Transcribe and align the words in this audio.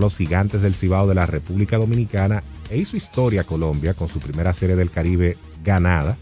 los 0.00 0.16
gigantes 0.16 0.62
del 0.62 0.74
Cibao 0.74 1.06
de 1.06 1.14
la 1.14 1.26
República 1.26 1.78
Dominicana 1.78 2.42
e 2.70 2.78
hizo 2.78 2.96
historia 2.96 3.44
Colombia 3.44 3.94
con 3.94 4.08
su 4.08 4.20
primera 4.20 4.52
serie 4.52 4.76
del 4.76 4.90
Caribe 4.90 5.36
ganada. 5.64 6.16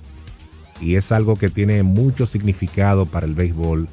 Y 0.80 0.96
es 0.96 1.12
algo 1.12 1.36
que 1.36 1.48
tiene 1.48 1.82
mucho 1.82 2.26
significado 2.26 3.06
para 3.06 3.26
el 3.26 3.34
béisbol 3.34 3.88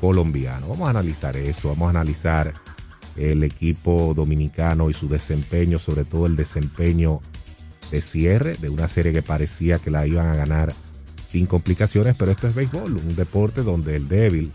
colombiano. 0.00 0.68
Vamos 0.68 0.86
a 0.86 0.90
analizar 0.90 1.36
eso, 1.36 1.68
vamos 1.68 1.88
a 1.88 1.90
analizar 1.90 2.52
el 3.16 3.42
equipo 3.42 4.14
dominicano 4.14 4.90
y 4.90 4.94
su 4.94 5.08
desempeño, 5.08 5.78
sobre 5.78 6.04
todo 6.04 6.26
el 6.26 6.36
desempeño 6.36 7.20
de 7.90 8.00
cierre 8.00 8.56
de 8.56 8.68
una 8.68 8.88
serie 8.88 9.12
que 9.12 9.22
parecía 9.22 9.78
que 9.78 9.90
la 9.90 10.06
iban 10.06 10.28
a 10.28 10.36
ganar 10.36 10.72
sin 11.30 11.46
complicaciones, 11.46 12.16
pero 12.16 12.30
esto 12.30 12.48
es 12.48 12.54
béisbol, 12.54 12.96
un 12.96 13.16
deporte 13.16 13.62
donde 13.62 13.96
el 13.96 14.08
débil 14.08 14.52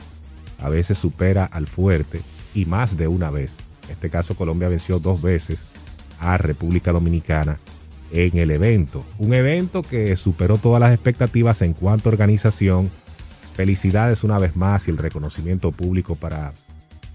a 0.59 0.69
veces 0.69 0.97
supera 0.97 1.45
al 1.45 1.67
fuerte 1.67 2.21
y 2.53 2.65
más 2.65 2.97
de 2.97 3.07
una 3.07 3.29
vez. 3.29 3.55
En 3.85 3.91
este 3.93 4.09
caso 4.09 4.35
Colombia 4.35 4.67
venció 4.67 4.99
dos 4.99 5.21
veces 5.21 5.65
a 6.19 6.37
República 6.37 6.91
Dominicana 6.91 7.57
en 8.11 8.37
el 8.37 8.51
evento. 8.51 9.03
Un 9.17 9.33
evento 9.33 9.81
que 9.81 10.15
superó 10.15 10.57
todas 10.57 10.79
las 10.79 10.93
expectativas 10.93 11.61
en 11.61 11.73
cuanto 11.73 12.09
a 12.09 12.13
organización. 12.13 12.89
Felicidades 13.55 14.23
una 14.23 14.37
vez 14.37 14.55
más 14.55 14.87
y 14.87 14.91
el 14.91 14.97
reconocimiento 14.97 15.71
público 15.71 16.15
para 16.15 16.53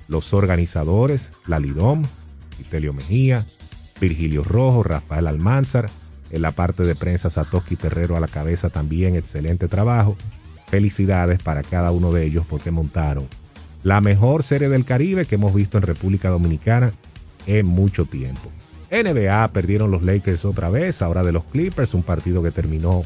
los 0.08 0.32
organizadores, 0.32 1.30
la 1.46 1.60
Lidom, 1.60 2.02
Vitelio 2.58 2.92
Mejía, 2.92 3.46
Virgilio 4.00 4.42
Rojo, 4.42 4.82
Rafael 4.82 5.26
Almanzar, 5.26 5.88
en 6.30 6.42
la 6.42 6.52
parte 6.52 6.84
de 6.84 6.94
prensa 6.94 7.28
Satoshi 7.30 7.76
Terrero 7.76 8.16
a 8.16 8.20
la 8.20 8.28
cabeza 8.28 8.70
también, 8.70 9.16
excelente 9.16 9.68
trabajo. 9.68 10.16
Felicidades 10.66 11.42
para 11.42 11.62
cada 11.62 11.90
uno 11.90 12.12
de 12.12 12.24
ellos 12.24 12.46
porque 12.48 12.70
montaron 12.70 13.28
la 13.82 14.00
mejor 14.00 14.42
serie 14.42 14.68
del 14.68 14.84
Caribe 14.84 15.24
que 15.24 15.36
hemos 15.36 15.54
visto 15.54 15.78
en 15.78 15.84
República 15.84 16.28
Dominicana 16.28 16.92
en 17.46 17.64
mucho 17.66 18.04
tiempo. 18.04 18.52
NBA 18.90 19.48
perdieron 19.52 19.90
los 19.90 20.02
Lakers 20.02 20.44
otra 20.44 20.68
vez, 20.68 21.00
ahora 21.00 21.22
de 21.22 21.32
los 21.32 21.44
Clippers, 21.44 21.94
un 21.94 22.02
partido 22.02 22.42
que 22.42 22.50
terminó 22.50 23.04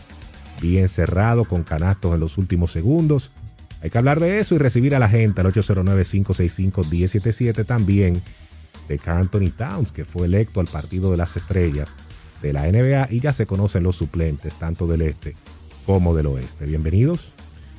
bien 0.60 0.88
cerrado 0.88 1.44
con 1.44 1.62
canastos 1.62 2.14
en 2.14 2.20
los 2.20 2.38
últimos 2.38 2.72
segundos. 2.72 3.30
Hay 3.82 3.90
que 3.90 3.98
hablar 3.98 4.18
de 4.18 4.40
eso 4.40 4.54
y 4.54 4.58
recibir 4.58 4.94
a 4.94 4.98
la 4.98 5.10
gente 5.10 5.42
al 5.42 5.52
809-565-1077 5.52 7.66
también 7.66 8.22
de 8.88 8.98
Anthony 9.04 9.50
Towns, 9.56 9.92
que 9.92 10.06
fue 10.06 10.26
electo 10.26 10.60
al 10.60 10.68
partido 10.68 11.10
de 11.10 11.18
las 11.18 11.36
estrellas 11.36 11.90
de 12.40 12.52
la 12.52 12.70
NBA 12.70 13.08
y 13.10 13.18
ya 13.20 13.32
se 13.32 13.46
conocen 13.46 13.82
los 13.82 13.96
suplentes 13.96 14.54
tanto 14.54 14.86
del 14.86 15.02
este 15.02 15.34
como 15.86 16.14
del 16.14 16.26
oeste. 16.26 16.64
Bienvenidos. 16.64 17.33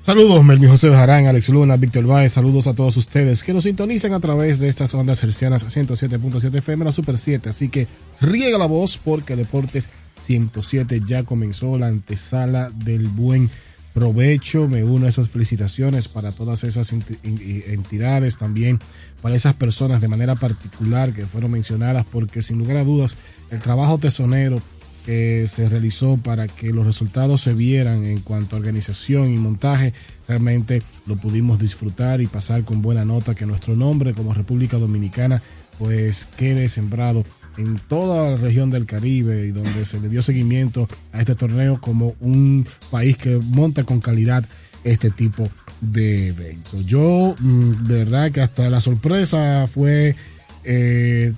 Saludos, 0.06 0.44
Melvin 0.46 0.70
José 0.70 0.92
Jarán, 0.92 1.26
Alex 1.26 1.50
Luna, 1.50 1.78
Víctor 1.78 2.06
Baez, 2.06 2.34
saludos 2.34 2.68
a 2.68 2.76
todos 2.76 2.96
ustedes 2.96 3.42
que 3.42 3.54
nos 3.54 3.64
sintonizan 3.64 4.14
a 4.14 4.20
través 4.20 4.60
de 4.60 4.68
estas 4.68 4.94
ondas 4.94 5.24
hercianas 5.24 5.66
107.7 5.66 6.56
FM, 6.60 6.92
Super 6.92 7.18
7. 7.18 7.50
Así 7.50 7.70
que 7.70 7.88
riega 8.22 8.60
la 8.60 8.68
voz 8.68 9.00
porque 9.04 9.36
Deportes 9.36 9.90
107 10.28 11.02
ya 11.08 11.24
comenzó 11.24 11.80
la 11.80 11.88
antesala 11.88 12.70
del 12.70 13.08
buen 13.08 13.50
provecho. 13.96 14.68
Me 14.68 14.84
uno 14.84 15.08
a 15.08 15.10
esas 15.10 15.30
felicitaciones 15.30 16.08
para 16.08 16.34
todas 16.34 16.64
esas 16.64 16.94
entidades, 17.24 18.38
también 18.38 18.78
para 19.24 19.36
esas 19.36 19.56
personas 19.56 20.02
de 20.02 20.08
manera 20.08 20.36
particular 20.36 21.14
que 21.14 21.26
fueron 21.26 21.50
mencionadas, 21.50 22.06
porque 22.06 22.44
sin 22.44 22.60
lugar 22.60 22.78
a 22.78 22.84
dudas 22.84 23.16
el 23.50 23.58
trabajo 23.58 23.98
tesonero 23.98 24.62
que 25.06 25.48
se 25.48 25.70
realizó 25.70 26.18
para 26.18 26.48
que 26.48 26.72
los 26.72 26.86
resultados 26.86 27.42
se 27.42 27.54
vieran 27.54 28.06
en 28.06 28.20
cuanto 28.22 28.56
a 28.56 28.60
organización 28.60 29.34
y 29.34 29.38
montaje, 29.38 29.94
realmente 30.28 30.82
lo 31.06 31.16
pudimos 31.16 31.60
disfrutar 31.60 32.22
y 32.22 32.28
pasar 32.28 32.64
con 32.64 32.82
buena 32.82 33.06
nota 33.06 33.36
que 33.36 33.46
nuestro 33.46 33.76
nombre 33.76 34.14
como 34.14 34.34
República 34.34 34.78
Dominicana 34.78 35.42
pues 35.78 36.28
quede 36.38 36.70
sembrado 36.70 37.26
en 37.58 37.80
toda 37.88 38.32
la 38.32 38.38
región 38.38 38.72
del 38.72 38.86
Caribe 38.86 39.48
y 39.48 39.52
donde 39.52 39.86
se 39.86 40.00
le 40.00 40.10
dio 40.10 40.22
seguimiento 40.22 40.88
a 41.14 41.20
este 41.20 41.36
torneo 41.36 41.80
como 41.80 42.16
un 42.20 42.66
país 42.90 43.18
que 43.18 43.38
monta 43.38 43.84
con 43.84 44.00
calidad 44.00 44.46
este 44.84 45.10
tipo 45.10 45.50
de 45.82 46.28
eventos. 46.30 46.86
Yo, 46.86 47.36
mm, 47.40 47.88
de 47.88 47.96
verdad 47.96 48.32
que 48.32 48.42
hasta 48.42 48.70
la 48.70 48.82
sorpresa 48.82 49.68
fue 49.72 50.16
eh, 50.64 51.34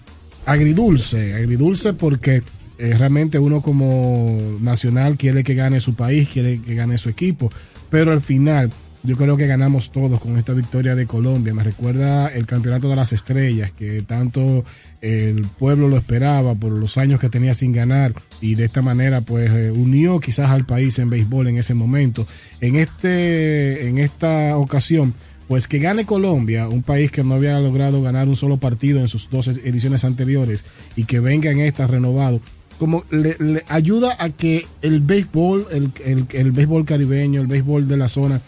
agridulce, 0.45 1.33
agridulce 1.33 1.93
porque 1.93 2.43
eh, 2.77 2.95
realmente 2.97 3.39
uno 3.39 3.61
como 3.61 4.57
nacional 4.61 5.17
quiere 5.17 5.43
que 5.43 5.55
gane 5.55 5.79
su 5.79 5.95
país, 5.95 6.29
quiere 6.29 6.59
que 6.61 6.75
gane 6.75 6.97
su 6.97 7.09
equipo, 7.09 7.51
pero 7.89 8.11
al 8.11 8.21
final 8.21 8.71
yo 9.03 9.15
creo 9.15 9.37
que 9.37 9.47
ganamos 9.47 9.91
todos 9.91 10.19
con 10.19 10.37
esta 10.37 10.53
victoria 10.53 10.95
de 10.95 11.07
Colombia. 11.07 11.53
Me 11.53 11.63
recuerda 11.63 12.27
el 12.27 12.45
campeonato 12.45 12.89
de 12.89 12.95
las 12.95 13.13
estrellas, 13.13 13.71
que 13.71 14.01
tanto 14.01 14.65
el 15.01 15.43
pueblo 15.59 15.87
lo 15.87 15.97
esperaba 15.97 16.55
por 16.55 16.71
los 16.71 16.97
años 16.97 17.19
que 17.19 17.29
tenía 17.29 17.53
sin 17.53 17.71
ganar 17.71 18.13
y 18.41 18.55
de 18.55 18.65
esta 18.65 18.81
manera 18.81 19.21
pues 19.21 19.49
eh, 19.51 19.71
unió 19.71 20.19
quizás 20.19 20.49
al 20.49 20.65
país 20.65 20.99
en 20.99 21.09
béisbol 21.09 21.47
en 21.47 21.57
ese 21.57 21.73
momento. 21.73 22.27
En, 22.59 22.75
este, 22.75 23.87
en 23.87 23.97
esta 23.99 24.57
ocasión 24.57 25.13
pues 25.47 25.69
que 25.69 25.79
gane 25.79 26.05
Colombia, 26.05 26.67
un 26.67 26.83
país 26.83 27.09
que 27.09 27.23
no 27.23 27.35
había 27.35 27.57
logrado 27.59 28.01
ganar 28.01 28.27
un 28.27 28.35
solo 28.35 28.57
partido 28.57 28.99
en 28.99 29.07
sus 29.07 29.29
dos 29.29 29.47
ediciones 29.47 30.03
anteriores 30.03 30.65
y 30.97 31.05
que 31.05 31.21
venga 31.21 31.49
en 31.49 31.61
esta 31.61 31.87
renovado, 31.87 32.41
como 32.77 33.05
le, 33.09 33.63
ayuda 33.67 34.15
a 34.19 34.29
que 34.29 34.65
el 34.81 35.01
béisbol, 35.01 35.67
el, 35.71 35.91
el, 36.31 36.51
béisbol 36.51 36.85
caribeño, 36.85 37.41
el 37.41 37.47
béisbol 37.47 37.87
de 37.87 37.97
la 37.97 38.07
zona, 38.07 38.41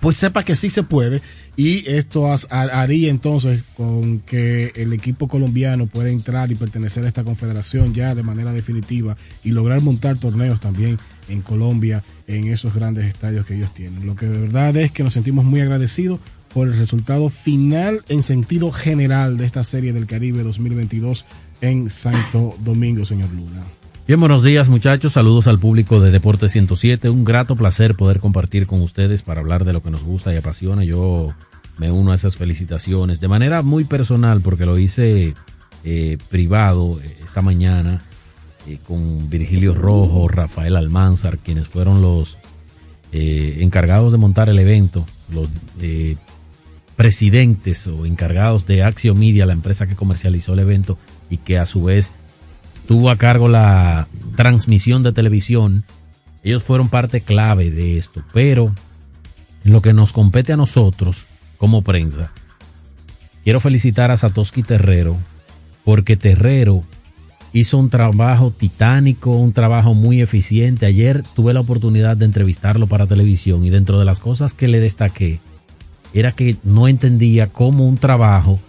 pues 0.00 0.16
sepa 0.16 0.44
que 0.44 0.56
sí 0.56 0.70
se 0.70 0.82
puede 0.82 1.20
y 1.56 1.88
esto 1.90 2.32
haría 2.50 3.10
entonces 3.10 3.62
con 3.76 4.20
que 4.20 4.72
el 4.74 4.92
equipo 4.94 5.28
colombiano 5.28 5.86
pueda 5.86 6.08
entrar 6.08 6.50
y 6.50 6.54
pertenecer 6.54 7.04
a 7.04 7.08
esta 7.08 7.24
confederación 7.24 7.92
ya 7.92 8.14
de 8.14 8.22
manera 8.22 8.52
definitiva 8.52 9.18
y 9.44 9.50
lograr 9.50 9.82
montar 9.82 10.16
torneos 10.16 10.60
también 10.60 10.98
en 11.28 11.42
Colombia 11.42 12.02
en 12.26 12.48
esos 12.48 12.74
grandes 12.74 13.04
estadios 13.04 13.44
que 13.44 13.56
ellos 13.56 13.74
tienen. 13.74 14.06
Lo 14.06 14.16
que 14.16 14.26
de 14.26 14.38
verdad 14.38 14.74
es 14.76 14.92
que 14.92 15.02
nos 15.02 15.12
sentimos 15.12 15.44
muy 15.44 15.60
agradecidos 15.60 16.20
por 16.54 16.68
el 16.68 16.76
resultado 16.76 17.28
final 17.28 18.02
en 18.08 18.22
sentido 18.22 18.72
general 18.72 19.36
de 19.36 19.44
esta 19.44 19.62
serie 19.62 19.92
del 19.92 20.06
Caribe 20.06 20.42
2022 20.42 21.26
en 21.62 21.88
Santo 21.88 22.54
Domingo, 22.58 23.06
señor 23.06 23.30
Luna. 23.30 23.62
Bien, 24.06 24.18
buenos 24.18 24.42
días 24.42 24.68
muchachos, 24.68 25.12
saludos 25.12 25.46
al 25.46 25.60
público 25.60 26.00
de 26.00 26.10
Deporte 26.10 26.48
107, 26.48 27.08
un 27.08 27.24
grato 27.24 27.54
placer 27.54 27.94
poder 27.94 28.18
compartir 28.18 28.66
con 28.66 28.82
ustedes 28.82 29.22
para 29.22 29.40
hablar 29.40 29.64
de 29.64 29.72
lo 29.72 29.80
que 29.80 29.92
nos 29.92 30.02
gusta 30.02 30.34
y 30.34 30.36
apasiona. 30.36 30.84
Yo 30.84 31.32
me 31.78 31.90
uno 31.90 32.10
a 32.10 32.16
esas 32.16 32.36
felicitaciones 32.36 33.20
de 33.20 33.28
manera 33.28 33.62
muy 33.62 33.84
personal 33.84 34.40
porque 34.40 34.66
lo 34.66 34.76
hice 34.76 35.34
eh, 35.84 36.18
privado 36.30 37.00
eh, 37.00 37.16
esta 37.24 37.42
mañana 37.42 38.00
eh, 38.66 38.78
con 38.86 39.30
Virgilio 39.30 39.72
Rojo, 39.72 40.26
Rafael 40.26 40.76
Almanzar, 40.76 41.38
quienes 41.38 41.68
fueron 41.68 42.02
los 42.02 42.38
encargados 43.14 44.10
de 44.10 44.16
montar 44.16 44.48
el 44.48 44.58
evento, 44.58 45.04
los 45.34 45.46
presidentes 46.96 47.86
o 47.86 48.06
encargados 48.06 48.66
de 48.66 48.82
Axio 48.82 49.14
Media, 49.14 49.44
la 49.44 49.52
empresa 49.52 49.86
que 49.86 49.94
comercializó 49.94 50.54
el 50.54 50.60
evento 50.60 50.96
y 51.32 51.38
que 51.38 51.58
a 51.58 51.66
su 51.66 51.84
vez 51.84 52.12
tuvo 52.86 53.10
a 53.10 53.16
cargo 53.16 53.48
la 53.48 54.06
transmisión 54.36 55.02
de 55.02 55.12
televisión. 55.12 55.84
Ellos 56.44 56.62
fueron 56.62 56.88
parte 56.88 57.22
clave 57.22 57.70
de 57.70 57.96
esto, 57.96 58.22
pero 58.34 58.74
lo 59.64 59.80
que 59.80 59.94
nos 59.94 60.12
compete 60.12 60.52
a 60.52 60.56
nosotros 60.56 61.24
como 61.56 61.82
prensa, 61.82 62.32
quiero 63.44 63.60
felicitar 63.60 64.10
a 64.10 64.16
Satoshi 64.16 64.62
Terrero, 64.62 65.16
porque 65.84 66.16
Terrero 66.16 66.84
hizo 67.54 67.78
un 67.78 67.88
trabajo 67.88 68.50
titánico, 68.50 69.30
un 69.30 69.54
trabajo 69.54 69.94
muy 69.94 70.20
eficiente. 70.20 70.84
Ayer 70.84 71.22
tuve 71.34 71.54
la 71.54 71.60
oportunidad 71.60 72.16
de 72.16 72.26
entrevistarlo 72.26 72.88
para 72.88 73.06
televisión 73.06 73.64
y 73.64 73.70
dentro 73.70 73.98
de 73.98 74.04
las 74.04 74.20
cosas 74.20 74.52
que 74.52 74.68
le 74.68 74.80
destaqué 74.80 75.40
era 76.12 76.32
que 76.32 76.56
no 76.62 76.88
entendía 76.88 77.46
cómo 77.46 77.88
un 77.88 77.96
trabajo 77.96 78.60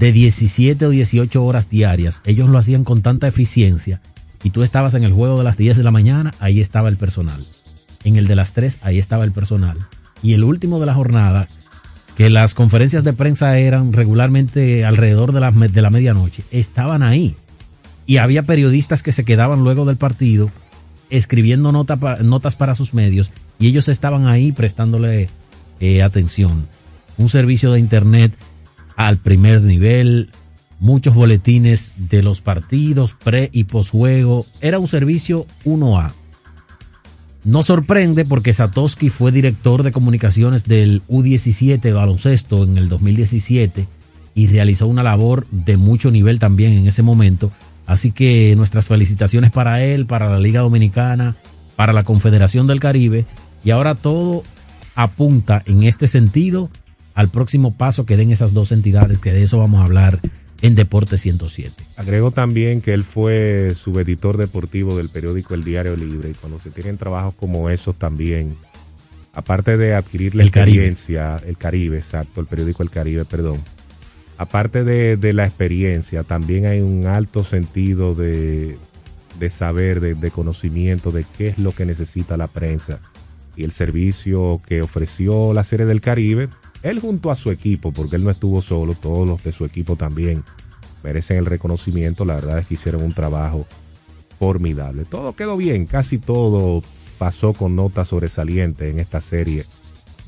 de 0.00 0.12
17 0.12 0.86
o 0.86 0.90
18 0.90 1.44
horas 1.44 1.68
diarias, 1.68 2.22
ellos 2.24 2.48
lo 2.48 2.56
hacían 2.56 2.84
con 2.84 3.02
tanta 3.02 3.28
eficiencia 3.28 4.00
y 4.42 4.48
tú 4.48 4.62
estabas 4.62 4.94
en 4.94 5.04
el 5.04 5.12
juego 5.12 5.36
de 5.36 5.44
las 5.44 5.58
10 5.58 5.76
de 5.76 5.82
la 5.82 5.90
mañana, 5.90 6.32
ahí 6.40 6.58
estaba 6.58 6.88
el 6.88 6.96
personal. 6.96 7.44
En 8.02 8.16
el 8.16 8.26
de 8.26 8.34
las 8.34 8.54
3, 8.54 8.78
ahí 8.80 8.98
estaba 8.98 9.24
el 9.24 9.32
personal. 9.32 9.76
Y 10.22 10.32
el 10.32 10.42
último 10.42 10.80
de 10.80 10.86
la 10.86 10.94
jornada, 10.94 11.48
que 12.16 12.30
las 12.30 12.54
conferencias 12.54 13.04
de 13.04 13.12
prensa 13.12 13.58
eran 13.58 13.92
regularmente 13.92 14.86
alrededor 14.86 15.32
de 15.32 15.40
la, 15.40 15.50
de 15.50 15.82
la 15.82 15.90
medianoche, 15.90 16.44
estaban 16.50 17.02
ahí. 17.02 17.36
Y 18.06 18.16
había 18.16 18.44
periodistas 18.44 19.02
que 19.02 19.12
se 19.12 19.26
quedaban 19.26 19.64
luego 19.64 19.84
del 19.84 19.98
partido 19.98 20.50
escribiendo 21.10 21.72
notas 21.72 22.56
para 22.56 22.74
sus 22.74 22.94
medios 22.94 23.32
y 23.58 23.66
ellos 23.66 23.88
estaban 23.88 24.26
ahí 24.26 24.52
prestándole 24.52 25.28
eh, 25.78 26.02
atención. 26.02 26.68
Un 27.18 27.28
servicio 27.28 27.72
de 27.72 27.80
Internet 27.80 28.32
al 29.06 29.16
primer 29.16 29.62
nivel, 29.62 30.28
muchos 30.78 31.14
boletines 31.14 31.94
de 31.96 32.22
los 32.22 32.42
partidos, 32.42 33.14
pre 33.14 33.48
y 33.50 33.64
posjuego. 33.64 34.44
Era 34.60 34.78
un 34.78 34.88
servicio 34.88 35.46
1A. 35.64 36.12
No 37.42 37.62
sorprende 37.62 38.26
porque 38.26 38.52
Satoshi 38.52 39.08
fue 39.08 39.32
director 39.32 39.82
de 39.84 39.92
comunicaciones 39.92 40.64
del 40.64 41.00
U17 41.08 41.94
baloncesto 41.94 42.64
en 42.64 42.76
el 42.76 42.90
2017 42.90 43.88
y 44.34 44.46
realizó 44.48 44.86
una 44.86 45.02
labor 45.02 45.46
de 45.50 45.78
mucho 45.78 46.10
nivel 46.10 46.38
también 46.38 46.72
en 46.74 46.86
ese 46.86 47.02
momento. 47.02 47.50
Así 47.86 48.12
que 48.12 48.54
nuestras 48.54 48.88
felicitaciones 48.88 49.50
para 49.50 49.82
él, 49.82 50.04
para 50.04 50.28
la 50.28 50.38
Liga 50.38 50.60
Dominicana, 50.60 51.36
para 51.74 51.94
la 51.94 52.04
Confederación 52.04 52.66
del 52.66 52.80
Caribe. 52.80 53.24
Y 53.64 53.70
ahora 53.70 53.94
todo 53.94 54.44
apunta 54.94 55.62
en 55.64 55.84
este 55.84 56.06
sentido 56.06 56.68
al 57.14 57.28
próximo 57.28 57.76
paso 57.76 58.06
que 58.06 58.16
den 58.16 58.30
esas 58.30 58.54
dos 58.54 58.72
entidades, 58.72 59.18
que 59.18 59.32
de 59.32 59.42
eso 59.42 59.58
vamos 59.58 59.80
a 59.80 59.84
hablar 59.84 60.20
en 60.62 60.74
Deporte 60.74 61.18
107. 61.18 61.84
Agrego 61.96 62.30
también 62.30 62.80
que 62.80 62.92
él 62.92 63.04
fue 63.04 63.74
subeditor 63.74 64.36
deportivo 64.36 64.96
del 64.96 65.08
periódico 65.08 65.54
El 65.54 65.64
Diario 65.64 65.96
Libre 65.96 66.30
y 66.30 66.34
cuando 66.34 66.58
se 66.58 66.70
tienen 66.70 66.98
trabajos 66.98 67.34
como 67.34 67.70
esos 67.70 67.96
también, 67.96 68.54
aparte 69.32 69.76
de 69.76 69.94
adquirir 69.94 70.34
la 70.34 70.44
experiencia, 70.44 71.40
el 71.46 71.56
Caribe, 71.56 71.96
exacto, 71.96 72.40
el 72.40 72.46
periódico 72.46 72.82
El 72.82 72.90
Caribe, 72.90 73.24
perdón, 73.24 73.58
aparte 74.36 74.84
de, 74.84 75.32
la 75.32 75.46
experiencia, 75.46 76.24
también 76.24 76.66
hay 76.66 76.80
un 76.80 77.06
alto 77.06 77.42
sentido 77.42 78.14
de, 78.14 78.76
saber, 79.48 80.00
de, 80.00 80.14
de, 80.14 80.30
conocimiento 80.30 81.10
de 81.10 81.24
qué 81.36 81.48
es 81.48 81.58
lo 81.58 81.72
que 81.72 81.86
necesita 81.86 82.36
la 82.36 82.48
prensa 82.48 83.00
y 83.56 83.64
el 83.64 83.72
servicio 83.72 84.60
que 84.66 84.82
ofreció 84.82 85.52
la 85.52 85.64
serie 85.64 85.86
del 85.86 86.00
Caribe 86.00 86.48
él 86.82 87.00
junto 87.00 87.30
a 87.30 87.36
su 87.36 87.50
equipo, 87.50 87.92
porque 87.92 88.16
él 88.16 88.24
no 88.24 88.30
estuvo 88.30 88.62
solo, 88.62 88.94
todos 88.94 89.26
los 89.26 89.44
de 89.44 89.52
su 89.52 89.64
equipo 89.64 89.96
también 89.96 90.44
merecen 91.02 91.38
el 91.38 91.46
reconocimiento. 91.46 92.24
La 92.24 92.34
verdad 92.34 92.58
es 92.58 92.66
que 92.66 92.74
hicieron 92.74 93.02
un 93.02 93.12
trabajo 93.12 93.66
formidable. 94.38 95.04
Todo 95.04 95.34
quedó 95.34 95.56
bien, 95.56 95.86
casi 95.86 96.18
todo 96.18 96.82
pasó 97.18 97.52
con 97.52 97.76
notas 97.76 98.08
sobresalientes 98.08 98.90
en 98.90 98.98
esta 98.98 99.20
serie 99.20 99.66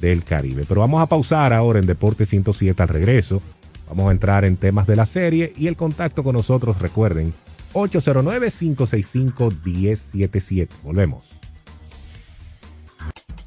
del 0.01 0.23
Caribe. 0.25 0.67
Pero 0.69 0.83
vamos 0.83 1.01
a 1.01 1.07
pausar 1.07 1.55
ahora 1.55 1.79
en 1.79 1.87
Deporte 1.87 2.27
107 2.27 2.83
al 2.83 2.89
regreso. 2.89 3.41
Vamos 3.89 4.09
a 4.09 4.13
entrar 4.13 4.45
en 4.45 4.57
temas 4.57 4.87
de 4.87 4.97
la 4.97 5.07
serie 5.07 5.55
y 5.57 5.69
el 5.69 5.77
contacto 5.77 6.23
con 6.23 6.35
nosotros, 6.35 6.81
recuerden, 6.81 7.33
809-565-1077. 7.73 10.69
Volvemos. 10.83 11.32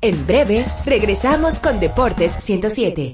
En 0.05 0.27
breve, 0.27 0.63
regresamos 0.85 1.57
con 1.57 1.79
Deportes 1.79 2.31
107. 2.31 3.13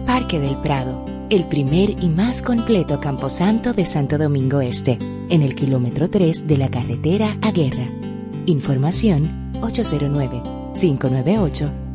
Parque 0.05 0.39
del 0.39 0.57
Prado, 0.57 1.05
el 1.29 1.47
primer 1.47 2.03
y 2.03 2.09
más 2.09 2.41
completo 2.41 2.99
camposanto 2.99 3.71
de 3.73 3.85
Santo 3.85 4.17
Domingo 4.17 4.59
Este, 4.61 4.97
en 5.29 5.41
el 5.41 5.55
kilómetro 5.55 6.09
3 6.09 6.47
de 6.47 6.57
la 6.57 6.69
carretera 6.69 7.37
a 7.41 7.51
Guerra. 7.51 7.89
Información 8.45 9.41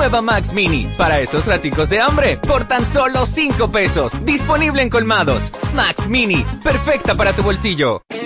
Nueva 0.02 0.22
Max 0.24 0.52
Mini, 0.52 0.92
para 0.98 1.20
esos 1.20 1.46
raticos 1.46 1.88
de 1.88 2.02
hambre, 2.02 2.36
por 2.36 2.66
tan 2.66 2.84
solo 2.88 3.24
5 3.24 3.70
pesos. 3.70 4.14
Disponible 4.26 4.82
en 4.82 4.90
colmados. 4.90 5.52
Max 5.76 6.08
Mini, 6.08 6.44
perfecta 6.64 7.14
para 7.14 7.34
tu 7.34 7.44
bolsillo. 7.44 8.02
Somos 8.10 8.24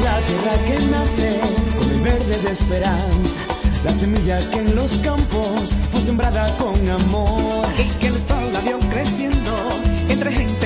la 0.00 0.20
tierra 0.20 0.52
que 0.66 0.78
nace 0.90 1.40
con 1.78 1.90
el 1.90 2.02
verde 2.02 2.38
de 2.42 2.50
esperanza. 2.50 3.40
La 3.82 3.94
semilla 3.94 4.50
que 4.50 4.58
en 4.58 4.76
los 4.76 4.98
campos 4.98 5.74
fue 5.90 6.02
sembrada 6.02 6.54
con 6.58 6.90
amor. 6.90 7.66
Y 7.78 7.84
que 7.98 8.08
el 8.08 8.18
sol 8.18 8.52
la 8.52 8.60
vio 8.60 8.78
creciendo 8.78 9.80
entre 10.10 10.32
gente 10.32 10.65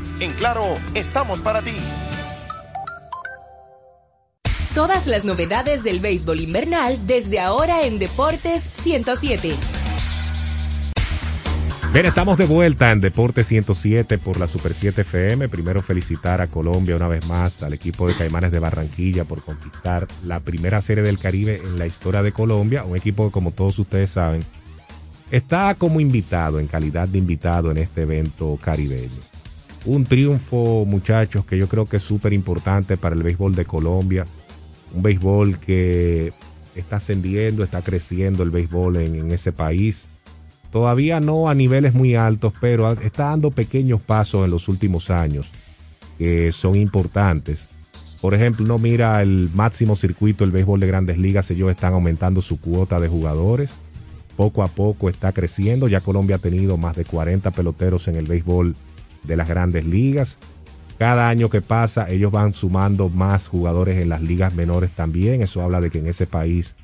En 0.21 0.33
Claro, 0.33 0.77
estamos 0.93 1.41
para 1.41 1.63
ti. 1.63 1.73
Todas 4.75 5.07
las 5.07 5.25
novedades 5.25 5.83
del 5.83 5.99
béisbol 5.99 6.39
invernal 6.39 7.07
desde 7.07 7.39
ahora 7.39 7.87
en 7.87 7.97
Deportes 7.97 8.61
107. 8.61 9.49
Bien, 11.91 12.05
estamos 12.05 12.37
de 12.37 12.45
vuelta 12.45 12.91
en 12.91 13.01
Deporte 13.01 13.43
107 13.43 14.19
por 14.19 14.39
la 14.39 14.47
Super 14.47 14.75
7 14.75 15.01
FM. 15.01 15.49
Primero 15.49 15.81
felicitar 15.81 16.39
a 16.39 16.45
Colombia 16.45 16.95
una 16.95 17.07
vez 17.07 17.25
más, 17.25 17.63
al 17.63 17.73
equipo 17.73 18.07
de 18.07 18.13
Caimanes 18.13 18.51
de 18.51 18.59
Barranquilla 18.59 19.25
por 19.25 19.41
conquistar 19.43 20.07
la 20.23 20.39
primera 20.39 20.83
serie 20.83 21.03
del 21.03 21.17
Caribe 21.17 21.63
en 21.65 21.79
la 21.79 21.87
historia 21.87 22.21
de 22.21 22.31
Colombia. 22.31 22.83
Un 22.83 22.95
equipo 22.95 23.25
que, 23.25 23.31
como 23.31 23.49
todos 23.49 23.79
ustedes 23.79 24.11
saben, 24.11 24.45
está 25.31 25.73
como 25.73 25.99
invitado, 25.99 26.59
en 26.59 26.67
calidad 26.67 27.07
de 27.07 27.17
invitado 27.17 27.71
en 27.71 27.79
este 27.79 28.03
evento 28.03 28.59
caribeño. 28.61 29.30
Un 29.85 30.05
triunfo, 30.05 30.85
muchachos, 30.85 31.43
que 31.45 31.57
yo 31.57 31.67
creo 31.67 31.87
que 31.87 31.97
es 31.97 32.03
súper 32.03 32.33
importante 32.33 32.97
para 32.97 33.15
el 33.15 33.23
béisbol 33.23 33.55
de 33.55 33.65
Colombia. 33.65 34.25
Un 34.93 35.01
béisbol 35.01 35.57
que 35.57 36.33
está 36.75 36.97
ascendiendo, 36.97 37.63
está 37.63 37.81
creciendo 37.81 38.43
el 38.43 38.51
béisbol 38.51 38.97
en, 38.97 39.31
ese 39.31 39.51
país. 39.51 40.05
Todavía 40.71 41.19
no 41.19 41.49
a 41.49 41.55
niveles 41.55 41.93
muy 41.93 42.15
altos, 42.15 42.53
pero 42.61 42.91
está 42.91 43.25
dando 43.25 43.51
pequeños 43.51 44.01
pasos 44.01 44.45
en 44.45 44.51
los 44.51 44.67
últimos 44.67 45.09
años 45.09 45.49
que 46.17 46.51
son 46.51 46.75
importantes. 46.75 47.67
Por 48.21 48.35
ejemplo, 48.35 48.63
uno 48.63 48.77
mira 48.77 49.21
el 49.23 49.49
máximo 49.55 49.95
circuito 49.95 50.43
del 50.43 50.51
béisbol 50.51 50.79
de 50.79 50.87
grandes 50.87 51.17
ligas, 51.17 51.49
ellos 51.49 51.71
están 51.71 51.93
aumentando 51.93 52.43
su 52.43 52.61
cuota 52.61 52.99
de 52.99 53.07
jugadores. 53.07 53.71
Poco 54.37 54.61
a 54.61 54.67
poco 54.67 55.09
está 55.09 55.31
creciendo. 55.31 55.87
Ya 55.87 56.01
Colombia 56.01 56.35
ha 56.35 56.39
tenido 56.39 56.77
más 56.77 56.95
de 56.95 57.05
40 57.05 57.49
peloteros 57.51 58.07
en 58.07 58.15
el 58.15 58.25
béisbol 58.25 58.75
de 59.23 59.35
las 59.35 59.47
grandes 59.47 59.85
ligas. 59.85 60.37
Cada 60.97 61.29
año 61.29 61.49
que 61.49 61.61
pasa, 61.61 62.09
ellos 62.09 62.31
van 62.31 62.53
sumando 62.53 63.09
más 63.09 63.47
jugadores 63.47 63.97
en 63.97 64.09
las 64.09 64.21
ligas 64.21 64.53
menores 64.53 64.91
también. 64.91 65.41
Eso 65.41 65.61
habla 65.61 65.81
de 65.81 65.89
que 65.89 65.99
en 65.99 66.07
ese 66.07 66.27
país 66.27 66.75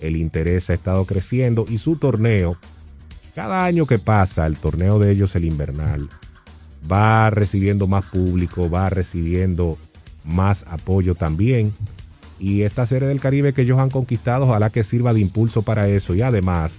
el 0.00 0.16
interés 0.16 0.68
ha 0.70 0.74
estado 0.74 1.04
creciendo 1.04 1.64
y 1.68 1.78
su 1.78 1.96
torneo, 1.96 2.56
cada 3.34 3.64
año 3.64 3.86
que 3.86 3.98
pasa, 3.98 4.46
el 4.46 4.56
torneo 4.56 4.98
de 4.98 5.12
ellos, 5.12 5.34
el 5.36 5.44
invernal, 5.44 6.08
va 6.90 7.30
recibiendo 7.30 7.86
más 7.86 8.04
público, 8.06 8.68
va 8.68 8.90
recibiendo 8.90 9.78
más 10.24 10.64
apoyo 10.68 11.14
también. 11.14 11.72
Y 12.38 12.62
esta 12.62 12.84
serie 12.86 13.08
del 13.08 13.20
Caribe 13.20 13.52
que 13.52 13.62
ellos 13.62 13.78
han 13.78 13.90
conquistado, 13.90 14.46
ojalá 14.46 14.70
que 14.70 14.82
sirva 14.82 15.14
de 15.14 15.20
impulso 15.20 15.62
para 15.62 15.88
eso. 15.88 16.14
Y 16.14 16.22
además, 16.22 16.72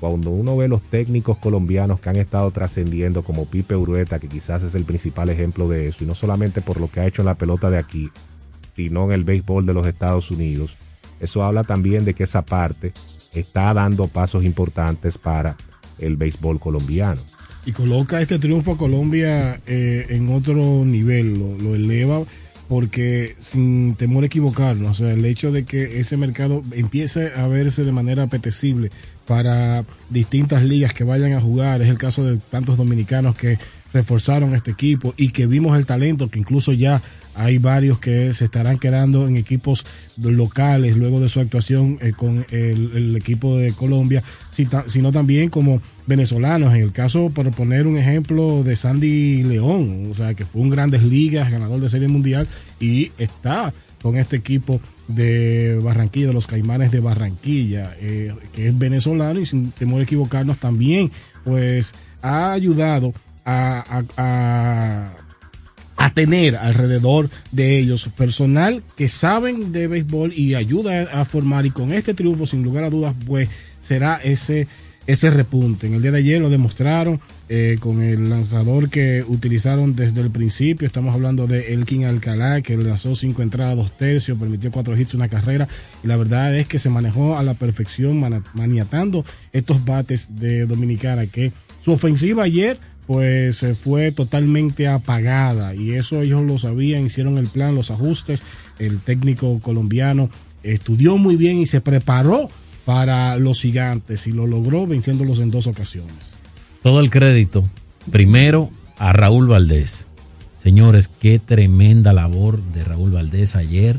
cuando 0.00 0.30
uno 0.30 0.56
ve 0.56 0.66
los 0.66 0.80
técnicos 0.80 1.36
colombianos 1.36 2.00
que 2.00 2.08
han 2.08 2.16
estado 2.16 2.50
trascendiendo, 2.50 3.22
como 3.22 3.44
Pipe 3.44 3.76
Urueta, 3.76 4.18
que 4.18 4.28
quizás 4.28 4.62
es 4.62 4.74
el 4.74 4.84
principal 4.84 5.28
ejemplo 5.28 5.68
de 5.68 5.88
eso, 5.88 6.02
y 6.02 6.06
no 6.06 6.14
solamente 6.14 6.62
por 6.62 6.80
lo 6.80 6.90
que 6.90 7.00
ha 7.00 7.06
hecho 7.06 7.20
en 7.20 7.26
la 7.26 7.34
pelota 7.34 7.70
de 7.70 7.78
aquí, 7.78 8.10
sino 8.74 9.04
en 9.04 9.12
el 9.12 9.24
béisbol 9.24 9.66
de 9.66 9.74
los 9.74 9.86
Estados 9.86 10.30
Unidos, 10.30 10.74
eso 11.20 11.44
habla 11.44 11.64
también 11.64 12.06
de 12.06 12.14
que 12.14 12.24
esa 12.24 12.42
parte 12.42 12.92
está 13.34 13.74
dando 13.74 14.08
pasos 14.08 14.42
importantes 14.42 15.18
para 15.18 15.56
el 15.98 16.16
béisbol 16.16 16.58
colombiano. 16.58 17.20
y 17.66 17.72
coloca 17.72 18.22
este 18.22 18.38
triunfo 18.38 18.72
a 18.72 18.78
Colombia 18.78 19.60
eh, 19.66 20.06
en 20.08 20.32
otro 20.32 20.82
nivel, 20.86 21.38
lo, 21.38 21.58
lo 21.58 21.74
eleva 21.74 22.22
porque 22.70 23.34
sin 23.40 23.96
temor 23.96 24.22
a 24.22 24.28
equivocarnos, 24.28 25.00
o 25.00 25.04
sea, 25.04 25.12
el 25.12 25.24
hecho 25.24 25.50
de 25.50 25.64
que 25.64 25.98
ese 25.98 26.16
mercado 26.16 26.62
empiece 26.70 27.32
a 27.34 27.48
verse 27.48 27.82
de 27.82 27.90
manera 27.90 28.22
apetecible 28.22 28.92
para 29.30 29.84
distintas 30.08 30.64
ligas 30.64 30.92
que 30.92 31.04
vayan 31.04 31.34
a 31.34 31.40
jugar, 31.40 31.82
es 31.82 31.88
el 31.88 31.98
caso 31.98 32.24
de 32.24 32.38
tantos 32.50 32.76
dominicanos 32.76 33.36
que 33.36 33.58
reforzaron 33.92 34.56
este 34.56 34.72
equipo 34.72 35.14
y 35.16 35.28
que 35.28 35.46
vimos 35.46 35.78
el 35.78 35.86
talento, 35.86 36.28
que 36.28 36.40
incluso 36.40 36.72
ya 36.72 37.00
hay 37.36 37.58
varios 37.58 38.00
que 38.00 38.34
se 38.34 38.46
estarán 38.46 38.80
quedando 38.80 39.28
en 39.28 39.36
equipos 39.36 39.86
locales 40.16 40.96
luego 40.96 41.20
de 41.20 41.28
su 41.28 41.38
actuación 41.38 41.96
eh, 42.00 42.12
con 42.12 42.44
el, 42.50 42.90
el 42.92 43.16
equipo 43.16 43.56
de 43.56 43.72
Colombia, 43.72 44.24
sino 44.88 45.12
también 45.12 45.48
como 45.48 45.80
venezolanos. 46.08 46.74
En 46.74 46.80
el 46.80 46.90
caso, 46.90 47.30
por 47.30 47.48
poner 47.52 47.86
un 47.86 47.98
ejemplo 47.98 48.64
de 48.64 48.74
Sandy 48.74 49.44
León, 49.44 50.08
o 50.10 50.14
sea, 50.14 50.34
que 50.34 50.44
fue 50.44 50.60
un 50.60 50.70
Grandes 50.70 51.04
Ligas, 51.04 51.52
ganador 51.52 51.80
de 51.80 51.88
Serie 51.88 52.08
Mundial 52.08 52.48
y 52.80 53.12
está 53.16 53.72
con 54.02 54.16
este 54.16 54.36
equipo 54.36 54.80
de 55.14 55.78
Barranquilla, 55.82 56.28
de 56.28 56.32
los 56.34 56.46
Caimanes 56.46 56.90
de 56.92 57.00
Barranquilla, 57.00 57.94
eh, 58.00 58.32
que 58.54 58.68
es 58.68 58.78
venezolano 58.78 59.40
y 59.40 59.46
sin 59.46 59.72
temor 59.72 60.00
a 60.00 60.04
equivocarnos 60.04 60.58
también, 60.58 61.10
pues 61.44 61.92
ha 62.22 62.52
ayudado 62.52 63.12
a, 63.44 63.84
a- 63.98 64.04
a- 64.16 65.12
a 65.96 66.14
tener 66.14 66.56
alrededor 66.56 67.28
de 67.52 67.78
ellos 67.78 68.08
personal 68.16 68.82
que 68.96 69.08
saben 69.08 69.70
de 69.72 69.86
béisbol 69.86 70.32
y 70.34 70.54
ayuda 70.54 71.02
a 71.12 71.24
formar 71.26 71.66
y 71.66 71.70
con 71.70 71.92
este 71.92 72.14
triunfo 72.14 72.46
sin 72.46 72.62
lugar 72.62 72.84
a 72.84 72.90
dudas 72.90 73.14
pues 73.26 73.50
será 73.82 74.16
ese 74.16 74.66
ese 75.10 75.28
repunte. 75.30 75.88
En 75.88 75.94
el 75.94 76.02
día 76.02 76.12
de 76.12 76.18
ayer 76.18 76.40
lo 76.40 76.50
demostraron 76.50 77.20
eh, 77.48 77.78
con 77.80 78.00
el 78.00 78.30
lanzador 78.30 78.90
que 78.90 79.24
utilizaron 79.26 79.96
desde 79.96 80.20
el 80.20 80.30
principio. 80.30 80.86
Estamos 80.86 81.14
hablando 81.14 81.48
de 81.48 81.74
Elkin 81.74 82.04
Alcalá, 82.04 82.62
que 82.62 82.76
lanzó 82.76 83.16
cinco 83.16 83.42
entradas, 83.42 83.76
dos 83.76 83.90
tercios, 83.90 84.38
permitió 84.38 84.70
cuatro 84.70 84.96
hits, 84.96 85.14
una 85.14 85.28
carrera. 85.28 85.66
Y 86.04 86.06
la 86.06 86.16
verdad 86.16 86.56
es 86.56 86.68
que 86.68 86.78
se 86.78 86.90
manejó 86.90 87.36
a 87.36 87.42
la 87.42 87.54
perfección, 87.54 88.20
maniatando 88.54 89.24
estos 89.52 89.84
bates 89.84 90.38
de 90.38 90.64
Dominicana, 90.66 91.26
que 91.26 91.50
su 91.82 91.90
ofensiva 91.90 92.44
ayer 92.44 92.78
pues 93.08 93.64
eh, 93.64 93.74
fue 93.74 94.12
totalmente 94.12 94.86
apagada 94.86 95.74
y 95.74 95.94
eso 95.94 96.22
ellos 96.22 96.42
lo 96.44 96.58
sabían, 96.58 97.06
hicieron 97.06 97.38
el 97.38 97.48
plan, 97.48 97.74
los 97.74 97.90
ajustes, 97.90 98.40
el 98.78 99.00
técnico 99.00 99.58
colombiano 99.58 100.30
estudió 100.62 101.16
muy 101.16 101.34
bien 101.34 101.58
y 101.58 101.66
se 101.66 101.80
preparó 101.80 102.48
para 102.90 103.36
los 103.36 103.60
gigantes 103.60 104.26
y 104.26 104.32
lo 104.32 104.48
logró 104.48 104.84
venciéndolos 104.84 105.38
en 105.38 105.52
dos 105.52 105.68
ocasiones. 105.68 106.32
Todo 106.82 106.98
el 106.98 107.08
crédito, 107.08 107.62
primero 108.10 108.68
a 108.98 109.12
Raúl 109.12 109.46
Valdés. 109.46 110.06
Señores, 110.60 111.06
qué 111.06 111.38
tremenda 111.38 112.12
labor 112.12 112.60
de 112.60 112.82
Raúl 112.82 113.12
Valdés 113.12 113.54
ayer, 113.54 113.96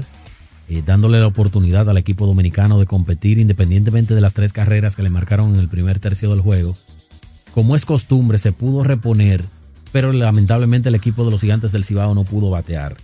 eh, 0.68 0.84
dándole 0.86 1.22
la 1.22 1.28
oportunidad 1.28 1.90
al 1.90 2.00
equipo 2.00 2.26
dominicano 2.26 2.80
de 2.80 2.86
competir 2.86 3.38
independientemente 3.38 4.14
de 4.14 4.20
las 4.20 4.34
tres 4.34 4.52
carreras 4.52 4.98
que 4.98 5.04
le 5.04 5.10
marcaron 5.10 5.54
en 5.54 5.62
el 5.62 5.70
primer 5.70 6.00
tercio 6.00 6.30
del 6.30 6.42
juego. 6.42 6.76
Como 7.54 7.78
es 7.78 7.86
costumbre, 7.86 8.40
se 8.40 8.52
pudo 8.52 8.84
reponer, 8.84 9.42
pero 9.94 10.12
lamentablemente 10.12 10.90
el 10.90 10.96
equipo 10.96 11.24
de 11.24 11.32
los 11.32 11.40
gigantes 11.40 11.72
del 11.72 11.86
Cibao 11.86 12.14
no 12.14 12.26
pudo 12.26 12.50
batear. 12.50 12.98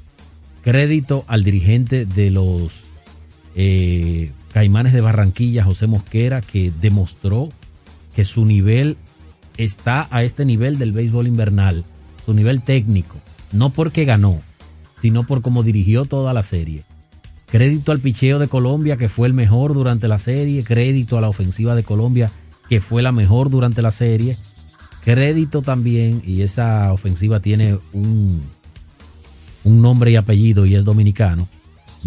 Crédito 0.65 1.23
al 1.29 1.45
dirigente 1.45 2.05
de 2.05 2.29
los 2.29 2.83
eh, 3.55 4.33
Caimanes 4.57 4.91
de 4.91 5.01
Barranquilla, 5.01 5.63
José 5.63 5.85
Mosquera, 5.85 6.41
que 6.41 6.71
demostró 6.81 7.49
que 8.15 8.25
su 8.25 8.43
nivel 8.43 8.97
está 9.55 10.07
a 10.09 10.23
este 10.23 10.45
nivel 10.45 10.79
del 10.79 10.93
béisbol 10.93 11.27
invernal, 11.27 11.85
su 12.25 12.33
nivel 12.33 12.63
técnico, 12.63 13.17
no 13.51 13.69
porque 13.69 14.03
ganó, 14.03 14.41
sino 14.99 15.27
por 15.27 15.43
cómo 15.43 15.61
dirigió 15.61 16.05
toda 16.05 16.33
la 16.33 16.41
serie. 16.41 16.81
Crédito 17.45 17.91
al 17.91 17.99
picheo 17.99 18.39
de 18.39 18.47
Colombia, 18.47 18.97
que 18.97 19.09
fue 19.09 19.27
el 19.27 19.35
mejor 19.35 19.75
durante 19.75 20.07
la 20.07 20.17
serie, 20.17 20.63
crédito 20.63 21.19
a 21.19 21.21
la 21.21 21.29
ofensiva 21.29 21.75
de 21.75 21.83
Colombia, 21.83 22.31
que 22.67 22.81
fue 22.81 23.03
la 23.03 23.11
mejor 23.11 23.51
durante 23.51 23.83
la 23.83 23.91
serie, 23.91 24.39
crédito 25.03 25.61
también, 25.61 26.23
y 26.25 26.41
esa 26.41 26.91
ofensiva 26.93 27.41
tiene 27.41 27.77
un, 27.93 28.41
un 29.65 29.81
nombre 29.83 30.09
y 30.09 30.15
apellido 30.15 30.65
y 30.65 30.73
es 30.73 30.83
dominicano, 30.83 31.47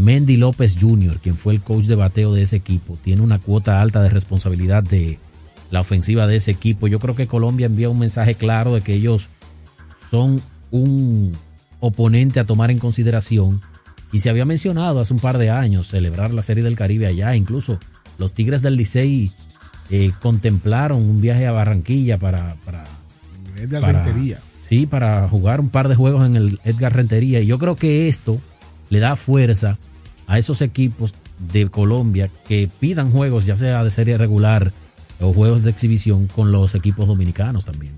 Mendy 0.00 0.36
López 0.38 0.76
Jr., 0.80 1.18
quien 1.18 1.36
fue 1.36 1.52
el 1.52 1.60
coach 1.60 1.84
de 1.84 1.94
bateo 1.94 2.32
de 2.32 2.42
ese 2.42 2.56
equipo, 2.56 2.96
tiene 3.04 3.20
una 3.22 3.38
cuota 3.38 3.80
alta 3.82 4.02
de 4.02 4.08
responsabilidad 4.08 4.82
de 4.82 5.18
la 5.70 5.80
ofensiva 5.80 6.26
de 6.26 6.36
ese 6.36 6.50
equipo. 6.50 6.88
Yo 6.88 6.98
creo 6.98 7.14
que 7.14 7.26
Colombia 7.26 7.66
envía 7.66 7.90
un 7.90 7.98
mensaje 7.98 8.34
claro 8.34 8.74
de 8.74 8.80
que 8.80 8.94
ellos 8.94 9.28
son 10.10 10.40
un 10.70 11.32
oponente 11.80 12.40
a 12.40 12.44
tomar 12.46 12.70
en 12.70 12.78
consideración. 12.78 13.60
Y 14.12 14.20
se 14.20 14.30
había 14.30 14.44
mencionado 14.46 15.00
hace 15.00 15.12
un 15.12 15.20
par 15.20 15.36
de 15.38 15.50
años 15.50 15.88
celebrar 15.88 16.32
la 16.32 16.42
Serie 16.42 16.64
del 16.64 16.76
Caribe 16.76 17.06
allá. 17.06 17.36
Incluso 17.36 17.78
los 18.18 18.32
Tigres 18.32 18.62
del 18.62 18.76
Licey 18.76 19.30
eh, 19.90 20.10
contemplaron 20.20 20.98
un 21.02 21.20
viaje 21.20 21.46
a 21.46 21.52
Barranquilla 21.52 22.16
para, 22.18 22.56
para, 22.64 22.84
Es 23.56 23.68
de 23.70 23.80
para- 23.80 24.02
Rentería. 24.02 24.38
Sí, 24.68 24.86
para 24.86 25.28
jugar 25.28 25.60
un 25.60 25.68
par 25.68 25.88
de 25.88 25.94
juegos 25.96 26.24
en 26.24 26.36
el 26.36 26.58
Edgar 26.64 26.94
Rentería. 26.96 27.40
Y 27.40 27.46
yo 27.46 27.58
creo 27.58 27.76
que 27.76 28.08
esto 28.08 28.38
le 28.88 28.98
da 29.00 29.14
fuerza 29.16 29.76
a 30.30 30.38
esos 30.38 30.62
equipos 30.62 31.12
de 31.52 31.68
Colombia 31.68 32.30
que 32.46 32.70
pidan 32.78 33.10
juegos, 33.10 33.46
ya 33.46 33.56
sea 33.56 33.82
de 33.82 33.90
serie 33.90 34.16
regular 34.16 34.72
o 35.20 35.32
juegos 35.32 35.64
de 35.64 35.70
exhibición, 35.70 36.28
con 36.28 36.52
los 36.52 36.76
equipos 36.76 37.08
dominicanos 37.08 37.64
también. 37.64 37.94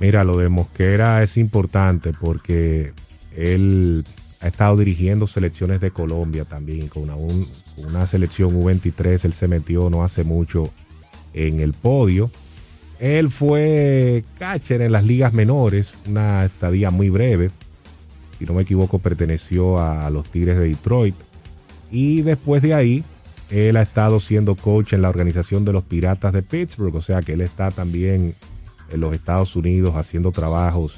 Mira, 0.00 0.24
lo 0.24 0.36
de 0.36 0.48
Mosquera 0.48 1.22
es 1.22 1.36
importante 1.36 2.12
porque 2.12 2.92
él 3.36 4.04
ha 4.40 4.48
estado 4.48 4.78
dirigiendo 4.78 5.28
selecciones 5.28 5.80
de 5.80 5.92
Colombia 5.92 6.44
también. 6.44 6.88
Con 6.88 7.04
una, 7.04 7.14
una 7.76 8.04
selección 8.08 8.50
U23, 8.60 9.24
él 9.24 9.32
se 9.32 9.46
metió 9.46 9.90
no 9.90 10.02
hace 10.02 10.24
mucho 10.24 10.70
en 11.34 11.60
el 11.60 11.72
podio. 11.72 12.32
Él 12.98 13.30
fue 13.30 14.24
catcher 14.40 14.82
en 14.82 14.90
las 14.90 15.04
ligas 15.04 15.32
menores, 15.32 15.92
una 16.04 16.44
estadía 16.46 16.90
muy 16.90 17.10
breve. 17.10 17.52
Si 18.40 18.44
no 18.44 18.54
me 18.54 18.62
equivoco, 18.62 18.98
perteneció 18.98 19.78
a 19.78 20.10
los 20.10 20.28
Tigres 20.28 20.58
de 20.58 20.66
Detroit. 20.66 21.14
Y 21.90 22.22
después 22.22 22.62
de 22.62 22.74
ahí, 22.74 23.04
él 23.50 23.76
ha 23.76 23.82
estado 23.82 24.20
siendo 24.20 24.54
coach 24.54 24.92
en 24.92 25.02
la 25.02 25.08
organización 25.08 25.64
de 25.64 25.72
los 25.72 25.84
Piratas 25.84 26.32
de 26.32 26.42
Pittsburgh. 26.42 26.94
O 26.94 27.02
sea 27.02 27.20
que 27.20 27.32
él 27.32 27.40
está 27.40 27.70
también 27.70 28.34
en 28.90 29.00
los 29.00 29.14
Estados 29.14 29.54
Unidos 29.56 29.96
haciendo 29.96 30.32
trabajos 30.32 30.94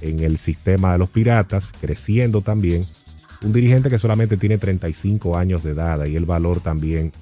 en 0.00 0.20
el 0.20 0.38
sistema 0.38 0.92
de 0.92 0.98
los 0.98 1.08
piratas, 1.08 1.70
creciendo 1.80 2.40
también. 2.40 2.84
Un 3.42 3.52
dirigente 3.52 3.88
que 3.88 3.98
solamente 3.98 4.36
tiene 4.36 4.58
35 4.58 5.36
años 5.36 5.62
de 5.62 5.70
edad 5.72 6.04
y 6.06 6.16
el 6.16 6.24
valor 6.24 6.60
también 6.60 7.12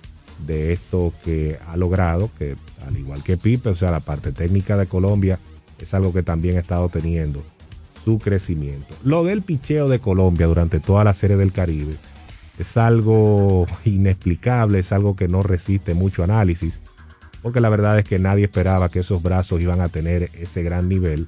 de 0.46 0.72
esto 0.72 1.12
que 1.24 1.58
ha 1.68 1.76
logrado, 1.76 2.30
que 2.38 2.56
al 2.86 2.96
igual 2.96 3.22
que 3.22 3.36
Pipe, 3.36 3.70
o 3.70 3.76
sea, 3.76 3.90
la 3.90 4.00
parte 4.00 4.32
técnica 4.32 4.76
de 4.76 4.86
Colombia 4.86 5.38
es 5.78 5.94
algo 5.94 6.12
que 6.12 6.22
también 6.22 6.56
ha 6.56 6.60
estado 6.60 6.88
teniendo 6.88 7.42
su 8.04 8.18
crecimiento. 8.18 8.94
Lo 9.04 9.24
del 9.24 9.42
picheo 9.42 9.88
de 9.88 9.98
Colombia 9.98 10.46
durante 10.46 10.80
toda 10.80 11.04
la 11.04 11.14
serie 11.14 11.36
del 11.36 11.52
Caribe 11.52 11.94
es 12.60 12.76
algo 12.76 13.66
inexplicable, 13.84 14.80
es 14.80 14.92
algo 14.92 15.16
que 15.16 15.28
no 15.28 15.42
resiste 15.42 15.94
mucho 15.94 16.22
análisis, 16.22 16.78
porque 17.42 17.60
la 17.60 17.68
verdad 17.68 17.98
es 17.98 18.04
que 18.04 18.18
nadie 18.18 18.44
esperaba 18.44 18.88
que 18.88 19.00
esos 19.00 19.22
brazos 19.22 19.60
iban 19.60 19.80
a 19.80 19.88
tener 19.88 20.30
ese 20.34 20.62
gran 20.62 20.88
nivel. 20.88 21.26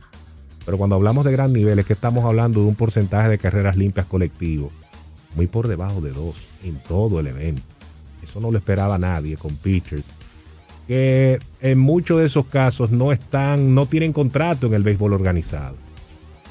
Pero 0.65 0.79
cuando 0.79 0.97
hablamos 0.97 1.25
de 1.25 1.33
gran 1.33 1.53
nivel 1.53 1.79
es 1.79 1.87
que 1.87 1.95
estamos 1.95 2.25
hablando 2.25 2.61
de 2.61 2.67
un 2.67 2.77
porcentaje 2.77 3.29
de 3.29 3.39
carreras 3.39 3.77
limpias 3.77 4.07
colectivo 4.07 4.71
muy 5.35 5.47
por 5.47 5.67
debajo 5.67 6.01
de 6.01 6.13
dos 6.13 6.37
en 6.63 6.77
todo 6.77 7.19
el 7.19 7.27
evento. 7.27 7.63
Eso 8.23 8.41
no 8.41 8.51
lo 8.51 8.59
esperaba 8.59 8.99
nadie 8.99 9.37
con 9.37 9.57
pitchers 9.57 10.05
que 10.87 11.39
en 11.61 11.79
muchos 11.79 12.19
de 12.19 12.27
esos 12.27 12.47
casos 12.47 12.91
no 12.91 13.13
están, 13.13 13.75
no 13.75 13.87
tienen 13.87 14.13
contrato 14.13 14.67
en 14.67 14.75
el 14.75 14.83
béisbol 14.83 15.13
organizado. 15.13 15.77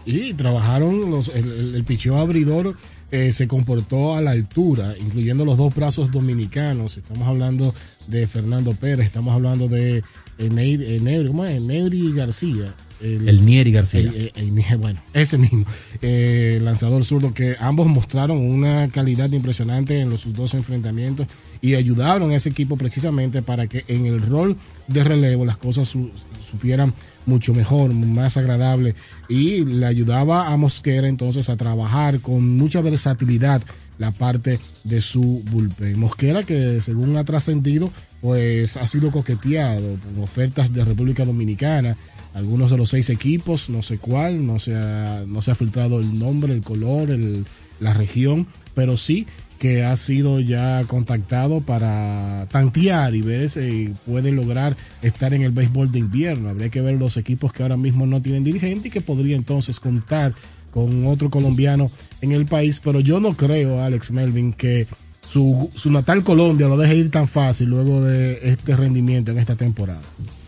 Y 0.05 0.33
trabajaron 0.33 1.11
los, 1.11 1.27
el, 1.29 1.75
el, 1.75 1.83
picheo 1.83 2.17
abridor 2.17 2.75
eh, 3.11 3.31
se 3.33 3.47
comportó 3.47 4.15
a 4.15 4.21
la 4.21 4.31
altura, 4.31 4.95
incluyendo 4.99 5.45
los 5.45 5.57
dos 5.57 5.75
brazos 5.75 6.11
dominicanos. 6.11 6.97
Estamos 6.97 7.27
hablando 7.27 7.73
de 8.07 8.25
Fernando 8.27 8.71
Pérez, 8.73 9.05
estamos 9.05 9.33
hablando 9.33 9.67
de 9.67 9.97
eh, 10.37 10.49
Neiri, 10.49 10.85
eh, 11.07 11.27
¿cómo 11.27 11.45
es? 11.45 11.61
Neiri 11.61 12.13
García. 12.13 12.73
El, 13.01 13.43
Nieri 13.45 13.71
García. 13.71 14.01
el- 14.01 14.31
el- 14.35 14.59
el- 14.59 14.77
bueno, 14.77 15.01
ese 15.13 15.37
mismo. 15.37 15.65
Eh, 16.03 16.59
lanzador 16.63 17.03
zurdo 17.03 17.33
que 17.33 17.55
ambos 17.59 17.87
mostraron 17.87 18.37
una 18.37 18.87
calidad 18.89 19.31
impresionante 19.31 19.99
en 19.99 20.09
los 20.11 20.21
sus 20.21 20.33
dos 20.33 20.53
enfrentamientos 20.53 21.25
y 21.61 21.73
ayudaron 21.75 22.29
a 22.31 22.35
ese 22.35 22.49
equipo 22.49 22.77
precisamente 22.77 23.41
para 23.41 23.65
que 23.67 23.85
en 23.87 24.05
el 24.05 24.21
rol 24.21 24.55
de 24.87 25.03
relevo 25.03 25.45
las 25.45 25.57
cosas 25.57 25.87
su- 25.87 26.11
supieran 26.49 26.93
mucho 27.25 27.53
mejor, 27.53 27.93
más 27.93 28.37
agradable 28.37 28.95
y 29.29 29.63
le 29.65 29.85
ayudaba 29.85 30.51
a 30.51 30.57
Mosquera 30.57 31.07
entonces 31.07 31.49
a 31.49 31.57
trabajar 31.57 32.19
con 32.19 32.57
mucha 32.57 32.81
versatilidad 32.81 33.61
la 33.97 34.11
parte 34.11 34.59
de 34.83 35.01
su 35.01 35.43
bullpen. 35.51 35.99
Mosquera 35.99 36.43
que 36.43 36.81
según 36.81 37.15
ha 37.17 37.23
trascendido 37.23 37.89
pues 38.21 38.77
ha 38.77 38.87
sido 38.87 39.11
coqueteado 39.11 39.95
con 40.03 40.23
ofertas 40.23 40.73
de 40.73 40.85
República 40.85 41.25
Dominicana, 41.25 41.97
algunos 42.33 42.71
de 42.71 42.77
los 42.77 42.89
seis 42.89 43.09
equipos, 43.09 43.69
no 43.69 43.81
sé 43.83 43.97
cuál, 43.97 44.45
no 44.45 44.59
se 44.59 44.75
ha, 44.75 45.23
no 45.27 45.41
se 45.41 45.51
ha 45.51 45.55
filtrado 45.55 45.99
el 45.99 46.17
nombre, 46.17 46.53
el 46.53 46.61
color, 46.61 47.09
el- 47.11 47.45
la 47.79 47.93
región, 47.95 48.45
pero 48.75 48.95
sí 48.95 49.25
que 49.61 49.83
ha 49.83 49.95
sido 49.95 50.39
ya 50.39 50.81
contactado 50.87 51.61
para 51.61 52.47
tantear 52.49 53.13
y 53.13 53.21
ver 53.21 53.47
si 53.47 53.93
puede 54.07 54.31
lograr 54.31 54.75
estar 55.03 55.35
en 55.35 55.43
el 55.43 55.51
béisbol 55.51 55.91
de 55.91 55.99
invierno. 55.99 56.49
Habría 56.49 56.69
que 56.69 56.81
ver 56.81 56.95
los 56.95 57.15
equipos 57.15 57.53
que 57.53 57.61
ahora 57.61 57.77
mismo 57.77 58.07
no 58.07 58.23
tienen 58.23 58.43
dirigente 58.43 58.87
y 58.87 58.91
que 58.91 59.01
podría 59.01 59.35
entonces 59.35 59.79
contar 59.79 60.33
con 60.71 61.05
otro 61.05 61.29
colombiano 61.29 61.91
en 62.21 62.31
el 62.31 62.47
país, 62.47 62.81
pero 62.83 63.01
yo 63.01 63.19
no 63.19 63.33
creo, 63.33 63.83
Alex 63.83 64.09
Melvin, 64.09 64.51
que 64.51 64.87
su, 65.29 65.69
su 65.75 65.91
natal 65.91 66.23
Colombia 66.23 66.67
lo 66.67 66.75
deje 66.75 66.95
ir 66.95 67.11
tan 67.11 67.27
fácil 67.27 67.69
luego 67.69 68.01
de 68.01 68.39
este 68.41 68.75
rendimiento 68.75 69.29
en 69.29 69.37
esta 69.37 69.55
temporada. 69.55 70.01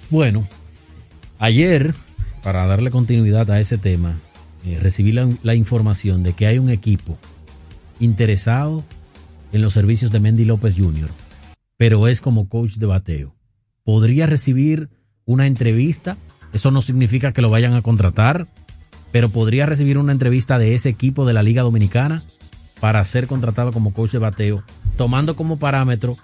Bueno, 0.10 0.48
ayer, 1.38 1.94
para 2.42 2.66
darle 2.66 2.90
continuidad 2.90 3.52
a 3.52 3.60
ese 3.60 3.78
tema, 3.78 4.16
eh, 4.66 4.80
recibí 4.82 5.12
la, 5.12 5.30
la 5.44 5.54
información 5.54 6.24
de 6.24 6.34
que 6.34 6.48
hay 6.48 6.58
un 6.58 6.72
equipo 6.72 7.16
interesado 8.00 8.84
en 9.54 9.62
los 9.62 9.72
servicios 9.72 10.12
de 10.12 10.20
Mendy 10.20 10.44
López 10.44 10.76
Jr., 10.78 11.10
pero 11.78 12.08
es 12.10 12.20
como 12.20 12.50
coach 12.50 12.74
de 12.74 12.86
bateo. 12.86 13.34
Podría 13.84 14.26
recibir 14.26 14.90
una 15.26 15.48
entrevista, 15.48 16.18
eso 16.52 16.72
no 16.72 16.82
significa 16.82 17.32
que 17.32 17.42
lo 17.42 17.50
vayan 17.50 17.74
a 17.74 17.82
contratar, 17.82 18.48
pero 19.14 19.30
podría 19.30 19.66
recibir 19.66 19.98
una 19.98 20.12
entrevista 20.12 20.60
de 20.60 20.76
ese 20.76 20.90
equipo 20.90 21.26
de 21.26 21.34
la 21.34 21.44
Liga 21.44 21.62
Dominicana 21.62 22.24
para 22.82 23.06
ser 23.06 23.28
contratado 23.28 23.72
como 23.72 23.94
coach 23.94 24.12
de 24.12 24.20
bateo, 24.20 24.64
tomando 24.98 25.36
como 25.36 25.58
parámetro 25.58 26.18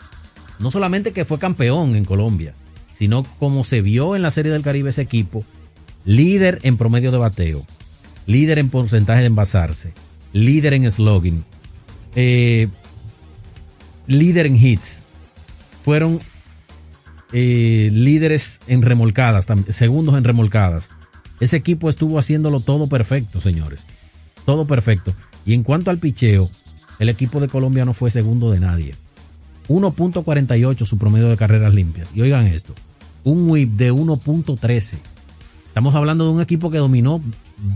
no 0.59 0.71
solamente 0.71 1.13
que 1.13 1.25
fue 1.25 1.39
campeón 1.39 1.96
en 1.96 2.05
Colombia, 2.05 2.53
sino 2.92 3.24
como 3.24 3.63
se 3.63 3.81
vio 3.81 4.15
en 4.15 4.22
la 4.22 4.31
Serie 4.31 4.51
del 4.51 4.61
Caribe 4.61 4.89
ese 4.89 5.01
equipo, 5.01 5.44
líder 6.05 6.59
en 6.63 6.77
promedio 6.77 7.11
de 7.11 7.18
bateo, 7.18 7.65
líder 8.25 8.59
en 8.59 8.70
porcentaje 8.70 9.22
de 9.22 9.27
envasarse, 9.27 9.94
líder 10.33 10.74
en 10.74 10.92
slogan, 10.92 11.46
eh, 12.15 12.68
líder 14.09 14.48
en 14.48 14.55
hits, 14.55 15.03
fueron 15.85 16.19
eh, 17.31 17.89
líderes 17.93 18.59
en 18.67 18.81
remolcadas, 18.81 19.48
segundos 19.69 20.17
en 20.17 20.24
remolcadas. 20.24 20.89
Ese 21.39 21.55
equipo 21.55 21.89
estuvo 21.89 22.19
haciéndolo 22.19 22.59
todo 22.59 22.87
perfecto, 22.87 23.39
señores. 23.39 23.85
Todo 24.45 24.65
perfecto. 24.65 25.13
Y 25.45 25.53
en 25.53 25.63
cuanto 25.63 25.91
al 25.91 26.00
picheo, 26.00 26.50
el 26.98 27.07
equipo 27.07 27.39
de 27.39 27.48
Colombia 27.48 27.85
no 27.85 27.93
fue 27.93 28.11
segundo 28.11 28.51
de 28.51 28.59
nadie. 28.59 28.95
1.48 29.69 30.85
su 30.85 30.98
promedio 30.98 31.29
de 31.29 31.37
carreras 31.37 31.74
limpias. 31.74 32.11
Y 32.13 32.22
oigan 32.22 32.48
esto, 32.48 32.74
un 33.24 33.50
whip 33.50 33.69
de 33.72 33.93
1.13. 33.93 34.98
Estamos 35.67 35.95
hablando 35.95 36.25
de 36.25 36.31
un 36.31 36.41
equipo 36.41 36.72
que 36.72 36.79
dominó 36.79 37.22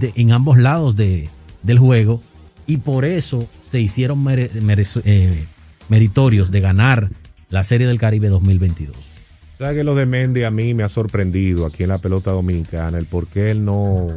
en 0.01 0.31
ambos 0.31 0.57
lados 0.57 0.95
de, 0.95 1.29
del 1.61 1.77
juego 1.77 2.21
y 2.65 2.77
por 2.77 3.05
eso 3.05 3.47
se 3.65 3.79
hicieron 3.79 4.25
eh, 4.29 5.45
meritorios 5.89 6.51
de 6.51 6.61
ganar 6.61 7.09
la 7.49 7.63
Serie 7.63 7.87
del 7.87 7.99
Caribe 7.99 8.29
2022. 8.29 8.95
¿Sabes 9.57 9.77
que 9.77 9.83
lo 9.83 9.95
de 9.95 10.05
Mendy 10.05 10.43
a 10.43 10.51
mí 10.51 10.73
me 10.73 10.83
ha 10.83 10.89
sorprendido 10.89 11.65
aquí 11.65 11.83
en 11.83 11.89
la 11.89 11.99
pelota 11.99 12.31
dominicana? 12.31 12.97
El 12.97 13.05
por 13.05 13.27
qué 13.27 13.51
él 13.51 13.63
no, 13.63 14.07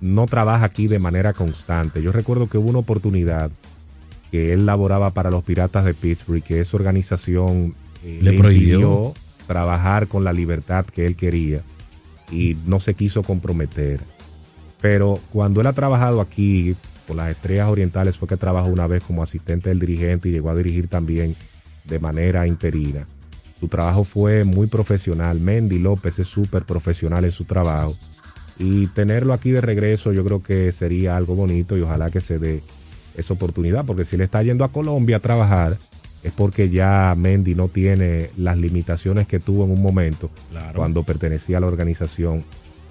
no 0.00 0.26
trabaja 0.26 0.64
aquí 0.64 0.86
de 0.86 0.98
manera 0.98 1.34
constante. 1.34 2.02
Yo 2.02 2.10
recuerdo 2.12 2.48
que 2.48 2.58
hubo 2.58 2.70
una 2.70 2.78
oportunidad 2.78 3.50
que 4.30 4.52
él 4.52 4.66
laboraba 4.66 5.10
para 5.10 5.30
los 5.30 5.44
Piratas 5.44 5.84
de 5.84 5.94
Pittsburgh, 5.94 6.42
que 6.42 6.60
esa 6.60 6.76
organización 6.76 7.74
eh, 8.04 8.18
Le 8.22 8.32
prohibió. 8.34 9.14
trabajar 9.46 10.06
con 10.08 10.24
la 10.24 10.32
libertad 10.32 10.84
que 10.86 11.06
él 11.06 11.16
quería 11.16 11.60
y 12.30 12.56
no 12.66 12.80
se 12.80 12.94
quiso 12.94 13.22
comprometer. 13.22 14.00
Pero 14.80 15.18
cuando 15.32 15.60
él 15.60 15.66
ha 15.66 15.72
trabajado 15.72 16.20
aquí 16.20 16.74
con 17.08 17.16
las 17.16 17.30
Estrellas 17.30 17.68
Orientales 17.68 18.18
fue 18.18 18.28
que 18.28 18.36
trabajó 18.36 18.68
una 18.68 18.86
vez 18.86 19.02
como 19.02 19.22
asistente 19.22 19.70
del 19.70 19.80
dirigente 19.80 20.28
y 20.28 20.32
llegó 20.32 20.50
a 20.50 20.54
dirigir 20.54 20.88
también 20.88 21.34
de 21.84 21.98
manera 21.98 22.46
interina. 22.46 23.06
Su 23.58 23.66
trabajo 23.66 24.04
fue 24.04 24.44
muy 24.44 24.66
profesional. 24.66 25.40
Mendy 25.40 25.78
López 25.78 26.18
es 26.18 26.28
súper 26.28 26.64
profesional 26.64 27.24
en 27.24 27.32
su 27.32 27.44
trabajo. 27.44 27.96
Y 28.58 28.88
tenerlo 28.88 29.32
aquí 29.32 29.50
de 29.50 29.62
regreso 29.62 30.12
yo 30.12 30.22
creo 30.24 30.42
que 30.42 30.70
sería 30.70 31.16
algo 31.16 31.34
bonito 31.34 31.76
y 31.78 31.80
ojalá 31.80 32.10
que 32.10 32.20
se 32.20 32.38
dé 32.38 32.62
esa 33.16 33.34
oportunidad, 33.34 33.84
porque 33.84 34.04
si 34.04 34.16
le 34.16 34.24
está 34.24 34.42
yendo 34.42 34.64
a 34.64 34.70
Colombia 34.70 35.16
a 35.16 35.20
trabajar 35.20 35.78
es 36.22 36.32
porque 36.32 36.68
ya 36.68 37.14
Mendy 37.16 37.54
no 37.54 37.68
tiene 37.68 38.30
las 38.36 38.58
limitaciones 38.58 39.26
que 39.26 39.38
tuvo 39.38 39.64
en 39.64 39.70
un 39.70 39.82
momento 39.82 40.30
cuando 40.74 41.04
pertenecía 41.04 41.58
a 41.58 41.60
la 41.60 41.68
organización 41.68 42.44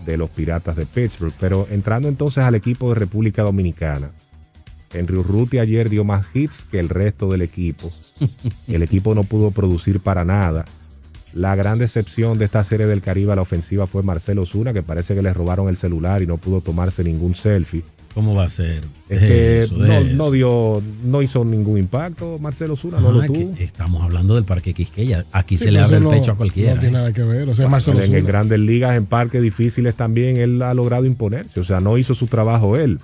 de 0.06 0.18
los 0.18 0.30
Piratas 0.30 0.76
de 0.76 0.86
Pittsburgh. 0.86 1.34
Pero 1.40 1.68
entrando 1.70 2.08
entonces 2.08 2.44
al 2.44 2.56
equipo 2.56 2.90
de 2.90 2.96
República 2.96 3.44
Dominicana, 3.44 4.12
Henry 4.94 5.18
Urruti 5.18 5.60
ayer 5.60 5.90
dio 5.90 6.04
más 6.04 6.28
hits 6.34 6.66
que 6.70 6.80
el 6.80 6.90
resto 6.90 7.30
del 7.30 7.42
equipo. 7.42 7.92
El 8.68 8.84
equipo 8.84 9.14
no 9.14 9.24
pudo 9.24 9.52
producir 9.52 10.00
para 10.00 10.26
nada. 10.26 10.66
La 11.34 11.56
gran 11.56 11.78
decepción 11.78 12.38
de 12.38 12.46
esta 12.46 12.64
serie 12.64 12.88
del 12.88 13.02
Caribe 13.02 13.34
a 13.34 13.36
la 13.36 13.42
ofensiva 13.42 13.86
fue 13.86 14.02
Marcelo 14.02 14.46
Zuna, 14.46 14.74
que 14.74 14.82
parece 14.82 15.14
que 15.14 15.22
le 15.22 15.34
robaron 15.34 15.68
el 15.70 15.78
celular 15.78 16.22
y 16.22 16.28
no 16.28 16.38
pudo 16.38 16.62
tomarse 16.62 17.04
ningún 17.04 17.36
selfie. 17.36 17.84
¿Cómo 18.18 18.34
va 18.34 18.46
a 18.46 18.50
ser? 18.50 18.84
Es 19.10 19.22
Deje 19.22 19.28
que 19.28 19.62
eso, 19.62 19.78
no, 19.78 20.32
dio, 20.32 20.82
no 21.06 21.22
hizo 21.22 21.46
ningún 21.46 21.78
impacto 21.78 22.40
Marcelo 22.40 22.76
Zuna, 22.76 23.00
no 23.00 23.10
Ah, 23.10 23.12
lo 23.12 23.22
que 23.22 23.28
tuvo. 23.28 23.56
estamos 23.60 24.02
hablando 24.02 24.34
del 24.34 24.44
Parque 24.44 24.74
Quisqueya. 24.74 25.26
Aquí 25.32 25.56
Sí, 25.56 25.66
se 25.66 25.72
le 25.72 25.78
pero 25.78 25.86
abre 25.86 25.98
el 25.98 26.04
no- 26.04 26.10
pecho 26.10 26.32
a 26.32 26.36
cualquiera. 26.36 26.74
No 26.74 26.80
tiene 26.80 26.96
¿eh? 26.98 27.00
nada 27.00 27.14
que 27.14 27.22
ver. 27.22 27.48
O 27.48 27.54
sea, 27.54 27.68
Marcelo 27.68 28.02
en, 28.02 28.16
en 28.16 28.26
grandes 28.26 28.58
ligas, 28.58 28.96
en 28.96 29.06
parques 29.06 29.40
difíciles 29.44 29.94
también, 29.94 30.38
él 30.38 30.60
ha 30.64 30.74
logrado 30.74 31.06
imponerse. 31.06 31.60
O 31.60 31.64
sea, 31.64 31.80
no 31.80 31.96
hizo 32.00 32.16
su 32.16 32.26
trabajo 32.26 32.76
él. 32.76 32.98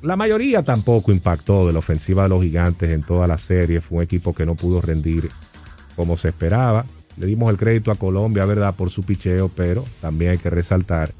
La 0.00 0.16
mayoría 0.16 0.62
tampoco 0.62 1.12
impactó 1.12 1.66
de 1.66 1.74
la 1.74 1.80
ofensiva 1.80 2.22
de 2.22 2.30
los 2.30 2.42
gigantes 2.42 2.90
en 2.94 3.02
toda 3.02 3.26
la 3.26 3.36
serie. 3.36 3.82
Fue 3.82 3.98
un 3.98 4.04
equipo 4.04 4.34
que 4.34 4.46
no 4.46 4.54
pudo 4.54 4.80
rendir 4.80 5.28
como 5.96 6.16
se 6.16 6.28
esperaba. 6.28 6.86
Le 7.18 7.26
dimos 7.26 7.50
el 7.50 7.58
crédito 7.58 7.90
a 7.90 7.96
Colombia, 7.96 8.46
¿verdad?, 8.46 8.74
por 8.74 8.88
su 8.88 9.02
picheo, 9.02 9.50
pero 9.54 9.84
también 10.00 10.30
hay 10.30 10.38
que 10.38 10.48
resaltar 10.48 11.12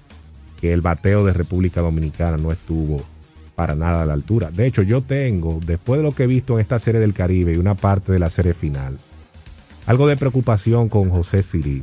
que 0.64 0.72
el 0.72 0.81
bateo 0.81 1.27
de 1.27 1.35
República 1.35 1.83
Dominicana 1.83 2.38
no 2.38 2.50
estuvo 2.50 3.03
para 3.55 3.74
nada 3.74 4.00
a 4.00 4.07
la 4.07 4.14
altura. 4.14 4.50
De 4.50 4.66
hecho, 4.66 4.81
yo 4.81 5.03
tengo, 5.03 5.61
después 5.66 5.98
de 5.98 6.05
lo 6.05 6.12
que 6.12 6.22
he 6.22 6.27
visto 6.27 6.55
en 6.55 6.61
esta 6.61 6.79
serie 6.79 7.03
del 7.03 7.12
Caribe 7.12 7.53
y 7.53 7.59
una 7.59 7.74
parte 7.74 8.12
de 8.12 8.18
la 8.18 8.31
serie 8.31 8.55
final, 8.55 8.96
algo 9.85 10.07
de 10.07 10.16
preocupación 10.16 10.88
con 10.88 11.11
José 11.11 11.42
Siri. 11.42 11.83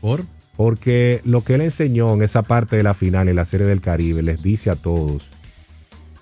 ¿Por? 0.00 0.22
Porque 0.56 1.20
lo 1.24 1.42
que 1.42 1.56
él 1.56 1.62
enseñó 1.62 2.14
en 2.14 2.22
esa 2.22 2.42
parte 2.42 2.76
de 2.76 2.84
la 2.84 2.94
final 2.94 3.26
en 3.26 3.34
la 3.34 3.44
serie 3.44 3.66
del 3.66 3.80
Caribe 3.80 4.22
les 4.22 4.40
dice 4.40 4.70
a 4.70 4.76
todos, 4.76 5.28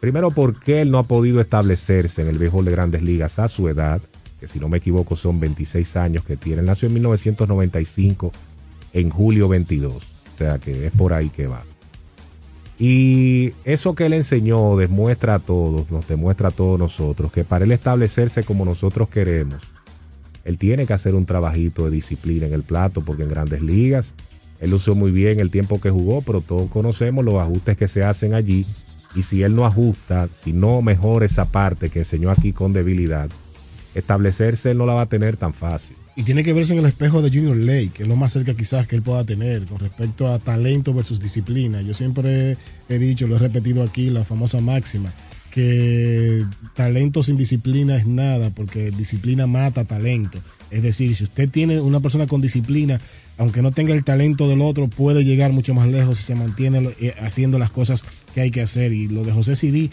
primero, 0.00 0.30
por 0.30 0.58
qué 0.58 0.80
él 0.80 0.90
no 0.90 1.00
ha 1.00 1.02
podido 1.02 1.42
establecerse 1.42 2.22
en 2.22 2.28
el 2.28 2.38
béisbol 2.38 2.64
de 2.64 2.70
grandes 2.70 3.02
ligas 3.02 3.38
a 3.38 3.48
su 3.48 3.68
edad, 3.68 4.00
que 4.40 4.48
si 4.48 4.58
no 4.58 4.70
me 4.70 4.78
equivoco 4.78 5.16
son 5.16 5.38
26 5.38 5.96
años 5.96 6.24
que 6.24 6.38
tiene. 6.38 6.62
Nació 6.62 6.88
en 6.88 6.94
1995, 6.94 8.32
en 8.94 9.10
julio 9.10 9.48
22. 9.48 9.96
O 9.96 10.38
sea 10.38 10.58
que 10.58 10.86
es 10.86 10.92
por 10.92 11.12
ahí 11.12 11.28
que 11.28 11.46
va. 11.46 11.62
Y 12.81 13.53
eso 13.66 13.95
que 13.95 14.07
él 14.07 14.14
enseñó 14.14 14.75
demuestra 14.79 15.35
a 15.35 15.38
todos, 15.38 15.90
nos 15.90 16.09
demuestra 16.09 16.49
a 16.49 16.51
todos 16.51 16.79
nosotros, 16.79 17.31
que 17.31 17.45
para 17.45 17.66
él 17.66 17.73
establecerse 17.73 18.43
como 18.43 18.64
nosotros 18.64 19.11
queremos, 19.11 19.61
él 20.47 20.57
tiene 20.57 20.87
que 20.87 20.95
hacer 20.95 21.14
un 21.14 21.27
trabajito 21.27 21.85
de 21.85 21.90
disciplina 21.90 22.47
en 22.47 22.55
el 22.55 22.62
plato, 22.62 23.03
porque 23.03 23.25
en 23.25 23.29
grandes 23.29 23.61
ligas 23.61 24.14
él 24.61 24.73
usó 24.73 24.95
muy 24.95 25.11
bien 25.11 25.40
el 25.40 25.51
tiempo 25.51 25.79
que 25.79 25.90
jugó, 25.90 26.23
pero 26.23 26.40
todos 26.40 26.71
conocemos 26.71 27.23
los 27.23 27.35
ajustes 27.35 27.77
que 27.77 27.87
se 27.87 28.03
hacen 28.03 28.33
allí. 28.33 28.66
Y 29.14 29.25
si 29.25 29.43
él 29.43 29.55
no 29.55 29.66
ajusta, 29.66 30.29
si 30.33 30.53
no 30.55 30.81
mejora 30.81 31.27
esa 31.27 31.47
parte 31.47 31.90
que 31.90 32.01
enseñó 32.01 32.31
aquí 32.31 32.53
con 32.53 32.73
debilidad, 32.73 33.29
establecerse 33.95 34.71
él 34.71 34.79
no 34.79 34.87
la 34.87 34.95
va 34.95 35.03
a 35.03 35.07
tener 35.07 35.37
tan 35.37 35.53
fácil. 35.53 35.97
Y 36.20 36.22
tiene 36.22 36.44
que 36.44 36.52
verse 36.52 36.74
en 36.74 36.80
el 36.80 36.85
espejo 36.85 37.22
de 37.22 37.30
Junior 37.30 37.56
Lake, 37.56 37.92
que 37.94 38.02
es 38.02 38.09
lo 38.11 38.14
más 38.14 38.35
cerca 38.35 38.52
quizás 38.52 38.87
que 38.87 38.94
él 38.94 39.00
pueda 39.00 39.24
tener 39.24 39.64
con 39.64 39.78
respecto 39.78 40.30
a 40.30 40.38
talento 40.38 40.92
versus 40.92 41.18
disciplina. 41.18 41.80
Yo 41.80 41.94
siempre 41.94 42.59
he 42.90 42.98
dicho, 42.98 43.26
lo 43.26 43.37
he 43.37 43.38
repetido 43.38 43.83
aquí, 43.83 44.11
la 44.11 44.22
famosa 44.22 44.61
máxima, 44.61 45.11
que 45.50 46.44
talento 46.74 47.22
sin 47.22 47.38
disciplina 47.38 47.96
es 47.96 48.06
nada, 48.06 48.50
porque 48.50 48.90
disciplina 48.90 49.46
mata 49.46 49.87
talento. 49.87 50.38
Es 50.70 50.83
decir, 50.83 51.16
si 51.16 51.24
usted 51.24 51.48
tiene 51.48 51.80
una 51.80 52.00
persona 52.00 52.26
con 52.26 52.42
disciplina, 52.42 53.00
aunque 53.38 53.62
no 53.62 53.72
tenga 53.72 53.94
el 53.94 54.04
talento 54.04 54.46
del 54.46 54.61
otro, 54.61 54.88
puede 54.88 55.24
llegar 55.24 55.54
mucho 55.54 55.72
más 55.72 55.88
lejos 55.88 56.18
si 56.18 56.24
se 56.24 56.35
mantiene 56.35 56.90
eh, 57.00 57.14
haciendo 57.22 57.59
las 57.59 57.70
cosas 57.70 58.04
que 58.35 58.42
hay 58.42 58.50
que 58.50 58.61
hacer. 58.61 58.92
Y 58.92 59.09
lo 59.09 59.24
de 59.24 59.33
José 59.33 59.56
Siri, 59.56 59.90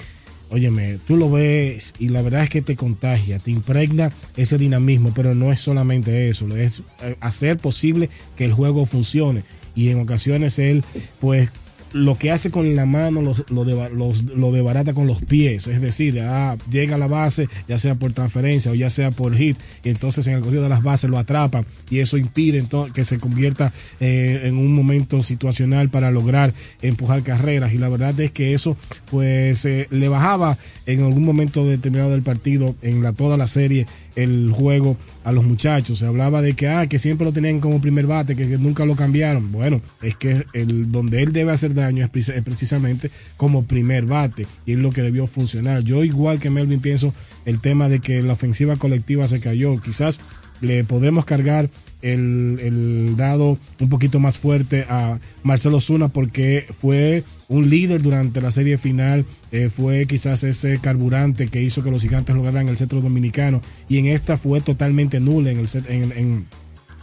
óyeme, 0.50 0.98
tú 1.08 1.18
lo 1.18 1.30
ves 1.30 1.94
y 2.00 2.10
la 2.10 2.22
verdad 2.22 2.44
es 2.44 2.50
que 2.50 2.62
te 2.62 2.76
contagia, 2.76 3.40
te 3.40 3.52
impregna 3.52 4.12
ese 4.36 4.58
dinamismo, 4.58 5.12
pero 5.16 5.36
no 5.36 5.52
es 5.52 5.60
solamente 5.60 6.30
eso, 6.30 6.48
es 6.56 6.82
eh, 7.02 7.16
hacer 7.20 7.58
posible 7.58 8.10
que 8.36 8.46
el 8.46 8.54
juego 8.54 8.86
funcione. 8.86 9.44
Y 9.76 9.90
en 9.90 10.00
ocasiones 10.00 10.58
él, 10.58 10.84
pues, 11.20 11.50
lo 11.94 12.18
que 12.18 12.32
hace 12.32 12.52
con 12.52 12.76
la 12.76 12.86
mano 12.86 13.22
lo, 13.22 13.36
lo, 13.50 13.64
de, 13.66 13.90
los- 13.90 14.24
lo 14.24 14.52
debarata 14.52 14.94
con 14.94 15.08
los 15.08 15.22
pies, 15.22 15.68
es 15.68 15.82
decir, 15.82 16.20
ah, 16.22 16.58
llega 16.70 16.96
a 16.96 16.98
la 16.98 17.08
base, 17.08 17.48
ya 17.68 17.78
sea 17.78 17.96
por 17.96 18.14
transferencia 18.14 18.72
o 18.72 18.76
ya 18.76 18.90
sea 18.90 19.12
por 19.12 19.36
hit, 19.36 19.58
y 19.84 19.90
entonces 19.90 20.28
en 20.28 20.34
el 20.34 20.42
corrido 20.42 20.64
de 20.64 20.70
las 20.70 20.84
bases 20.84 21.10
lo 21.10 21.18
atrapan 21.18 21.66
y 21.90 22.00
eso 22.00 22.18
impide 22.18 22.58
entonces 22.60 22.94
que 22.94 23.04
se 23.04 23.20
convierta 23.20 23.72
eh, 24.00 24.42
en 24.44 24.58
un 24.58 24.74
momento 24.74 25.24
situacional 25.24 25.90
para 25.90 26.12
lograr 26.12 26.54
empujar 26.82 27.24
carreras. 27.24 27.74
Y 27.74 27.78
la 27.78 27.90
verdad 27.90 28.20
es 28.20 28.32
que 28.32 28.54
eso 28.54 28.78
pues 29.10 29.66
eh, 29.66 29.88
le 29.90 30.10
bajaba 30.10 30.58
en 30.86 31.04
algún 31.04 31.24
momento 31.24 31.66
determinado 31.66 32.12
del 32.12 32.22
partido 32.22 32.76
en 32.82 33.02
la 33.04 33.14
toda 33.14 33.38
la 33.38 33.48
serie 33.48 33.86
el 34.18 34.52
juego 34.52 34.98
a 35.24 35.32
los 35.32 35.46
muchachos. 35.46 36.00
Se 36.00 36.06
hablaba 36.06 36.42
de 36.42 36.54
que, 36.54 36.68
ah, 36.68 36.88
que 36.88 37.00
siempre 37.00 37.24
lo 37.24 37.32
tenían 37.32 37.60
como 37.62 37.80
primer 37.80 38.08
bate, 38.08 38.36
que, 38.36 38.46
nunca 38.58 38.84
lo 38.84 38.96
cambiaron. 38.96 39.52
Bueno, 39.52 39.80
es 40.02 40.16
que 40.18 40.46
el, 40.54 40.92
donde 40.92 41.22
él 41.22 41.32
debe 41.32 41.52
hacer 41.52 41.74
daño 41.74 42.10
es, 42.12 42.30
es 42.30 42.44
precisamente 42.44 43.12
como 43.38 43.64
primer 43.64 44.06
bate 44.06 44.48
y 44.66 44.74
es 44.74 44.80
lo 44.80 44.90
que 44.90 45.04
debió 45.04 45.28
funcionar. 45.28 45.84
Yo 45.84 46.04
igual 46.04 46.40
que 46.40 46.50
Melvin 46.50 46.82
pienso 46.82 47.14
el 47.46 47.62
tema 47.62 47.88
de 47.90 48.00
que 48.00 48.22
la 48.24 48.34
ofensiva 48.34 48.76
colectiva 48.76 49.28
se 49.28 49.40
cayó. 49.40 49.80
Quizás 49.80 50.20
le 50.62 50.84
podemos 50.84 51.24
cargar 51.24 51.70
el, 52.02 52.60
el 52.62 53.16
dado 53.18 53.58
un 53.80 53.90
poquito 53.90 54.20
más 54.20 54.38
fuerte 54.38 54.86
a 54.90 55.20
Marcelo 55.44 55.82
Zuna 55.82 56.08
porque 56.10 56.66
fue 56.80 57.24
un 57.50 57.70
líder 57.70 58.02
durante 58.02 58.42
la 58.42 58.52
serie 58.52 58.78
final, 58.78 59.26
eh, 59.52 59.70
fue 59.74 60.06
quizás 60.06 60.44
ese 60.44 60.80
carburante 60.80 61.48
que 61.48 61.62
hizo 61.62 61.82
que 61.84 61.92
los 61.92 62.02
gigantes 62.02 62.36
lograran 62.36 62.68
el 62.70 62.78
centro 62.78 63.02
dominicano 63.02 63.62
y 63.90 63.98
en 63.98 64.08
esta 64.08 64.38
fue 64.38 64.62
totalmente 64.62 65.20
nula 65.20 65.52
en 65.52 65.60
el, 65.60 65.68
set- 65.68 65.90
en, 65.90 66.12
en- 66.12 66.46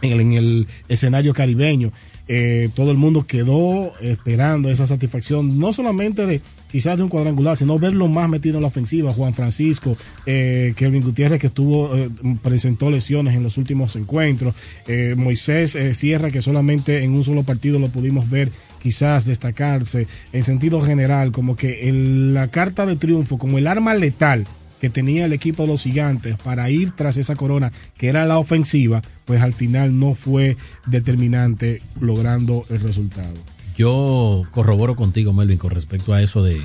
en 0.01 0.11
el, 0.11 0.19
en 0.21 0.33
el 0.33 0.67
escenario 0.87 1.33
caribeño. 1.33 1.91
Eh, 2.27 2.69
todo 2.75 2.89
el 2.91 2.97
mundo 2.97 3.25
quedó 3.27 3.91
esperando 4.01 4.69
esa 4.71 4.87
satisfacción, 4.87 5.59
no 5.59 5.73
solamente 5.73 6.25
de 6.25 6.41
quizás 6.75 6.97
de 6.97 7.03
un 7.03 7.09
cuadrangular, 7.09 7.55
sino 7.57 7.79
verlo 7.79 8.09
más 8.09 8.27
metido 8.27 8.57
en 8.57 8.63
la 8.63 8.67
ofensiva. 8.67 9.13
Juan 9.13 9.33
Francisco, 9.33 9.95
eh, 10.25 10.73
Kevin 10.75 11.03
Gutiérrez, 11.03 11.39
que 11.39 11.47
estuvo, 11.47 11.95
eh, 11.95 12.09
presentó 12.43 12.91
lesiones 12.91 13.33
en 13.33 13.43
los 13.43 13.57
últimos 13.57 13.95
encuentros. 13.95 14.53
Eh, 14.85 15.15
Moisés 15.15 15.73
eh, 15.75 15.95
Sierra, 15.95 16.31
que 16.31 16.41
solamente 16.41 17.01
en 17.05 17.13
un 17.13 17.23
solo 17.23 17.43
partido 17.43 17.79
lo 17.79 17.87
pudimos 17.87 18.29
ver 18.29 18.49
quizás 18.83 19.23
destacarse 19.25 20.07
en 20.33 20.43
sentido 20.43 20.81
general, 20.81 21.31
como 21.31 21.55
que 21.55 21.87
el- 21.87 22.33
la 22.33 22.49
carta 22.49 22.85
de 22.85 22.97
triunfo, 22.97 23.37
como 23.37 23.57
el 23.57 23.67
arma 23.67 23.93
letal 23.93 24.43
que 24.81 24.89
tenía 24.89 25.23
el 25.23 25.31
equipo 25.31 25.63
de 25.63 25.69
los 25.69 25.83
gigantes 25.83 26.35
para 26.43 26.69
ir 26.69 26.91
tras 26.91 27.15
esa 27.15 27.37
corona, 27.37 27.71
que 27.97 28.09
era 28.09 28.25
la 28.25 28.37
ofensiva, 28.37 29.01
pues 29.23 29.41
al 29.41 29.53
final 29.53 29.97
no 29.97 30.13
fue 30.13 30.57
determinante 30.87 31.81
logrando 32.01 32.65
el 32.69 32.81
resultado. 32.81 33.54
Yo 33.77 34.43
corroboro 34.51 34.95
contigo, 34.95 35.33
Melvin, 35.33 35.57
con 35.57 35.71
respecto 35.71 36.13
a 36.13 36.21
eso 36.21 36.43
de, 36.43 36.61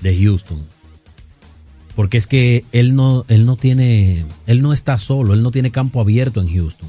de 0.00 0.22
Houston. 0.22 0.60
Porque 1.96 2.18
es 2.18 2.26
que 2.26 2.64
él 2.72 2.94
no, 2.94 3.24
él 3.28 3.46
no 3.46 3.56
tiene, 3.56 4.24
él 4.46 4.62
no 4.62 4.72
está 4.72 4.96
solo, 4.98 5.34
él 5.34 5.42
no 5.42 5.50
tiene 5.50 5.72
campo 5.72 6.00
abierto 6.00 6.40
en 6.40 6.54
Houston. 6.54 6.88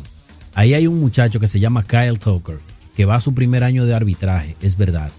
Ahí 0.54 0.74
hay 0.74 0.88
un 0.88 1.00
muchacho 1.00 1.40
que 1.40 1.48
se 1.48 1.60
llama 1.60 1.84
Kyle 1.84 2.20
Tucker, 2.20 2.60
que 2.96 3.06
va 3.06 3.16
a 3.16 3.22
su 3.22 3.34
primer 3.34 3.64
año 3.64 3.86
de 3.86 3.96
arbitraje, 3.96 4.56
es 4.62 4.78
verdad. 4.78 5.12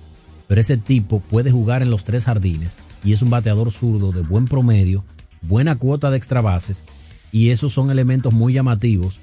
Pero 0.46 0.60
ese 0.60 0.76
tipo 0.76 1.20
puede 1.20 1.50
jugar 1.50 1.82
en 1.82 1.90
los 1.90 2.04
tres 2.04 2.26
jardines 2.26 2.78
y 3.02 3.12
es 3.12 3.22
un 3.22 3.30
bateador 3.30 3.72
zurdo 3.72 4.12
de 4.12 4.20
buen 4.20 4.46
promedio, 4.46 5.04
buena 5.40 5.76
cuota 5.76 6.10
de 6.10 6.18
extra 6.18 6.42
bases 6.42 6.84
y 7.32 7.50
esos 7.50 7.72
son 7.72 7.90
elementos 7.90 8.32
muy 8.32 8.52
llamativos 8.52 9.18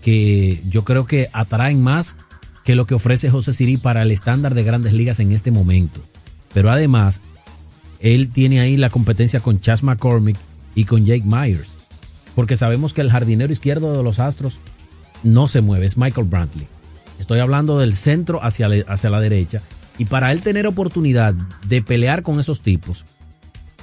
que 0.00 0.62
yo 0.68 0.84
creo 0.84 1.06
que 1.06 1.28
atraen 1.32 1.82
más 1.82 2.16
que 2.64 2.74
lo 2.74 2.86
que 2.86 2.94
ofrece 2.94 3.30
José 3.30 3.52
Siri 3.52 3.76
para 3.76 4.02
el 4.02 4.10
estándar 4.12 4.54
de 4.54 4.62
grandes 4.64 4.92
ligas 4.92 5.20
en 5.20 5.32
este 5.32 5.50
momento. 5.50 6.00
Pero 6.52 6.70
además, 6.70 7.22
él 8.00 8.30
tiene 8.30 8.60
ahí 8.60 8.76
la 8.76 8.90
competencia 8.90 9.40
con 9.40 9.60
Chas 9.60 9.82
McCormick 9.82 10.36
y 10.74 10.84
con 10.84 11.06
Jake 11.06 11.24
Myers. 11.24 11.70
Porque 12.34 12.56
sabemos 12.56 12.92
que 12.92 13.00
el 13.00 13.10
jardinero 13.10 13.52
izquierdo 13.52 13.96
de 13.96 14.02
los 14.02 14.18
Astros 14.18 14.58
no 15.22 15.48
se 15.48 15.60
mueve, 15.60 15.86
es 15.86 15.96
Michael 15.98 16.26
Brantley. 16.28 16.66
Estoy 17.18 17.40
hablando 17.40 17.78
del 17.78 17.94
centro 17.94 18.42
hacia, 18.42 18.68
la- 18.68 18.84
hacia 18.88 19.10
la 19.10 19.20
derecha. 19.20 19.60
Y 19.98 20.06
para 20.06 20.32
él 20.32 20.40
tener 20.40 20.66
oportunidad 20.66 21.34
de 21.66 21.82
pelear 21.82 22.22
con 22.22 22.40
esos 22.40 22.62
tipos, 22.62 23.04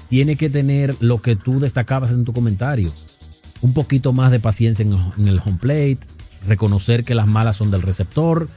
tiene 0.09 0.35
que 0.35 0.49
tener 0.49 0.95
lo 0.99 1.21
que 1.21 1.35
tú 1.35 1.59
destacabas 1.59 2.11
en 2.11 2.25
tu 2.25 2.33
comentario. 2.33 2.91
Un 3.61 3.73
poquito 3.73 4.13
más 4.13 4.31
de 4.31 4.39
paciencia 4.39 4.83
en, 4.83 4.97
en 5.17 5.27
el 5.27 5.39
home 5.43 5.57
plate, 5.59 5.99
reconocer 6.47 7.03
que 7.03 7.13
las 7.15 7.27
malas 7.27 7.57
son 7.57 7.69
del 7.69 7.81
receptor, 7.81 8.47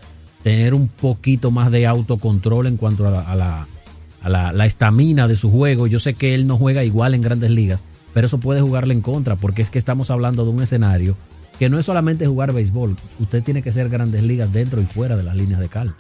tener 0.43 0.75
un 0.75 0.89
poquito 0.89 1.51
más 1.51 1.71
de 1.71 1.87
autocontrol 1.87 2.67
en 2.67 2.77
cuanto 2.77 3.07
a 3.07 3.11
la- 3.11 3.21
a 3.23 3.35
la 3.37 3.67
a 4.23 4.29
la 4.53 4.67
estamina 4.67 5.27
de 5.29 5.35
su 5.37 5.51
juego. 5.51 5.87
Yo 5.87 5.99
sé 5.99 6.13
que 6.13 6.35
él 6.35 6.47
no 6.47 6.59
juega 6.59 6.85
igual 6.85 7.15
en 7.15 7.23
grandes 7.23 7.51
ligas, 7.51 7.85
pero 8.13 8.27
eso 8.27 8.37
puede 8.39 8.61
jugarle 8.61 8.93
en 8.93 9.01
contra, 9.01 9.37
porque 9.37 9.63
es 9.63 9.71
que 9.71 9.79
estamos 9.79 10.11
hablando 10.11 10.45
de 10.45 10.51
un 10.51 10.63
escenario 10.63 11.17
que 11.59 11.71
no 11.71 11.79
es 11.79 11.87
solamente 11.87 12.27
jugar 12.27 12.53
béisbol, 12.53 12.97
usted 13.19 13.43
tiene 13.43 13.63
que 13.63 13.73
ser 13.73 13.89
grandes 13.89 14.23
ligas 14.23 14.53
dentro 14.53 14.79
y 14.81 14.85
fuera 14.85 15.17
de 15.17 15.23
las 15.23 15.37
líneas 15.37 15.59
de 15.61 15.69
cal. 15.69 15.95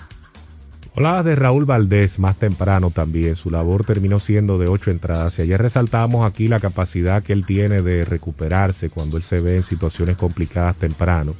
Hablabas 0.94 1.24
de 1.24 1.34
Raúl 1.34 1.64
Valdés 1.64 2.18
más 2.18 2.36
temprano 2.36 2.90
también. 2.90 3.36
Su 3.36 3.48
labor 3.50 3.84
terminó 3.84 4.18
siendo 4.18 4.58
de 4.58 4.68
ocho 4.68 4.90
entradas. 4.90 5.38
Y 5.38 5.42
ayer 5.42 5.62
resaltamos 5.62 6.26
aquí 6.26 6.48
la 6.48 6.60
capacidad 6.60 7.22
que 7.22 7.32
él 7.32 7.46
tiene 7.46 7.80
de 7.80 8.04
recuperarse 8.04 8.90
cuando 8.90 9.16
él 9.16 9.22
se 9.22 9.40
ve 9.40 9.56
en 9.56 9.62
situaciones 9.62 10.16
complicadas 10.16 10.76
temprano. 10.76 11.34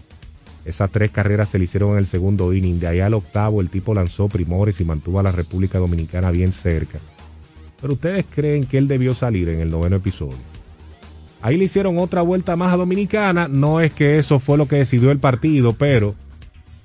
Esas 0.65 0.91
tres 0.91 1.11
carreras 1.11 1.49
se 1.49 1.59
le 1.59 1.65
hicieron 1.65 1.93
en 1.93 1.99
el 1.99 2.07
segundo 2.07 2.53
inning. 2.53 2.79
De 2.79 2.87
ahí 2.87 3.01
al 3.01 3.15
octavo 3.15 3.61
el 3.61 3.71
tipo 3.71 3.95
lanzó 3.95 4.29
primores 4.29 4.81
y 4.81 4.85
mantuvo 4.85 5.21
a 5.21 5.23
la 5.23 5.33
República 5.33 5.79
Dominicana 5.79 6.31
bien 6.31 6.53
cerca. 6.53 6.99
Pero 7.81 7.95
ustedes 7.95 8.27
creen 8.29 8.65
que 8.65 8.79
él 8.79 8.89
debió 8.89 9.15
salir 9.15 9.49
en 9.49 9.61
el 9.61 9.71
noveno 9.71 9.97
episodio. 9.97 10.37
Ahí 11.43 11.57
le 11.57 11.65
hicieron 11.65 11.99
otra 11.99 12.21
vuelta 12.21 12.57
más 12.57 12.75
a 12.75 12.77
Dominicana. 12.77 13.49
No 13.49 13.81
es 13.81 13.93
que 13.93 14.19
eso 14.19 14.39
fue 14.39 14.59
lo 14.59 14.69
que 14.69 14.77
decidió 14.77 15.11
el 15.11 15.19
partido, 15.19 15.73
pero 15.73 16.15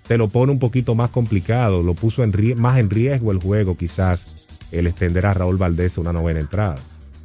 te 0.07 0.17
lo 0.17 0.29
pone 0.29 0.51
un 0.51 0.59
poquito 0.59 0.95
más 0.95 1.09
complicado, 1.09 1.83
lo 1.83 1.93
puso 1.93 2.23
más 2.55 2.77
en 2.77 2.89
riesgo 2.89 3.31
el 3.31 3.39
juego 3.39 3.75
quizás 3.75 4.25
el 4.71 4.87
extender 4.87 5.25
a 5.25 5.33
Raúl 5.33 5.57
Valdés 5.57 5.97
una 5.97 6.13
novena 6.13 6.39
entrada. 6.39 6.75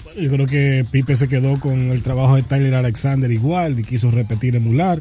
Bueno, 0.05 0.21
yo 0.21 0.31
creo 0.31 0.47
que 0.47 0.87
Pipe 0.91 1.17
se 1.17 1.29
quedó 1.29 1.61
con 1.61 1.79
el 1.93 2.03
trabajo 2.03 2.37
de 2.37 2.43
Tyler 2.43 2.75
Alexander 2.75 3.31
igual 3.31 3.79
y 3.79 3.85
quiso 3.85 4.11
repetir 4.11 4.57
emular. 4.57 5.01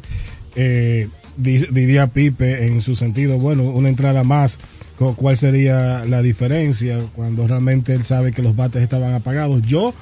Eh, 0.56 1.08
diría 1.36 2.06
Pipe 2.08 2.66
en 2.66 2.82
su 2.82 2.94
sentido, 2.96 3.38
bueno, 3.38 3.62
una 3.64 3.88
entrada 3.88 4.24
más, 4.24 4.58
cu- 4.98 5.14
¿cuál 5.14 5.36
sería 5.36 6.04
la 6.04 6.22
diferencia 6.22 6.98
cuando 7.14 7.46
realmente 7.46 7.94
él 7.94 8.02
sabe 8.02 8.32
que 8.32 8.42
los 8.42 8.56
bates 8.56 8.82
estaban 8.82 9.14
apagados? 9.14 9.62
Yo, 9.62 9.94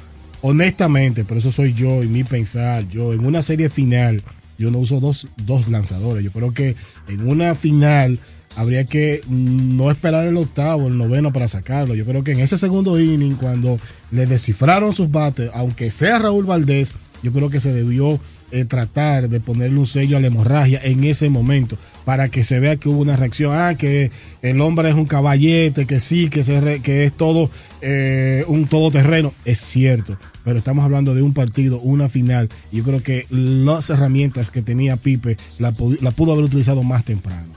honestamente, 0.42 1.24
pero 1.24 1.38
eso 1.40 1.52
soy 1.52 1.74
yo 1.74 2.02
y 2.02 2.08
mi 2.08 2.24
pensar, 2.24 2.88
yo 2.88 3.12
en 3.12 3.24
una 3.24 3.42
serie 3.42 3.68
final, 3.68 4.22
yo 4.58 4.70
no 4.70 4.78
uso 4.78 5.00
dos, 5.00 5.28
dos 5.44 5.68
lanzadores. 5.68 6.24
Yo 6.24 6.32
creo 6.32 6.52
que 6.52 6.74
en 7.08 7.28
una 7.28 7.54
final 7.54 8.18
habría 8.56 8.84
que 8.84 9.20
no 9.28 9.90
esperar 9.90 10.26
el 10.26 10.36
octavo, 10.36 10.88
el 10.88 10.98
noveno 10.98 11.32
para 11.32 11.46
sacarlo. 11.46 11.94
Yo 11.94 12.04
creo 12.04 12.24
que 12.24 12.32
en 12.32 12.40
ese 12.40 12.58
segundo 12.58 12.98
inning, 13.00 13.34
cuando 13.36 13.78
le 14.10 14.26
descifraron 14.26 14.94
sus 14.94 15.10
bates, 15.10 15.50
aunque 15.54 15.90
sea 15.92 16.18
Raúl 16.18 16.44
Valdés, 16.46 16.92
yo 17.22 17.32
creo 17.32 17.50
que 17.50 17.60
se 17.60 17.72
debió 17.72 18.18
eh, 18.50 18.64
tratar 18.64 19.28
de 19.28 19.40
ponerle 19.40 19.78
un 19.78 19.86
sello 19.86 20.16
a 20.16 20.20
la 20.20 20.26
hemorragia 20.28 20.80
en 20.82 21.04
ese 21.04 21.28
momento. 21.30 21.76
para 22.04 22.30
que 22.30 22.42
se 22.42 22.58
vea 22.58 22.76
que 22.76 22.88
hubo 22.88 23.02
una 23.02 23.16
reacción. 23.16 23.52
Ah, 23.54 23.74
que 23.74 24.10
el 24.40 24.62
hombre 24.62 24.88
es 24.88 24.94
un 24.94 25.04
caballete, 25.04 25.84
que 25.86 26.00
sí, 26.00 26.30
que, 26.30 26.42
se 26.42 26.58
re- 26.58 26.80
que 26.80 27.04
es 27.04 27.12
todo 27.14 27.50
eh, 27.82 28.44
un 28.48 28.66
todoterreno. 28.66 29.34
Es 29.44 29.58
cierto, 29.60 30.16
pero 30.42 30.58
estamos 30.58 30.86
hablando 30.86 31.14
de 31.14 31.20
un 31.20 31.34
partido, 31.34 31.78
una 31.80 32.08
final. 32.08 32.48
Yo 32.72 32.82
creo 32.82 33.02
que 33.02 33.26
las 33.28 33.90
herramientas 33.90 34.50
que 34.50 34.62
tenía 34.62 34.96
Pipe 34.96 35.36
la, 35.58 35.74
la 36.00 36.10
pudo 36.12 36.32
haber 36.32 36.44
utilizado 36.44 36.82
más 36.82 37.04
temprano. 37.04 37.52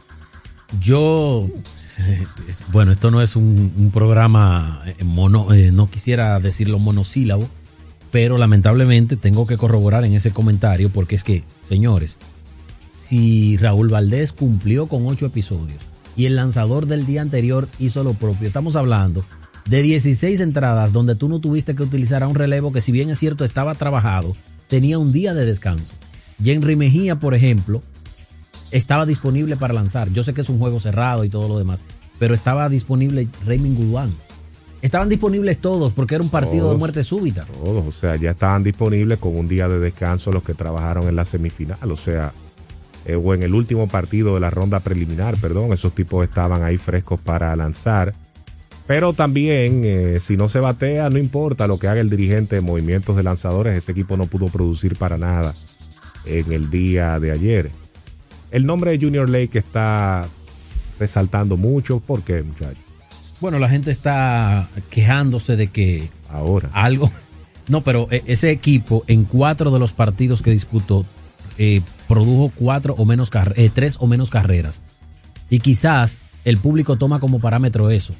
Yo, 0.81 1.47
bueno, 2.73 2.91
esto 2.91 3.09
no 3.11 3.21
es 3.21 3.35
un, 3.37 3.71
un 3.77 3.91
programa 3.91 4.83
eh, 4.85 5.03
mono, 5.03 5.53
eh, 5.53 5.71
no 5.71 5.89
quisiera 5.89 6.39
decirlo 6.41 6.77
monosílabo, 6.79 7.47
pero 8.11 8.37
lamentablemente 8.37 9.15
tengo 9.15 9.47
que 9.47 9.57
corroborar 9.57 10.05
en 10.05 10.13
ese 10.13 10.31
comentario 10.31 10.89
porque 10.89 11.15
es 11.15 11.23
que, 11.23 11.43
señores, 11.63 12.17
si 12.93 13.57
Raúl 13.57 13.89
Valdés 13.89 14.33
cumplió 14.33 14.87
con 14.87 15.07
ocho 15.07 15.25
episodios 15.25 15.79
y 16.15 16.25
el 16.25 16.35
lanzador 16.35 16.87
del 16.87 17.05
día 17.05 17.21
anterior 17.21 17.67
hizo 17.79 18.03
lo 18.03 18.13
propio, 18.13 18.47
estamos 18.47 18.75
hablando 18.75 19.23
de 19.65 19.81
16 19.81 20.39
entradas 20.39 20.91
donde 20.91 21.15
tú 21.15 21.29
no 21.29 21.39
tuviste 21.39 21.75
que 21.75 21.83
utilizar 21.83 22.23
a 22.23 22.27
un 22.27 22.35
relevo 22.35 22.71
que 22.71 22.81
si 22.81 22.91
bien 22.91 23.09
es 23.09 23.19
cierto 23.19 23.45
estaba 23.45 23.75
trabajado, 23.75 24.35
tenía 24.67 24.97
un 24.99 25.11
día 25.11 25.33
de 25.33 25.45
descanso. 25.45 25.93
Henry 26.43 26.75
Mejía, 26.75 27.19
por 27.19 27.35
ejemplo, 27.35 27.81
estaba 28.71 29.05
disponible 29.05 29.57
para 29.57 29.73
lanzar. 29.73 30.11
Yo 30.11 30.23
sé 30.23 30.33
que 30.33 30.41
es 30.41 30.49
un 30.49 30.59
juego 30.59 30.79
cerrado 30.79 31.23
y 31.23 31.29
todo 31.29 31.47
lo 31.47 31.57
demás, 31.57 31.85
pero 32.19 32.33
estaba 32.33 32.69
disponible 32.69 33.27
Raymond 33.45 33.77
Guzmán. 33.77 34.11
Estaban 34.81 35.09
disponibles 35.09 35.59
todos 35.59 35.93
porque 35.93 36.15
era 36.15 36.23
un 36.23 36.29
partido 36.29 36.71
de 36.71 36.77
muerte 36.77 37.03
súbita. 37.03 37.45
Todos, 37.45 37.85
o 37.85 37.91
sea, 37.91 38.15
ya 38.15 38.31
estaban 38.31 38.63
disponibles 38.63 39.19
con 39.19 39.37
un 39.37 39.47
día 39.47 39.67
de 39.67 39.79
descanso 39.79 40.31
los 40.31 40.43
que 40.43 40.55
trabajaron 40.55 41.07
en 41.07 41.15
la 41.15 41.23
semifinal, 41.23 41.91
o 41.91 41.97
sea, 41.97 42.33
eh, 43.05 43.15
o 43.15 43.33
en 43.33 43.43
el 43.43 43.53
último 43.53 43.87
partido 43.87 44.33
de 44.33 44.39
la 44.39 44.49
ronda 44.49 44.79
preliminar, 44.79 45.37
perdón, 45.37 45.71
esos 45.71 45.93
tipos 45.93 46.23
estaban 46.23 46.63
ahí 46.63 46.77
frescos 46.77 47.19
para 47.19 47.55
lanzar. 47.55 48.13
Pero 48.87 49.13
también, 49.13 49.83
eh, 49.85 50.19
si 50.19 50.35
no 50.35 50.49
se 50.49 50.59
batea, 50.59 51.09
no 51.09 51.19
importa 51.19 51.67
lo 51.67 51.77
que 51.77 51.87
haga 51.87 52.01
el 52.01 52.09
dirigente 52.09 52.55
de 52.55 52.61
movimientos 52.61 53.15
de 53.15 53.23
lanzadores, 53.23 53.77
ese 53.77 53.91
equipo 53.91 54.17
no 54.17 54.25
pudo 54.25 54.47
producir 54.47 54.97
para 54.97 55.17
nada 55.17 55.53
en 56.25 56.51
el 56.51 56.71
día 56.71 57.19
de 57.19 57.31
ayer. 57.31 57.71
El 58.49 58.65
nombre 58.65 58.91
de 58.91 59.05
Junior 59.05 59.29
Lake 59.29 59.59
está 59.59 60.27
resaltando 60.99 61.55
mucho, 61.55 61.99
¿por 61.99 62.21
qué, 62.23 62.43
muchachos? 62.43 62.90
Bueno, 63.41 63.57
la 63.57 63.69
gente 63.69 63.89
está 63.89 64.69
quejándose 64.91 65.55
de 65.55 65.67
que 65.67 66.09
ahora 66.29 66.69
algo. 66.73 67.11
No, 67.67 67.81
pero 67.81 68.07
eh, 68.11 68.21
ese 68.27 68.51
equipo 68.51 69.03
en 69.07 69.23
cuatro 69.23 69.71
de 69.71 69.79
los 69.79 69.93
partidos 69.93 70.41
que 70.43 70.51
disputó 70.51 71.05
eh, 71.57 71.81
produjo 72.07 72.51
cuatro 72.53 72.93
o 72.97 73.05
menos 73.05 73.31
eh, 73.55 73.71
tres 73.73 73.97
o 73.99 74.05
menos 74.05 74.29
carreras. 74.29 74.83
Y 75.49 75.59
quizás 75.59 76.19
el 76.45 76.57
público 76.57 76.97
toma 76.97 77.19
como 77.19 77.39
parámetro 77.39 77.89
eso. 77.89 78.13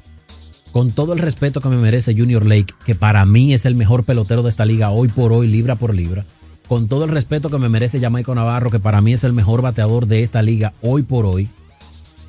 Con 0.72 0.90
todo 0.90 1.12
el 1.12 1.20
respeto 1.20 1.60
que 1.60 1.68
me 1.68 1.76
merece 1.76 2.14
Junior 2.16 2.44
Lake, 2.44 2.74
que 2.84 2.94
para 2.94 3.24
mí 3.24 3.54
es 3.54 3.64
el 3.64 3.74
mejor 3.74 4.04
pelotero 4.04 4.42
de 4.42 4.48
esta 4.48 4.64
liga 4.64 4.90
hoy 4.90 5.08
por 5.08 5.32
hoy, 5.32 5.46
libra 5.46 5.76
por 5.76 5.94
libra. 5.94 6.24
Con 6.66 6.88
todo 6.88 7.04
el 7.04 7.10
respeto 7.10 7.50
que 7.50 7.58
me 7.58 7.68
merece 7.68 8.00
Jamaico 8.00 8.34
Navarro, 8.34 8.70
que 8.70 8.80
para 8.80 9.00
mí 9.00 9.12
es 9.12 9.22
el 9.22 9.34
mejor 9.34 9.62
bateador 9.62 10.06
de 10.06 10.22
esta 10.22 10.42
liga 10.42 10.72
hoy 10.82 11.02
por 11.02 11.26
hoy. 11.26 11.48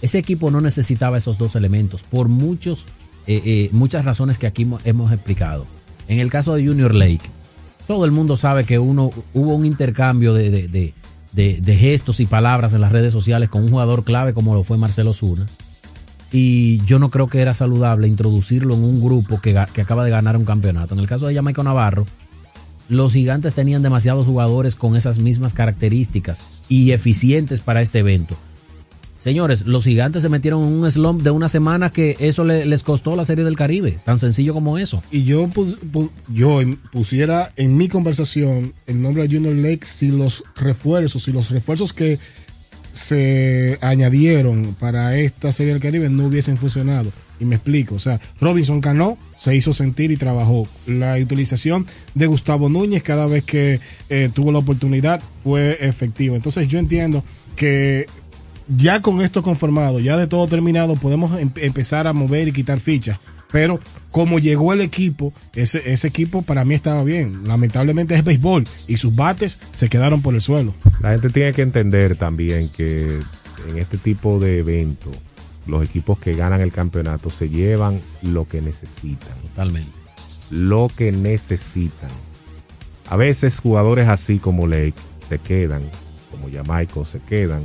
Ese 0.03 0.17
equipo 0.17 0.51
no 0.51 0.59
necesitaba 0.59 1.15
esos 1.17 1.37
dos 1.37 1.55
elementos 1.55 2.03
por 2.03 2.27
muchos, 2.27 2.85
eh, 3.25 3.41
eh, 3.45 3.69
muchas 3.71 4.03
razones 4.03 4.37
que 4.37 4.47
aquí 4.47 4.65
mo- 4.65 4.79
hemos 4.83 5.13
explicado. 5.13 5.65
En 6.09 6.19
el 6.19 6.29
caso 6.29 6.53
de 6.53 6.67
Junior 6.67 6.93
Lake, 6.93 7.21
todo 7.87 8.03
el 8.03 8.11
mundo 8.11 8.35
sabe 8.35 8.65
que 8.65 8.79
uno 8.79 9.11
hubo 9.33 9.55
un 9.55 9.65
intercambio 9.65 10.33
de, 10.33 10.93
gestos 11.77 12.19
y 12.19 12.25
palabras 12.25 12.73
en 12.73 12.81
las 12.81 12.91
redes 12.91 13.13
sociales 13.13 13.47
con 13.49 13.63
un 13.63 13.69
jugador 13.69 14.03
clave 14.03 14.33
como 14.33 14.53
lo 14.53 14.65
fue 14.65 14.77
Marcelo 14.77 15.13
Zuna. 15.13 15.45
Y 16.33 16.79
yo 16.85 16.99
no 16.99 17.09
creo 17.09 17.27
que 17.27 17.39
era 17.39 17.53
saludable 17.53 18.09
introducirlo 18.09 18.73
en 18.75 18.83
un 18.83 19.01
grupo 19.01 19.39
que, 19.39 19.57
que 19.73 19.81
acaba 19.81 20.03
de 20.03 20.11
ganar 20.11 20.35
un 20.35 20.43
campeonato. 20.43 20.93
En 20.95 20.99
el 20.99 21.07
caso 21.07 21.27
de 21.27 21.35
Jamaica 21.35 21.63
Navarro, 21.63 22.05
los 22.89 23.13
gigantes 23.13 23.55
tenían 23.55 23.83
demasiados 23.83 24.27
jugadores 24.27 24.75
con 24.75 24.97
esas 24.97 25.17
mismas 25.19 25.53
características 25.53 26.43
y 26.67 26.91
eficientes 26.91 27.61
para 27.61 27.81
este 27.81 27.99
evento. 27.99 28.35
Señores, 29.23 29.65
los 29.65 29.85
gigantes 29.85 30.21
se 30.21 30.27
metieron 30.27 30.63
en 30.67 30.73
un 30.73 30.91
slump 30.91 31.21
de 31.21 31.31
una 31.31 31.47
semana 31.47 31.89
que 31.91 32.17
eso 32.19 32.43
le- 32.43 32.65
les 32.65 32.83
costó 32.83 33.15
la 33.15 33.23
Serie 33.23 33.45
del 33.45 33.55
Caribe. 33.55 33.99
Tan 34.03 34.19
sencillo 34.19 34.53
como 34.53 34.77
eso. 34.77 35.01
Y 35.11 35.23
yo, 35.23 35.47
pu- 35.47 36.09
yo 36.27 36.59
pusiera 36.91 37.53
en 37.55 37.77
mi 37.77 37.87
conversación 37.87 38.73
el 38.85 39.01
nombre 39.01 39.25
de 39.25 39.33
Junior 39.33 39.55
Lake 39.55 39.85
si 39.85 40.09
los 40.09 40.43
refuerzos, 40.57 41.23
si 41.23 41.31
los 41.31 41.51
refuerzos 41.51 41.93
que 41.93 42.19
se 42.91 43.77
añadieron 43.81 44.75
para 44.77 45.17
esta 45.17 45.53
serie 45.53 45.71
del 45.73 45.81
Caribe 45.81 46.09
no 46.09 46.25
hubiesen 46.25 46.57
funcionado. 46.57 47.09
Y 47.39 47.45
me 47.45 47.55
explico, 47.55 47.95
o 47.95 47.99
sea, 47.99 48.19
Robinson 48.41 48.81
Cano 48.81 49.17
se 49.39 49.55
hizo 49.55 49.73
sentir 49.73 50.11
y 50.11 50.17
trabajó. 50.17 50.67
La 50.85 51.15
utilización 51.15 51.87
de 52.13 52.27
Gustavo 52.27 52.67
Núñez 52.69 53.03
cada 53.03 53.25
vez 53.25 53.43
que 53.45 53.79
eh, 54.09 54.29
tuvo 54.33 54.51
la 54.51 54.59
oportunidad 54.59 55.21
fue 55.43 55.77
efectiva. 55.79 56.35
Entonces 56.35 56.67
yo 56.67 56.77
entiendo 56.77 57.23
que 57.55 58.05
ya 58.67 59.01
con 59.01 59.21
esto 59.21 59.41
conformado, 59.43 59.99
ya 59.99 60.17
de 60.17 60.27
todo 60.27 60.47
terminado, 60.47 60.95
podemos 60.95 61.39
em- 61.39 61.51
empezar 61.57 62.07
a 62.07 62.13
mover 62.13 62.47
y 62.47 62.51
quitar 62.53 62.79
fichas. 62.79 63.19
Pero 63.51 63.79
como 64.09 64.39
llegó 64.39 64.73
el 64.73 64.81
equipo, 64.81 65.31
ese, 65.53 65.91
ese 65.93 66.07
equipo 66.07 66.41
para 66.41 66.65
mí 66.65 66.73
estaba 66.73 67.03
bien. 67.03 67.47
Lamentablemente 67.47 68.15
es 68.15 68.23
béisbol 68.23 68.63
y 68.87 68.97
sus 68.97 69.15
bates 69.15 69.59
se 69.75 69.89
quedaron 69.89 70.21
por 70.23 70.33
el 70.33 70.41
suelo. 70.41 70.73
La 71.01 71.11
gente 71.11 71.29
tiene 71.29 71.53
que 71.53 71.61
entender 71.61 72.15
también 72.15 72.69
que 72.69 73.19
en 73.69 73.77
este 73.77 73.97
tipo 73.99 74.39
de 74.39 74.57
eventos, 74.59 75.13
los 75.67 75.83
equipos 75.83 76.17
que 76.17 76.33
ganan 76.33 76.61
el 76.61 76.71
campeonato 76.71 77.29
se 77.29 77.47
llevan 77.47 77.99
lo 78.23 78.47
que 78.47 78.59
necesitan. 78.61 79.37
Totalmente. 79.49 79.91
Lo 80.49 80.87
que 80.95 81.11
necesitan. 81.11 82.09
A 83.07 83.17
veces 83.17 83.59
jugadores 83.59 84.07
así 84.07 84.39
como 84.39 84.65
Lake 84.65 84.95
se 85.29 85.37
quedan, 85.37 85.83
como 86.31 86.51
Jamaico 86.51 87.05
se 87.05 87.19
quedan. 87.19 87.61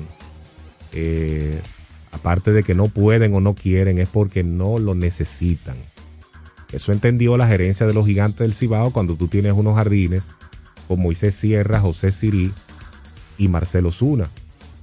Eh, 0.93 1.61
aparte 2.13 2.53
de 2.53 2.63
que 2.63 2.75
no 2.75 2.89
pueden 2.89 3.35
o 3.35 3.41
no 3.41 3.55
quieren, 3.55 3.99
es 3.99 4.09
porque 4.09 4.43
no 4.45 4.79
lo 4.79 4.95
necesitan. 4.95 5.77
Eso 6.73 6.93
entendió 6.93 7.37
la 7.37 7.47
gerencia 7.49 7.87
de 7.87 7.95
los 7.95 8.07
gigantes 8.07 8.41
del 8.41 8.55
Cibao 8.55 8.91
cuando 8.93 9.15
tú 9.15 9.29
tienes 9.29 9.53
unos 9.55 9.75
jardines 9.77 10.25
con 10.87 11.01
Moisés 11.01 11.35
Sierra, 11.35 11.81
José 11.81 12.13
Sirí 12.13 12.51
y 13.39 13.49
Marcelo 13.49 13.91
Zuna. 13.91 14.29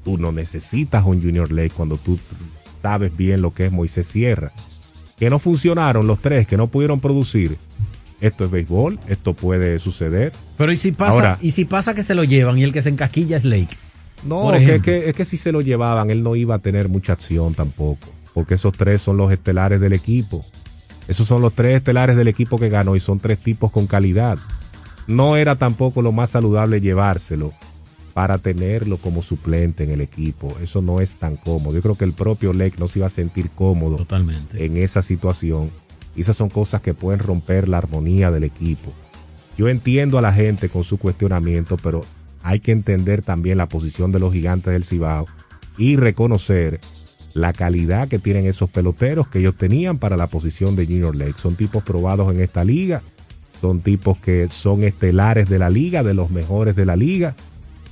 Tú 0.04 0.18
no 0.18 0.32
necesitas 0.32 1.04
un 1.06 1.22
Junior 1.22 1.52
Lake 1.52 1.72
cuando 1.76 1.98
tú 1.98 2.20
sabes 2.82 3.16
bien 3.16 3.42
lo 3.42 3.54
que 3.54 3.66
es 3.66 3.72
Moisés 3.72 4.06
Sierra. 4.08 4.52
Que 5.18 5.30
no 5.30 5.40
funcionaron 5.40 6.08
los 6.08 6.20
tres, 6.20 6.48
que 6.48 6.58
no 6.58 6.68
pudieron 6.68 7.00
producir. 7.00 7.58
Esto 8.22 8.46
es 8.46 8.52
béisbol, 8.52 9.00
esto 9.08 9.34
puede 9.34 9.78
suceder. 9.80 10.32
Pero 10.58 10.72
¿y 10.72 10.78
si 10.78 10.92
pasa, 10.92 11.12
Ahora- 11.14 11.40
y 11.42 11.52
si 11.52 11.66
pasa 11.66 11.94
que 11.94 12.04
se 12.04 12.16
lo 12.16 12.24
llevan 12.24 12.58
y 12.58 12.64
el 12.64 12.74
que 12.74 12.82
se 12.82 12.90
encasquilla 12.90 13.38
es 13.38 13.44
Lake? 13.46 13.76
No, 14.26 14.52
que, 14.52 14.58
ejemplo. 14.58 14.84
que- 14.84 15.10
es 15.10 15.16
que 15.16 15.26
si 15.26 15.38
se 15.38 15.52
lo 15.52 15.62
llevaban, 15.62 16.10
él 16.12 16.24
no 16.24 16.36
iba 16.36 16.56
a 16.56 16.60
tener 16.60 16.90
mucha 16.90 17.14
acción 17.14 17.54
tampoco. 17.54 18.08
Porque 18.34 18.56
esos 18.56 18.74
tres 18.76 19.02
son 19.02 19.18
los 19.18 19.32
estelares 19.32 19.80
del 19.80 19.94
equipo. 19.94 20.44
Esos 21.08 21.28
son 21.28 21.42
los 21.42 21.54
tres 21.54 21.78
estelares 21.78 22.16
del 22.18 22.28
equipo 22.28 22.58
que 22.58 22.70
ganó 22.70 22.96
y 22.96 23.00
son 23.00 23.20
tres 23.20 23.40
tipos 23.40 23.72
con 23.72 23.86
calidad. 23.88 24.38
No 25.08 25.38
era 25.38 25.56
tampoco 25.56 26.02
lo 26.02 26.12
más 26.12 26.32
saludable 26.32 26.82
llevárselo 26.82 27.54
para 28.16 28.38
tenerlo 28.40 28.98
como 28.98 29.22
suplente 29.22 29.84
en 29.84 29.92
el 29.92 30.02
equipo. 30.02 30.56
Eso 30.62 30.82
no 30.82 31.00
es 31.02 31.16
tan 31.16 31.36
cómodo. 31.36 31.76
Yo 31.76 31.82
creo 31.82 31.96
que 31.96 32.06
el 32.06 32.14
propio 32.14 32.54
Lake 32.54 32.76
no 32.80 32.88
se 32.88 33.00
iba 33.00 33.08
a 33.08 33.12
sentir 33.12 33.50
cómodo 33.52 33.98
Totalmente. 33.98 34.66
en 34.66 34.78
esa 34.78 35.02
situación. 35.02 35.70
Y 36.16 36.22
esas 36.22 36.36
son 36.38 36.50
cosas 36.50 36.82
que 36.82 36.94
pueden 36.94 37.20
romper 37.20 37.68
la 37.68 37.78
armonía 37.78 38.32
del 38.32 38.46
equipo. 38.46 38.92
Yo 39.58 39.68
entiendo 39.70 40.18
a 40.18 40.22
la 40.22 40.34
gente 40.34 40.70
con 40.70 40.84
su 40.84 40.98
cuestionamiento, 40.98 41.78
pero 41.78 42.02
hay 42.46 42.60
que 42.60 42.72
entender 42.72 43.24
también 43.24 43.58
la 43.58 43.68
posición 43.68 44.12
de 44.12 44.20
los 44.20 44.32
gigantes 44.32 44.72
del 44.72 44.84
Cibao 44.84 45.26
y 45.80 45.96
reconocer 45.96 46.80
la 47.34 47.54
calidad 47.54 48.08
que 48.08 48.20
tienen 48.20 48.46
esos 48.46 48.70
peloteros 48.70 49.28
que 49.28 49.40
ellos 49.40 49.56
tenían 49.56 49.98
para 49.98 50.16
la 50.16 50.28
posición 50.28 50.76
de 50.76 50.86
Junior 50.86 51.16
Lake. 51.16 51.34
Son 51.42 51.56
tipos 51.56 51.84
probados 51.84 52.34
en 52.34 52.42
esta 52.42 52.64
liga, 52.64 53.02
son 53.60 53.82
tipos 53.82 54.20
que 54.20 54.48
son 54.52 54.84
estelares 54.84 55.50
de 55.50 55.58
la 55.58 55.72
liga, 55.72 56.04
de 56.04 56.14
los 56.14 56.30
mejores 56.30 56.76
de 56.76 56.86
la 56.86 56.96
liga. 56.96 57.36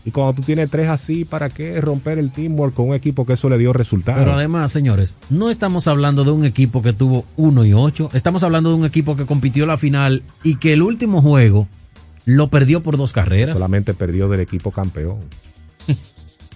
Y 0.06 0.12
cuando 0.12 0.34
tú 0.34 0.44
tienes 0.44 0.70
tres 0.70 0.88
así, 0.88 1.26
¿para 1.26 1.50
qué 1.50 1.82
romper 1.82 2.20
el 2.20 2.30
teamwork 2.30 2.76
con 2.76 2.90
un 2.90 2.96
equipo 2.96 3.26
que 3.26 3.34
eso 3.34 3.50
le 3.50 3.58
dio 3.58 3.74
resultados? 3.74 4.22
Pero 4.22 4.34
además, 4.34 4.72
señores, 4.72 5.18
no 5.32 5.50
estamos 5.50 5.88
hablando 5.88 6.24
de 6.26 6.32
un 6.32 6.46
equipo 6.46 6.84
que 6.84 6.94
tuvo 6.94 7.26
1 7.38 7.66
y 7.66 7.74
8. 7.74 8.12
Estamos 8.14 8.44
hablando 8.44 8.70
de 8.70 8.76
un 8.76 8.86
equipo 8.86 9.16
que 9.16 9.26
compitió 9.26 9.66
la 9.66 9.78
final 9.78 10.22
y 10.44 10.58
que 10.58 10.74
el 10.74 10.84
último 10.84 11.24
juego 11.24 11.68
lo 12.26 12.48
perdió 12.50 12.84
por 12.84 12.98
dos 12.98 13.14
carreras. 13.14 13.54
Solamente 13.54 13.94
perdió 13.94 14.30
del 14.30 14.40
equipo 14.40 14.72
campeón. 14.72 15.20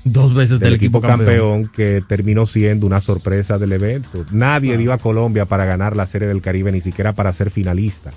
Dos 0.04 0.34
veces 0.34 0.60
del, 0.60 0.70
del, 0.70 0.76
equipo, 0.76 1.02
campeón. 1.02 1.68
que 1.68 2.02
terminó 2.08 2.46
siendo 2.46 2.86
una 2.86 3.02
sorpresa 3.02 3.58
del 3.58 3.74
evento. 3.74 4.26
Nadie 4.32 4.78
dio 4.78 4.94
a 4.94 5.00
Colombia 5.00 5.46
para 5.46 5.66
ganar 5.66 5.98
la 5.98 6.06
Serie 6.06 6.30
del 6.30 6.42
Caribe, 6.42 6.72
ni 6.72 6.80
siquiera 6.80 7.12
para 7.12 7.34
ser 7.34 7.52
finalista. 7.52 8.12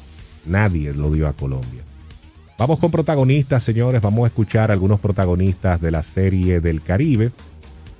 Nadie 0.46 0.92
lo 0.92 1.10
dio 1.10 1.26
a 1.26 1.32
Colombia. 1.32 1.82
Vamos 2.58 2.78
con 2.78 2.90
protagonistas, 2.90 3.64
señores. 3.64 4.02
Vamos 4.02 4.24
a 4.24 4.26
escuchar 4.28 4.70
a 4.70 4.74
algunos 4.74 5.00
protagonistas 5.00 5.80
de 5.80 5.90
la 5.90 6.02
Serie 6.02 6.60
del 6.60 6.82
Caribe. 6.82 7.32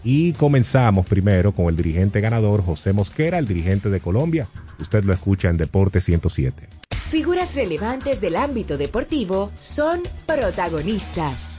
Y 0.02 0.32
comenzamos 0.32 1.06
primero 1.06 1.52
con 1.52 1.66
el 1.66 1.76
dirigente 1.76 2.20
ganador 2.20 2.64
José 2.64 2.92
Mosquera, 2.92 3.38
el 3.38 3.46
dirigente 3.46 3.90
de 3.90 4.00
Colombia. 4.00 4.46
Usted 4.78 5.04
lo 5.04 5.12
escucha 5.12 5.48
en 5.48 5.58
Deporte 5.58 6.00
107. 6.00 6.68
Figuras 7.10 7.54
relevantes 7.54 8.20
del 8.20 8.36
ámbito 8.36 8.78
deportivo 8.78 9.50
son 9.58 10.02
protagonistas. 10.26 11.58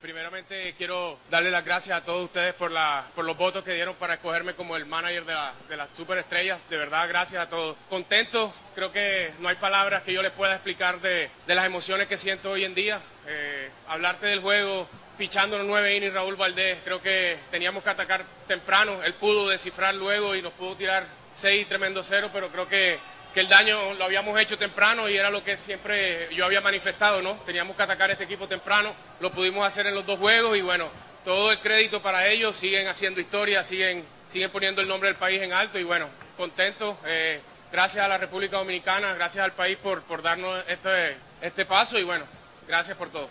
Primeramente 0.00 0.74
quiero 0.78 1.18
darle 1.30 1.50
las 1.50 1.64
gracias 1.64 1.98
a 1.98 2.04
todos 2.04 2.24
ustedes 2.24 2.54
por, 2.54 2.70
la, 2.70 3.04
por 3.14 3.24
los 3.24 3.36
votos 3.36 3.64
que 3.64 3.74
dieron 3.74 3.94
para 3.96 4.14
escogerme 4.14 4.54
como 4.54 4.76
el 4.76 4.86
manager 4.86 5.24
de, 5.26 5.34
la, 5.34 5.52
de 5.68 5.76
las 5.76 5.88
superestrellas. 5.96 6.58
De 6.70 6.76
verdad, 6.76 7.08
gracias 7.08 7.42
a 7.42 7.48
todos. 7.48 7.76
Contento, 7.90 8.52
creo 8.74 8.90
que 8.90 9.32
no 9.40 9.48
hay 9.48 9.56
palabras 9.56 10.02
que 10.04 10.12
yo 10.12 10.22
les 10.22 10.32
pueda 10.32 10.54
explicar 10.54 11.00
de, 11.00 11.28
de 11.46 11.54
las 11.54 11.66
emociones 11.66 12.08
que 12.08 12.16
siento 12.16 12.52
hoy 12.52 12.64
en 12.64 12.74
día. 12.74 13.00
Eh, 13.26 13.68
hablarte 13.88 14.28
del 14.28 14.40
juego, 14.40 14.88
pichando 15.18 15.58
los 15.58 15.66
nueve 15.66 15.94
innings 15.96 16.14
Raúl 16.14 16.36
Valdés, 16.36 16.78
creo 16.84 17.02
que 17.02 17.36
teníamos 17.50 17.82
que 17.82 17.90
atacar 17.90 18.24
temprano. 18.46 19.02
Él 19.04 19.12
pudo 19.14 19.48
descifrar 19.48 19.94
luego 19.94 20.36
y 20.36 20.40
nos 20.40 20.52
pudo 20.52 20.76
tirar 20.76 21.04
seis 21.34 21.68
tremendo 21.68 22.02
cero, 22.02 22.30
pero 22.32 22.48
creo 22.48 22.68
que 22.68 22.98
que 23.32 23.40
el 23.40 23.48
daño 23.48 23.94
lo 23.94 24.04
habíamos 24.04 24.38
hecho 24.40 24.56
temprano 24.56 25.08
y 25.08 25.16
era 25.16 25.30
lo 25.30 25.44
que 25.44 25.56
siempre 25.56 26.34
yo 26.34 26.44
había 26.44 26.60
manifestado, 26.60 27.20
¿no? 27.20 27.34
Teníamos 27.44 27.76
que 27.76 27.82
atacar 27.82 28.10
este 28.10 28.24
equipo 28.24 28.48
temprano, 28.48 28.94
lo 29.20 29.30
pudimos 29.32 29.66
hacer 29.66 29.86
en 29.86 29.94
los 29.94 30.06
dos 30.06 30.18
juegos 30.18 30.56
y 30.56 30.62
bueno, 30.62 30.88
todo 31.24 31.52
el 31.52 31.58
crédito 31.60 32.00
para 32.00 32.26
ellos, 32.26 32.56
siguen 32.56 32.88
haciendo 32.88 33.20
historia, 33.20 33.62
siguen, 33.62 34.04
siguen 34.28 34.50
poniendo 34.50 34.80
el 34.80 34.88
nombre 34.88 35.10
del 35.10 35.18
país 35.18 35.42
en 35.42 35.52
alto 35.52 35.78
y 35.78 35.84
bueno, 35.84 36.08
contentos. 36.36 36.96
Eh, 37.06 37.40
gracias 37.70 38.04
a 38.04 38.08
la 38.08 38.18
República 38.18 38.56
Dominicana, 38.56 39.12
gracias 39.14 39.44
al 39.44 39.52
país 39.52 39.76
por, 39.76 40.02
por 40.02 40.22
darnos 40.22 40.64
este, 40.66 41.16
este 41.42 41.66
paso 41.66 41.98
y 41.98 42.04
bueno, 42.04 42.24
gracias 42.66 42.96
por 42.96 43.10
todo. 43.10 43.28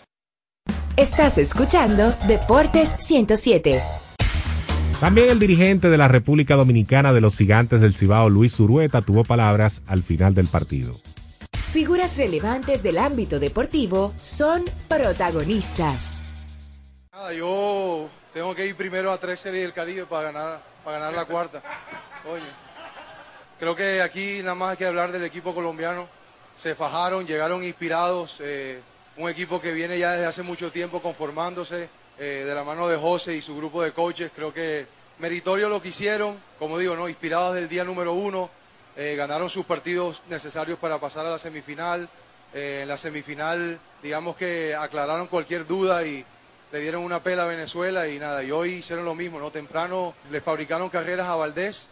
Estás 0.98 1.38
escuchando 1.38 2.10
Deportes 2.26 2.96
107. 2.98 3.80
También 4.98 5.30
el 5.30 5.38
dirigente 5.38 5.90
de 5.90 5.96
la 5.96 6.08
República 6.08 6.56
Dominicana 6.56 7.12
de 7.12 7.20
los 7.20 7.36
Gigantes 7.36 7.80
del 7.80 7.94
Cibao, 7.94 8.28
Luis 8.28 8.56
Zurueta, 8.56 9.00
tuvo 9.00 9.22
palabras 9.22 9.80
al 9.86 10.02
final 10.02 10.34
del 10.34 10.48
partido. 10.48 10.96
Figuras 11.52 12.16
relevantes 12.18 12.82
del 12.82 12.98
ámbito 12.98 13.38
deportivo 13.38 14.12
son 14.20 14.64
protagonistas. 14.88 16.18
Nada, 17.12 17.32
yo 17.32 18.08
tengo 18.34 18.52
que 18.56 18.66
ir 18.66 18.74
primero 18.74 19.12
a 19.12 19.18
tres 19.18 19.38
series 19.38 19.62
del 19.62 19.72
Caribe 19.72 20.04
para 20.04 20.32
ganar, 20.32 20.60
para 20.84 20.98
ganar 20.98 21.14
la 21.14 21.26
cuarta. 21.26 21.62
Oye, 22.28 22.42
creo 23.60 23.76
que 23.76 24.02
aquí 24.02 24.40
nada 24.42 24.56
más 24.56 24.72
hay 24.72 24.78
que 24.78 24.86
hablar 24.86 25.12
del 25.12 25.22
equipo 25.22 25.54
colombiano. 25.54 26.08
Se 26.56 26.74
fajaron, 26.74 27.24
llegaron 27.24 27.62
inspirados. 27.62 28.38
eh, 28.40 28.80
un 29.18 29.28
equipo 29.28 29.60
que 29.60 29.72
viene 29.72 29.98
ya 29.98 30.12
desde 30.12 30.26
hace 30.26 30.42
mucho 30.44 30.70
tiempo 30.70 31.02
conformándose 31.02 31.88
eh, 32.18 32.44
de 32.46 32.54
la 32.54 32.62
mano 32.62 32.88
de 32.88 32.96
José 32.96 33.34
y 33.34 33.42
su 33.42 33.56
grupo 33.56 33.82
de 33.82 33.90
coaches. 33.90 34.30
Creo 34.34 34.54
que 34.54 34.86
meritorio 35.18 35.68
lo 35.68 35.82
que 35.82 35.88
hicieron, 35.88 36.38
como 36.58 36.78
digo, 36.78 36.94
¿no? 36.94 37.08
inspirados 37.08 37.56
del 37.56 37.68
día 37.68 37.84
número 37.84 38.12
uno. 38.14 38.48
eh, 38.96 39.14
ganaron 39.16 39.50
sus 39.50 39.66
partidos 39.66 40.22
necesarios 40.28 40.78
para 40.78 40.98
pasar 40.98 41.26
a 41.26 41.30
la 41.30 41.38
semifinal. 41.38 42.08
Eh, 42.54 42.80
en 42.82 42.88
la 42.88 42.96
semifinal, 42.96 43.78
digamos 44.02 44.36
que 44.36 44.74
aclararon 44.74 45.26
cualquier 45.26 45.66
duda 45.66 46.04
y 46.06 46.24
le 46.70 46.80
dieron 46.80 47.02
una 47.02 47.22
pela 47.22 47.42
a 47.42 47.46
Venezuela 47.46 48.08
y 48.08 48.18
nada, 48.18 48.44
y 48.44 48.50
hoy 48.52 48.74
hicieron 48.74 49.04
lo 49.04 49.14
mismo, 49.14 49.38
¿no? 49.40 49.50
Temprano 49.50 50.14
le 50.30 50.40
fabricaron 50.40 50.90
carreras 50.90 51.28
a 51.28 51.36
Valdés, 51.36 51.88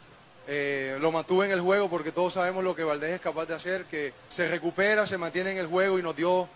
lo 1.01 1.13
mantuvo 1.13 1.45
en 1.45 1.51
el 1.51 1.61
juego 1.61 1.89
porque 1.89 2.13
todos 2.13 2.35
sabemos 2.35 2.63
lo 2.63 2.77
que 2.77 2.85
Valdés 2.85 3.13
es 3.13 3.21
capaz 3.21 3.47
de 3.47 3.55
hacer, 3.55 3.85
que 3.85 4.13
se 4.29 4.49
recupera, 4.49 5.07
se 5.07 5.19
mantiene 5.19 5.53
en 5.53 5.59
el 5.59 5.67
juego 5.67 5.99
y 5.99 6.03
nos 6.03 6.15
dio 6.17 6.49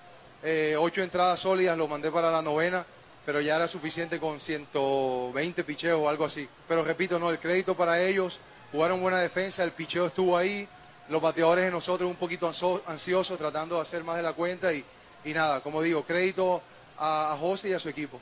eh, 0.42 0.76
ocho 0.78 1.02
entradas 1.02 1.40
sólidas, 1.40 1.76
lo 1.76 1.88
mandé 1.88 2.10
para 2.10 2.30
la 2.30 2.42
novena, 2.42 2.84
pero 3.26 3.40
ya 3.40 3.56
era 3.56 3.68
suficiente 3.68 4.18
con 4.18 4.40
120 4.40 5.64
picheos 5.64 6.00
o 6.02 6.08
algo 6.08 6.24
así. 6.24 6.48
Pero 6.66 6.84
repito, 6.84 7.18
no, 7.18 7.30
el 7.30 7.38
crédito 7.38 7.76
para 7.76 8.00
ellos, 8.02 8.40
jugaron 8.72 9.00
buena 9.00 9.20
defensa, 9.20 9.62
el 9.64 9.72
picheo 9.72 10.06
estuvo 10.06 10.36
ahí, 10.36 10.66
los 11.08 11.20
bateadores 11.20 11.64
de 11.64 11.70
nosotros 11.70 12.08
un 12.08 12.16
poquito 12.16 12.50
ansiosos 12.86 13.38
tratando 13.38 13.76
de 13.76 13.82
hacer 13.82 14.04
más 14.04 14.16
de 14.16 14.22
la 14.22 14.32
cuenta 14.32 14.72
y, 14.72 14.84
y 15.24 15.32
nada, 15.32 15.60
como 15.60 15.82
digo, 15.82 16.04
crédito 16.04 16.62
a, 16.98 17.32
a 17.32 17.36
José 17.36 17.70
y 17.70 17.72
a 17.72 17.78
su 17.78 17.88
equipo. 17.88 18.20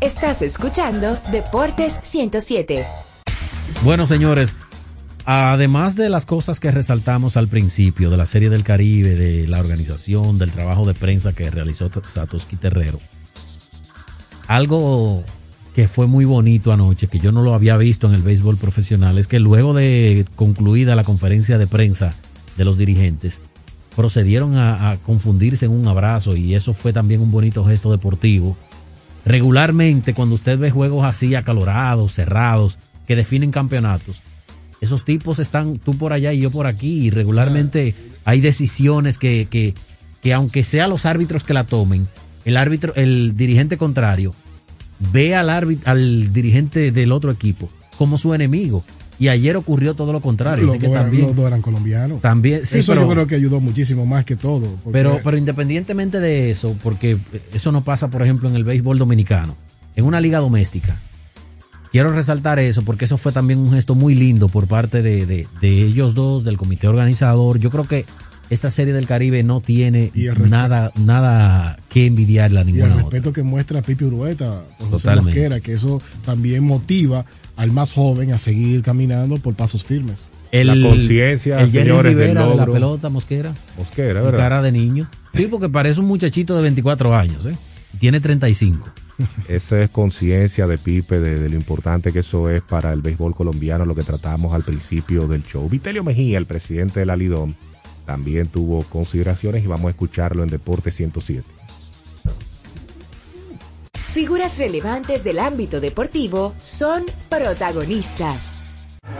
Estás 0.00 0.42
escuchando 0.42 1.16
Deportes 1.30 2.00
107. 2.02 2.84
Bueno, 3.82 4.04
señores, 4.06 4.52
además 5.24 5.96
de 5.96 6.08
las 6.08 6.26
cosas 6.26 6.60
que 6.60 6.70
resaltamos 6.70 7.36
al 7.36 7.48
principio 7.48 8.10
de 8.10 8.16
la 8.16 8.26
Serie 8.26 8.50
del 8.50 8.64
Caribe, 8.64 9.14
de 9.14 9.46
la 9.46 9.60
organización, 9.60 10.38
del 10.38 10.50
trabajo 10.50 10.86
de 10.86 10.94
prensa 10.94 11.32
que 11.32 11.50
realizó 11.50 11.90
Satoshi 12.04 12.56
Terrero, 12.56 13.00
algo 14.48 15.24
que 15.74 15.88
fue 15.88 16.06
muy 16.06 16.24
bonito 16.24 16.72
anoche, 16.72 17.06
que 17.06 17.18
yo 17.18 17.32
no 17.32 17.42
lo 17.42 17.54
había 17.54 17.76
visto 17.76 18.06
en 18.06 18.14
el 18.14 18.22
béisbol 18.22 18.58
profesional, 18.58 19.16
es 19.18 19.28
que 19.28 19.40
luego 19.40 19.72
de 19.72 20.26
concluida 20.36 20.94
la 20.94 21.04
conferencia 21.04 21.56
de 21.56 21.66
prensa 21.66 22.14
de 22.56 22.64
los 22.64 22.76
dirigentes, 22.76 23.40
procedieron 23.96 24.56
a, 24.56 24.90
a 24.90 24.96
confundirse 24.98 25.66
en 25.66 25.72
un 25.72 25.86
abrazo 25.86 26.36
y 26.36 26.54
eso 26.54 26.74
fue 26.74 26.92
también 26.92 27.20
un 27.20 27.30
bonito 27.30 27.64
gesto 27.64 27.90
deportivo. 27.90 28.56
Regularmente, 29.24 30.14
cuando 30.14 30.34
usted 30.34 30.58
ve 30.58 30.70
juegos 30.70 31.04
así 31.04 31.34
acalorados, 31.34 32.14
cerrados, 32.14 32.78
que 33.06 33.16
definen 33.16 33.50
campeonatos, 33.50 34.20
esos 34.82 35.04
tipos 35.06 35.38
están 35.38 35.78
tú 35.78 35.92
por 35.96 36.12
allá 36.12 36.32
y 36.34 36.40
yo 36.40 36.50
por 36.50 36.66
aquí 36.66 37.06
y 37.06 37.10
regularmente 37.10 37.94
hay 38.24 38.40
decisiones 38.40 39.18
que, 39.18 39.46
que, 39.48 39.74
que 40.22 40.34
aunque 40.34 40.64
sea 40.64 40.88
los 40.88 41.06
árbitros 41.06 41.44
que 41.44 41.54
la 41.54 41.64
tomen, 41.64 42.06
el 42.44 42.56
árbitro, 42.56 42.92
el 42.96 43.34
dirigente 43.36 43.78
contrario, 43.78 44.34
ve 45.12 45.34
al 45.34 45.48
árbitro, 45.50 45.90
al 45.90 46.32
dirigente 46.32 46.90
del 46.92 47.12
otro 47.12 47.30
equipo 47.30 47.70
como 47.96 48.18
su 48.18 48.34
enemigo. 48.34 48.84
Y 49.18 49.28
ayer 49.28 49.56
ocurrió 49.56 49.94
todo 49.94 50.12
lo 50.12 50.20
contrario. 50.20 50.64
Los 50.64 50.72
así 50.74 50.80
que 50.80 50.86
dos, 50.88 50.96
también, 50.96 51.26
los 51.26 51.36
dos 51.36 51.46
eran 51.46 51.62
colombianos. 51.62 52.20
también, 52.20 52.66
sí, 52.66 52.80
eso 52.80 52.90
pero, 52.92 53.02
yo 53.02 53.08
creo 53.10 53.26
que 53.28 53.36
ayudó 53.36 53.60
muchísimo 53.60 54.04
más 54.04 54.24
que 54.24 54.34
todo. 54.34 54.62
porque- 54.82 54.90
pero, 54.90 55.20
pero 55.22 55.36
independientemente 55.36 56.18
de 56.18 56.50
eso, 56.50 56.74
porque 56.82 57.16
eso 57.54 57.70
no 57.70 57.84
pasa, 57.84 58.08
por 58.08 58.22
ejemplo, 58.22 58.48
en 58.48 58.56
el 58.56 58.64
béisbol 58.64 58.98
dominicano, 58.98 59.54
en 59.94 60.06
una 60.06 60.20
liga 60.20 60.40
doméstica. 60.40 60.96
Quiero 61.92 62.12
resaltar 62.12 62.58
eso 62.58 62.82
porque 62.82 63.04
eso 63.04 63.18
fue 63.18 63.32
también 63.32 63.58
un 63.60 63.72
gesto 63.72 63.94
muy 63.94 64.14
lindo 64.14 64.48
por 64.48 64.66
parte 64.66 65.02
de, 65.02 65.26
de- 65.26 65.46
de 65.60 65.82
ellos 65.82 66.14
dos, 66.14 66.42
del 66.42 66.56
comité 66.56 66.88
organizador. 66.88 67.58
Yo 67.58 67.70
creo 67.70 67.84
que 67.84 68.06
esta 68.50 68.70
serie 68.70 68.92
del 68.94 69.06
Caribe 69.06 69.42
no 69.42 69.60
tiene 69.60 70.10
el 70.14 70.50
nada, 70.50 70.90
nada 70.98 71.78
que 71.90 72.06
envidiarle 72.06 72.58
a 72.60 72.62
y 72.64 72.68
el 72.68 72.72
ninguna 72.74 72.92
otra. 72.94 73.02
respeto 73.04 73.32
que 73.32 73.42
muestra 73.42 73.82
Pipi 73.82 74.04
Urueta 74.06 74.62
por 74.78 74.88
José. 74.90 75.14
Mosquera, 75.16 75.60
que 75.60 75.74
eso 75.74 76.00
también 76.24 76.64
motiva 76.64 77.24
al 77.56 77.70
más 77.70 77.92
joven 77.92 78.32
a 78.32 78.38
seguir 78.38 78.82
caminando 78.82 79.36
por 79.36 79.54
pasos 79.54 79.84
firmes. 79.84 80.26
La 80.50 80.74
conciencia, 80.88 81.60
el 81.60 81.70
Jerry 81.70 81.84
señores, 81.88 82.16
del 82.16 82.28
Rivera 82.28 82.42
de 82.42 82.48
la 82.50 82.56
logro. 82.56 82.72
pelota, 82.72 83.08
Mosquera. 83.08 83.54
Mosquera, 83.78 84.20
¿verdad? 84.20 84.38
cara 84.38 84.62
de 84.62 84.72
niño. 84.72 85.08
Sí, 85.34 85.46
porque 85.50 85.68
parece 85.70 86.00
un 86.00 86.06
muchachito 86.06 86.54
de 86.56 86.62
24 86.62 87.14
años, 87.16 87.46
¿eh? 87.46 87.54
Tiene 87.98 88.20
35. 88.20 88.86
Esa 89.48 89.82
es 89.82 89.90
conciencia 89.90 90.66
de 90.66 90.78
Pipe 90.78 91.20
de, 91.20 91.48
lo 91.48 91.56
importante 91.56 92.12
que 92.12 92.20
eso 92.20 92.48
es 92.48 92.62
para 92.62 92.92
el 92.92 93.02
béisbol 93.02 93.34
colombiano, 93.34 93.84
lo 93.84 93.94
que 93.94 94.02
tratamos 94.02 94.52
al 94.52 94.62
principio 94.62 95.28
del 95.28 95.42
show. 95.42 95.68
Vitelio 95.68 96.04
Mejía, 96.04 96.38
el 96.38 96.46
presidente 96.46 97.00
de 97.00 97.06
la 97.06 97.16
Lidón, 97.16 97.56
también 98.06 98.48
tuvo 98.48 98.82
consideraciones 98.84 99.64
y 99.64 99.66
vamos 99.66 99.86
a 99.88 99.90
escucharlo 99.90 100.42
en 100.42 100.48
Deporte 100.48 100.90
107. 100.90 101.48
Figuras 104.12 104.58
relevantes 104.58 105.24
del 105.24 105.38
ámbito 105.38 105.80
deportivo 105.80 106.52
son 106.62 107.04
protagonistas. 107.30 108.61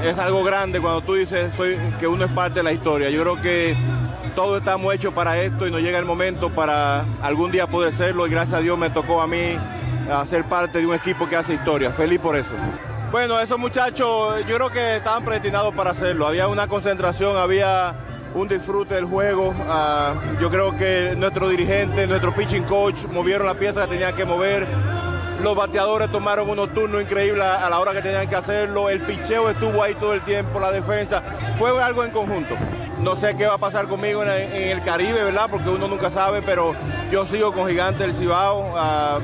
Es 0.03 0.19
algo 0.19 0.43
grande 0.43 0.81
cuando 0.81 1.01
tú 1.03 1.15
dices 1.15 1.55
soy, 1.55 1.77
que 1.99 2.07
uno 2.07 2.25
es 2.25 2.33
parte 2.33 2.61
de 2.61 2.63
la 2.65 2.73
historia. 2.73 3.11
Yo 3.11 3.23
creo 3.23 3.41
que 3.41 3.77
todos 4.35 4.59
estamos 4.59 4.93
hechos 4.95 5.13
para 5.13 5.41
esto 5.41 5.67
y 5.67 5.71
nos 5.71 5.81
llega 5.81 5.99
el 5.99 6.05
momento 6.05 6.51
para 6.51 7.05
algún 7.23 7.51
día 7.51 7.67
poder 7.67 7.95
serlo 7.95 8.27
y 8.27 8.31
gracias 8.31 8.59
a 8.59 8.63
Dios 8.63 8.79
me 8.79 8.91
tocó 8.91 9.21
a 9.21 9.27
mí 9.27 9.57
a 10.11 10.25
ser 10.27 10.45
parte 10.45 10.79
de 10.79 10.87
un 10.87 10.95
equipo 10.95 11.29
que 11.29 11.37
hace 11.37 11.55
historia. 11.55 11.91
Feliz 11.93 12.19
por 12.19 12.37
eso. 12.37 12.55
Bueno, 13.11 13.39
esos 13.39 13.59
muchachos 13.59 14.45
yo 14.49 14.57
creo 14.57 14.71
que 14.71 14.97
estaban 14.97 15.25
predestinados 15.25 15.75
para 15.75 15.91
hacerlo. 15.91 16.27
Había 16.27 16.49
una 16.49 16.67
concentración, 16.67 17.37
había 17.37 17.95
un 18.35 18.49
disfrute 18.49 18.95
del 18.95 19.05
juego. 19.05 19.55
Ah, 19.69 20.15
yo 20.41 20.51
creo 20.51 20.77
que 20.77 21.15
nuestro 21.17 21.49
dirigente, 21.49 22.07
nuestro 22.07 22.35
pitching 22.35 22.65
coach 22.65 23.05
movieron 23.11 23.47
la 23.47 23.55
pieza 23.55 23.83
que 23.83 23.91
tenían 23.91 24.15
que 24.15 24.25
mover. 24.25 24.67
Los 25.43 25.57
bateadores 25.57 26.11
tomaron 26.13 26.49
unos 26.49 26.73
turnos 26.73 27.03
increíbles 27.03 27.45
a 27.45 27.69
la 27.69 27.81
hora 27.81 27.93
que 27.93 28.01
tenían 28.01 28.29
que 28.29 28.37
hacerlo. 28.37 28.89
El 28.89 29.01
picheo 29.01 29.51
estuvo 29.51 29.83
ahí 29.83 29.95
todo 29.97 30.15
el 30.15 30.23
tiempo, 30.23 30.61
la 30.61 30.71
defensa. 30.71 31.21
Fue 31.59 31.83
algo 31.83 32.05
en 32.05 32.13
conjunto. 32.13 32.57
No 33.01 33.17
sé 33.17 33.37
qué 33.37 33.47
va 33.47 33.55
a 33.55 33.59
pasar 33.59 33.89
conmigo 33.89 34.23
en 34.23 34.29
el, 34.29 34.43
en 34.53 34.69
el 34.69 34.83
Caribe, 34.83 35.25
¿verdad? 35.25 35.49
Porque 35.51 35.69
uno 35.69 35.89
nunca 35.89 36.13
sabe, 36.13 36.43
pero 36.43 36.77
yo 37.11 37.27
sigo 37.27 37.53
con 37.53 37.69
Gigante 37.69 38.05
del 38.05 38.15
Cibao. 38.15 38.73
Ah, 38.77 39.19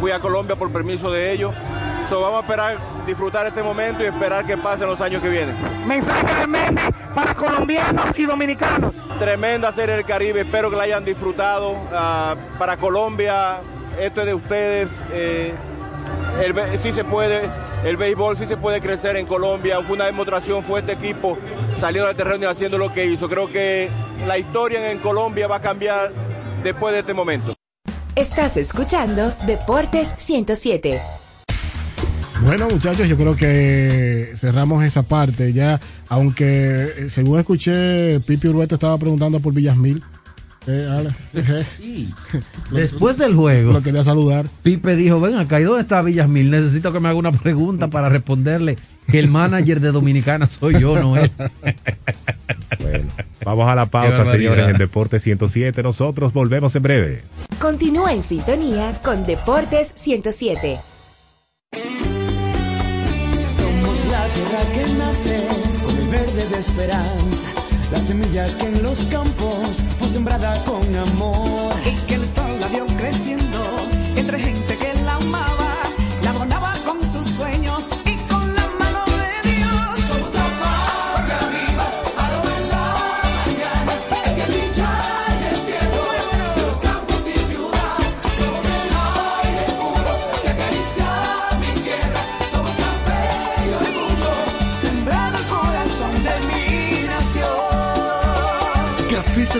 fui 0.00 0.10
a 0.10 0.20
Colombia 0.20 0.56
por 0.56 0.72
permiso 0.72 1.10
de 1.10 1.32
ellos. 1.32 1.54
So, 2.08 2.22
vamos 2.22 2.38
a 2.38 2.40
esperar, 2.40 2.78
disfrutar 3.06 3.46
este 3.46 3.62
momento 3.62 4.02
y 4.02 4.06
esperar 4.06 4.46
que 4.46 4.56
pasen 4.56 4.86
los 4.86 5.02
años 5.02 5.20
que 5.20 5.28
vienen. 5.28 5.54
Mensaje 5.86 6.34
de 6.34 6.46
Mendy 6.46 6.80
para 7.14 7.34
colombianos 7.34 8.18
y 8.18 8.24
dominicanos. 8.24 8.94
Tremenda 9.18 9.70
serie 9.72 9.96
del 9.96 10.06
Caribe, 10.06 10.40
espero 10.40 10.70
que 10.70 10.76
la 10.76 10.84
hayan 10.84 11.04
disfrutado. 11.04 11.76
Ah, 11.92 12.34
para 12.58 12.78
Colombia, 12.78 13.58
esto 14.00 14.20
es 14.20 14.26
de 14.26 14.34
ustedes. 14.34 14.90
eh, 15.12 15.52
el 16.42 16.54
sí 16.80 16.92
se 16.92 17.04
puede, 17.04 17.50
el 17.84 17.96
béisbol 17.96 18.36
sí 18.36 18.46
se 18.46 18.56
puede 18.56 18.80
crecer 18.80 19.16
en 19.16 19.26
Colombia. 19.26 19.80
Fue 19.82 19.96
una 19.96 20.04
demostración, 20.04 20.64
fue 20.64 20.80
este 20.80 20.92
equipo 20.92 21.38
saliendo 21.78 22.06
del 22.06 22.16
terreno 22.16 22.44
y 22.44 22.46
haciendo 22.46 22.78
lo 22.78 22.92
que 22.92 23.06
hizo. 23.06 23.28
Creo 23.28 23.50
que 23.50 23.88
la 24.26 24.38
historia 24.38 24.90
en 24.90 24.98
Colombia 24.98 25.48
va 25.48 25.56
a 25.56 25.60
cambiar 25.60 26.12
después 26.62 26.92
de 26.94 27.00
este 27.00 27.14
momento. 27.14 27.54
Estás 28.14 28.56
escuchando 28.56 29.32
Deportes 29.46 30.14
107. 30.18 31.00
Bueno, 32.42 32.68
muchachos, 32.68 33.08
yo 33.08 33.16
creo 33.16 33.36
que 33.36 34.32
cerramos 34.36 34.84
esa 34.84 35.02
parte 35.02 35.52
ya, 35.52 35.80
aunque 36.08 36.84
eh, 36.84 37.10
según 37.10 37.40
escuché, 37.40 38.20
Pipi 38.20 38.48
Urueta 38.48 38.76
estaba 38.76 38.96
preguntando 38.96 39.40
por 39.40 39.52
Villasmil. 39.52 40.02
Eh, 40.68 40.86
Ale, 40.86 41.10
eh, 41.32 42.08
Después 42.70 43.16
del 43.16 43.34
juego, 43.34 43.72
lo 43.72 43.82
quería 43.82 44.04
saludar. 44.04 44.46
Pipe 44.62 44.96
dijo, 44.96 45.18
ven 45.18 45.36
acá, 45.36 45.58
¿y 45.60 45.64
dónde 45.64 45.80
está 45.80 46.02
Villasmil? 46.02 46.50
Necesito 46.50 46.92
que 46.92 47.00
me 47.00 47.08
haga 47.08 47.18
una 47.18 47.32
pregunta 47.32 47.86
para 47.90 48.10
responderle 48.10 48.76
que 49.06 49.18
el 49.18 49.28
manager 49.28 49.80
de 49.80 49.92
Dominicana 49.92 50.44
soy 50.46 50.78
yo, 50.78 51.00
no 51.00 51.16
él. 51.16 51.30
Bueno, 52.80 53.08
vamos 53.44 53.68
a 53.68 53.74
la 53.74 53.86
pausa, 53.86 54.24
señores, 54.30 54.68
en 54.68 54.76
Deporte 54.76 55.18
107. 55.18 55.82
Nosotros 55.82 56.32
volvemos 56.32 56.76
en 56.76 56.82
breve. 56.82 57.22
Continúa 57.58 58.12
en 58.12 58.22
sintonía 58.22 58.92
con 59.02 59.24
Deportes 59.24 59.92
107. 59.96 60.78
Somos 63.42 64.06
la 64.06 64.26
tierra 64.28 64.62
que 64.74 64.92
nace 64.92 65.46
con 65.84 65.96
el 65.96 66.08
verde 66.08 66.46
de 66.48 66.58
esperanza, 66.58 67.50
la 67.90 68.00
semilla 68.00 68.56
que 68.58 68.66
en 68.66 68.82
los 68.82 69.06
campos 69.06 69.82
fue 69.98 70.08
sembrada 70.08 70.64
con 70.64 70.82
amor. 70.96 71.72
Y 71.84 71.94
que 72.06 72.14
el 72.14 72.24
sol 72.24 72.60
la 72.60 72.68
vio 72.68 72.86
creciendo 72.86 73.88
entre 74.16 74.38
gente 74.38 74.78
que 74.78 74.94
la 75.04 75.14
amaba, 75.14 75.67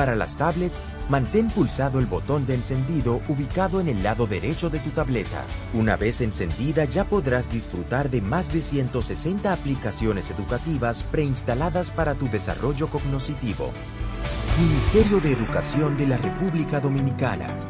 Para 0.00 0.16
las 0.16 0.38
tablets, 0.38 0.88
mantén 1.10 1.50
pulsado 1.50 1.98
el 1.98 2.06
botón 2.06 2.46
de 2.46 2.54
encendido 2.54 3.20
ubicado 3.28 3.82
en 3.82 3.88
el 3.88 4.02
lado 4.02 4.26
derecho 4.26 4.70
de 4.70 4.78
tu 4.78 4.88
tableta. 4.92 5.44
Una 5.74 5.94
vez 5.96 6.22
encendida 6.22 6.86
ya 6.86 7.04
podrás 7.04 7.52
disfrutar 7.52 8.08
de 8.08 8.22
más 8.22 8.50
de 8.50 8.62
160 8.62 9.52
aplicaciones 9.52 10.30
educativas 10.30 11.02
preinstaladas 11.02 11.90
para 11.90 12.14
tu 12.14 12.30
desarrollo 12.30 12.88
cognoscitivo. 12.88 13.72
Ministerio 14.58 15.20
de 15.20 15.32
Educación 15.32 15.98
de 15.98 16.06
la 16.06 16.16
República 16.16 16.80
Dominicana. 16.80 17.69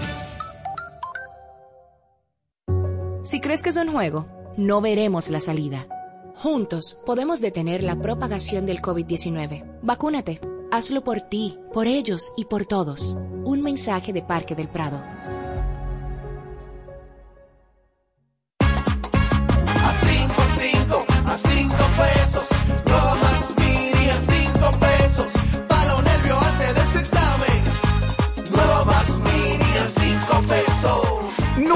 Si 3.23 3.39
crees 3.39 3.61
que 3.61 3.69
es 3.69 3.77
un 3.77 3.91
juego, 3.91 4.25
no 4.57 4.81
veremos 4.81 5.29
la 5.29 5.39
salida. 5.39 5.87
Juntos 6.37 6.97
podemos 7.05 7.39
detener 7.39 7.83
la 7.83 7.95
propagación 7.95 8.65
del 8.65 8.81
COVID-19. 8.81 9.79
Vacúnate. 9.83 10.41
Hazlo 10.71 11.03
por 11.03 11.21
ti, 11.21 11.59
por 11.71 11.85
ellos 11.85 12.33
y 12.35 12.45
por 12.45 12.65
todos. 12.65 13.17
Un 13.43 13.61
mensaje 13.61 14.11
de 14.11 14.23
Parque 14.23 14.55
del 14.55 14.69
Prado. 14.69 15.03
A 18.59 19.93
5, 19.93 20.33
5, 20.57 21.05
a 21.25 21.37
5 21.37 21.70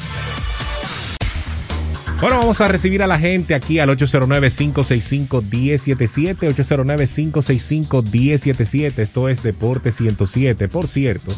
Bueno, 2.20 2.40
vamos 2.40 2.60
a 2.60 2.68
recibir 2.68 3.02
a 3.02 3.06
la 3.06 3.18
gente 3.18 3.54
aquí 3.54 3.78
al 3.78 3.88
809-565-1077, 3.96 6.36
809-565-1077. 7.92 8.98
Esto 8.98 9.30
es 9.30 9.42
Deporte 9.42 9.90
107. 9.90 10.68
Por 10.68 10.86
cierto, 10.86 11.32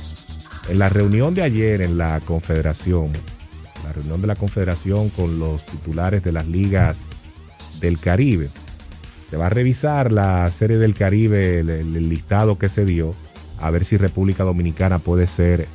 en 0.68 0.78
la 0.78 0.88
reunión 0.88 1.34
de 1.34 1.42
ayer 1.42 1.80
en 1.80 1.98
la 1.98 2.20
Confederación, 2.20 3.12
la 3.84 3.92
reunión 3.92 4.20
de 4.20 4.26
la 4.26 4.36
Confederación 4.36 5.08
con 5.10 5.38
los 5.38 5.64
titulares 5.64 6.22
de 6.22 6.32
las 6.32 6.46
ligas 6.46 6.98
del 7.80 7.98
Caribe, 7.98 8.50
se 9.30 9.36
va 9.36 9.46
a 9.46 9.50
revisar 9.50 10.12
la 10.12 10.48
serie 10.48 10.78
del 10.78 10.94
Caribe, 10.94 11.60
el, 11.60 12.08
listado 12.08 12.58
que 12.58 12.68
se 12.68 12.84
dio, 12.84 13.14
a 13.60 13.70
ver 13.70 13.84
si 13.84 13.96
República 13.96 14.44
Dominicana 14.44 14.98
puede 14.98 15.26
ser 15.26 15.66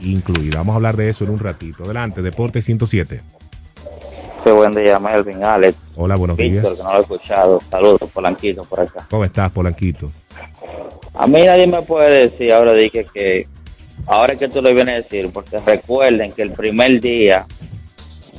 incluida. 0.00 0.58
Vamos 0.58 0.74
a 0.74 0.76
hablar 0.76 0.96
de 0.96 1.08
eso 1.08 1.24
en 1.24 1.30
un 1.30 1.38
ratito. 1.38 1.84
Adelante, 1.84 2.22
Deporte 2.22 2.60
107. 2.60 3.20
Sí, 4.44 4.50
buen 4.50 4.74
día, 4.74 4.98
Melvin, 4.98 5.42
Alex. 5.42 5.76
Hola, 5.96 6.16
buenos 6.16 6.36
días. 6.36 6.62
Víctor, 6.62 6.76
que 6.76 6.82
no 6.82 6.92
lo 6.92 6.98
he 6.98 7.02
escuchado. 7.02 7.60
Saludos, 7.70 8.10
Polanquito, 8.12 8.64
por 8.64 8.80
acá. 8.80 9.06
¿Cómo 9.10 9.24
estás, 9.24 9.50
Polanquito? 9.50 10.10
A 11.14 11.26
mí 11.26 11.42
nadie 11.44 11.66
me 11.66 11.82
puede 11.82 12.28
decir, 12.28 12.52
ahora 12.52 12.72
dije 12.74 13.06
que, 13.12 13.46
ahora 14.06 14.36
que 14.36 14.48
tú 14.48 14.60
lo 14.60 14.74
vienes 14.74 14.94
a 14.94 15.02
decir, 15.02 15.30
porque 15.32 15.58
recuerden 15.58 16.32
que 16.32 16.42
el 16.42 16.52
primer 16.52 17.00
día 17.00 17.46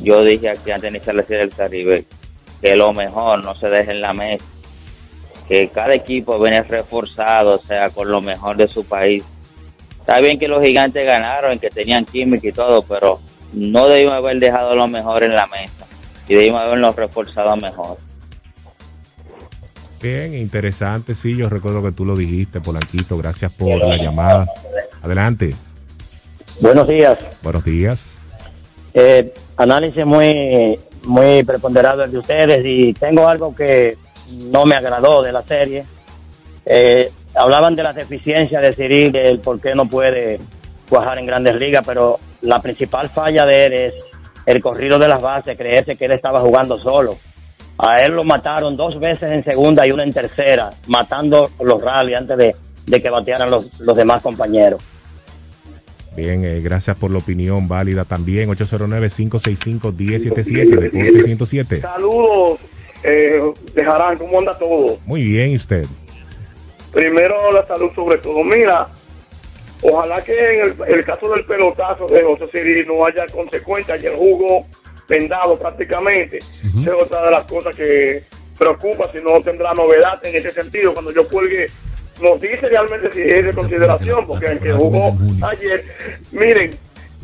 yo 0.01 0.23
dije 0.23 0.49
aquí 0.49 0.71
antes 0.71 0.91
de 0.91 0.97
iniciar 0.97 1.15
la 1.15 1.23
Serie 1.23 1.39
del 1.39 1.53
Caribe 1.53 2.05
que 2.61 2.75
lo 2.75 2.93
mejor 2.93 3.43
no 3.43 3.55
se 3.55 3.67
deje 3.67 3.91
en 3.91 4.01
la 4.01 4.13
mesa, 4.13 4.45
que 5.47 5.69
cada 5.69 5.93
equipo 5.93 6.39
viene 6.39 6.63
reforzado, 6.63 7.55
o 7.55 7.59
sea, 7.59 7.89
con 7.89 8.09
lo 8.09 8.21
mejor 8.21 8.57
de 8.57 8.67
su 8.67 8.83
país. 8.83 9.23
Está 9.99 10.19
bien 10.19 10.39
que 10.39 10.47
los 10.47 10.63
gigantes 10.63 11.05
ganaron, 11.05 11.59
que 11.59 11.69
tenían 11.69 12.05
química 12.05 12.47
y 12.47 12.51
todo, 12.51 12.81
pero 12.81 13.19
no 13.53 13.87
debimos 13.87 14.15
haber 14.15 14.39
dejado 14.39 14.75
lo 14.75 14.87
mejor 14.87 15.23
en 15.23 15.35
la 15.35 15.47
mesa 15.47 15.85
y 16.27 16.35
debimos 16.35 16.61
habernos 16.61 16.95
reforzado 16.95 17.55
mejor. 17.57 17.97
Bien, 20.01 20.35
interesante, 20.35 21.15
sí, 21.15 21.35
yo 21.35 21.49
recuerdo 21.49 21.81
que 21.81 21.91
tú 21.91 22.05
lo 22.05 22.15
dijiste, 22.15 22.61
Polanquito, 22.61 23.17
gracias 23.17 23.51
por 23.51 23.79
la 23.79 23.97
llamada. 23.97 24.47
Adelante, 25.07 25.51
Buenos 26.59 26.85
días. 26.85 27.17
buenos 27.41 27.63
días. 27.63 28.09
Eh, 28.93 29.33
análisis 29.55 30.05
muy, 30.05 30.77
muy 31.05 31.43
preponderado 31.43 32.03
el 32.03 32.11
de 32.11 32.17
ustedes 32.17 32.65
y 32.65 32.93
tengo 32.93 33.25
algo 33.25 33.55
que 33.55 33.97
no 34.51 34.65
me 34.65 34.75
agradó 34.75 35.23
de 35.23 35.31
la 35.31 35.43
serie. 35.43 35.85
Eh, 36.65 37.09
hablaban 37.35 37.73
de 37.75 37.83
las 37.83 37.95
deficiencias 37.95 38.61
de 38.61 38.73
Cyril, 38.73 39.13
del 39.13 39.39
por 39.39 39.61
qué 39.61 39.75
no 39.75 39.87
puede 39.87 40.41
cuajar 40.89 41.19
en 41.19 41.25
grandes 41.25 41.55
ligas, 41.55 41.83
pero 41.85 42.19
la 42.41 42.61
principal 42.61 43.07
falla 43.07 43.45
de 43.45 43.65
él 43.65 43.73
es 43.73 43.93
el 44.45 44.61
corrido 44.61 44.99
de 44.99 45.07
las 45.07 45.21
bases, 45.21 45.57
creerse 45.57 45.95
que 45.95 46.03
él 46.03 46.11
estaba 46.11 46.41
jugando 46.41 46.77
solo. 46.79 47.17
A 47.77 48.01
él 48.01 48.11
lo 48.11 48.25
mataron 48.25 48.75
dos 48.75 48.99
veces 48.99 49.31
en 49.31 49.45
segunda 49.45 49.87
y 49.87 49.91
una 49.91 50.03
en 50.03 50.11
tercera, 50.11 50.71
matando 50.87 51.49
los 51.61 51.81
rally 51.81 52.13
antes 52.13 52.37
de, 52.37 52.55
de 52.85 53.01
que 53.01 53.09
batearan 53.09 53.49
los, 53.49 53.79
los 53.79 53.95
demás 53.95 54.21
compañeros. 54.21 54.81
Bien, 56.18 56.43
eh, 56.43 56.59
gracias 56.61 56.97
por 56.97 57.11
la 57.11 57.20
opinión 57.20 57.68
válida 57.68 58.03
también. 58.03 58.49
809-565-1077, 58.49 60.80
Deporte 60.80 61.24
107. 61.24 61.82
Saludos, 61.82 62.59
eh, 63.03 63.39
dejarán, 63.76 64.18
¿cómo 64.18 64.39
anda 64.39 64.57
todo? 64.57 64.97
Muy 65.05 65.24
bien, 65.24 65.51
¿y 65.51 65.57
usted? 65.57 65.86
Primero 66.91 67.51
la 67.51 67.63
salud 67.68 67.91
sobre 67.93 68.18
todo. 68.18 68.43
Mira, 68.43 68.88
ojalá 69.84 70.24
que 70.24 70.34
en 70.34 70.61
el, 70.61 70.74
el 70.88 71.05
caso 71.05 71.32
del 71.32 71.45
pelotazo 71.45 72.07
de 72.07 72.24
José 72.24 72.47
Siri 72.51 72.84
no 72.88 73.05
haya 73.05 73.28
consecuencias 73.28 74.01
y 74.01 74.07
el 74.07 74.15
jugo 74.15 74.65
vendado 75.07 75.59
prácticamente. 75.59 76.38
Esa 76.38 76.80
Es 76.80 76.93
otra 76.99 77.26
de 77.26 77.32
las 77.32 77.45
cosas 77.45 77.76
que 77.76 78.24
preocupa 78.57 79.07
si 79.11 79.20
no 79.20 79.39
tendrá 79.41 79.76
novedad 79.76 80.20
en 80.26 80.36
ese 80.36 80.49
sentido. 80.49 80.95
Cuando 80.95 81.11
yo 81.11 81.28
cuelgue, 81.28 81.68
nos 82.22 82.39
dice 82.41 82.61
realmente 82.70 83.11
si 83.13 83.22
es 83.22 83.45
de 83.45 83.53
consideración, 83.53 84.26
porque 84.28 84.47
el 84.47 84.59
que 84.59 84.72
jugó 84.74 85.15
ayer, 85.47 85.84
miren, 86.32 86.72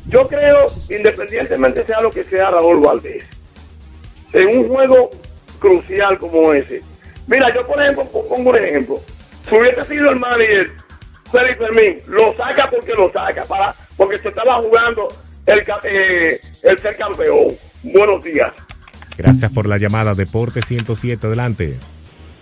yo 0.08 0.28
creo, 0.28 0.68
independientemente 0.90 1.86
sea 1.86 2.02
lo 2.02 2.12
que 2.12 2.24
sea 2.24 2.52
Raúl 2.52 2.80
Valdés, 2.82 3.24
en 4.34 4.48
un 4.60 4.68
juego 4.68 5.10
crucial 5.60 6.18
como 6.18 6.54
ese. 6.54 6.82
Mira, 7.28 7.54
yo 7.54 7.66
por 7.66 7.82
ejemplo, 7.82 8.06
po- 8.06 8.28
pongo 8.28 8.50
un 8.50 8.58
ejemplo. 8.58 9.00
Si 9.50 9.56
hubiese 9.56 9.84
sido 9.86 10.10
el 10.10 10.18
manager 10.20 10.72
Félix 11.32 11.58
Fermín, 11.58 11.98
lo 12.08 12.34
saca 12.36 12.70
porque 12.70 12.92
lo 12.94 13.12
saca, 13.12 13.44
para, 13.46 13.74
porque 13.98 14.18
se 14.20 14.30
estaba 14.30 14.62
jugando 14.62 15.08
el, 15.46 15.64
eh, 15.86 16.40
el 16.64 16.80
ser 16.80 16.96
campeón. 16.98 17.56
Buenos 17.84 18.24
días. 18.24 18.52
Gracias 19.18 19.52
por 19.52 19.68
la 19.68 19.78
llamada, 19.78 20.14
Deporte 20.14 20.62
107, 20.62 21.28
adelante. 21.28 21.78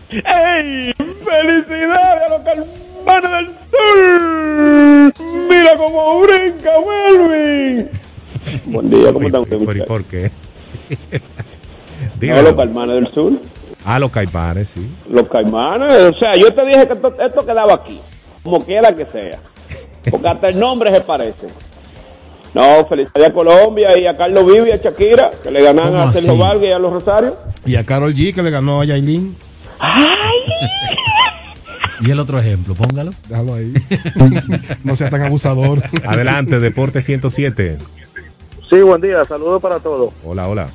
¡Ey! 0.09 0.93
¡Felicidades 1.31 2.21
a 2.23 2.29
los 2.29 2.41
calmanes 2.41 3.31
del 3.31 3.47
sur! 3.71 5.13
¡Mira 5.49 5.77
cómo 5.77 6.19
brinca 6.21 6.71
Melvin! 6.85 7.89
Buen 8.65 8.89
día, 8.89 9.13
¿cómo 9.13 9.27
están 9.27 9.41
ustedes? 9.41 9.63
¿Por, 9.63 9.77
y 9.77 9.81
por 9.83 10.03
qué? 10.03 10.29
Dímelo. 12.19 12.41
los 12.41 12.55
caimanes 12.55 12.95
del 12.95 13.07
sur. 13.07 13.31
Ah, 13.85 13.97
los 13.97 14.11
caimanes, 14.11 14.67
sí. 14.75 14.91
Los 15.09 15.29
caimanes, 15.29 16.03
o 16.03 16.19
sea, 16.19 16.35
yo 16.35 16.53
te 16.53 16.65
dije 16.65 16.85
que 16.85 16.93
esto, 16.93 17.15
esto 17.17 17.45
quedaba 17.45 17.75
aquí, 17.75 18.01
como 18.43 18.59
quiera 18.65 18.93
que 18.93 19.05
sea. 19.05 19.39
Porque 20.09 20.27
hasta 20.27 20.49
el 20.49 20.59
nombre 20.59 20.93
se 20.93 20.99
parece. 20.99 21.47
No, 22.53 22.85
felicidades 22.87 23.29
a 23.29 23.33
Colombia 23.33 23.97
y 23.97 24.05
a 24.05 24.17
Carlos 24.17 24.45
Vivi 24.45 24.67
y 24.67 24.71
a 24.73 24.77
Shakira, 24.77 25.31
que 25.41 25.49
le 25.49 25.61
ganan 25.63 25.91
¿Cómo 25.91 26.03
a 26.03 26.13
Sergio? 26.13 26.37
Vargas 26.37 26.63
y 26.63 26.71
a 26.71 26.79
los 26.79 26.91
Rosarios. 26.91 27.33
Y 27.65 27.77
a 27.77 27.85
Carol 27.85 28.13
G, 28.13 28.35
que 28.35 28.43
le 28.43 28.49
ganó 28.49 28.81
a 28.81 28.85
Yailin. 28.85 29.37
Y 32.01 32.09
el 32.09 32.19
otro 32.19 32.39
ejemplo, 32.39 32.73
póngalo. 32.73 33.11
Déjalo 33.29 33.53
ahí. 33.53 33.73
no 34.83 34.95
sea 34.95 35.09
tan 35.09 35.21
abusador. 35.21 35.83
Adelante, 36.03 36.59
Deporte 36.59 37.01
107. 37.01 37.77
Sí, 38.69 38.81
buen 38.81 39.01
día, 39.01 39.23
saludos 39.25 39.61
para 39.61 39.79
todos. 39.79 40.13
Hola, 40.23 40.47
hola. 40.47 40.69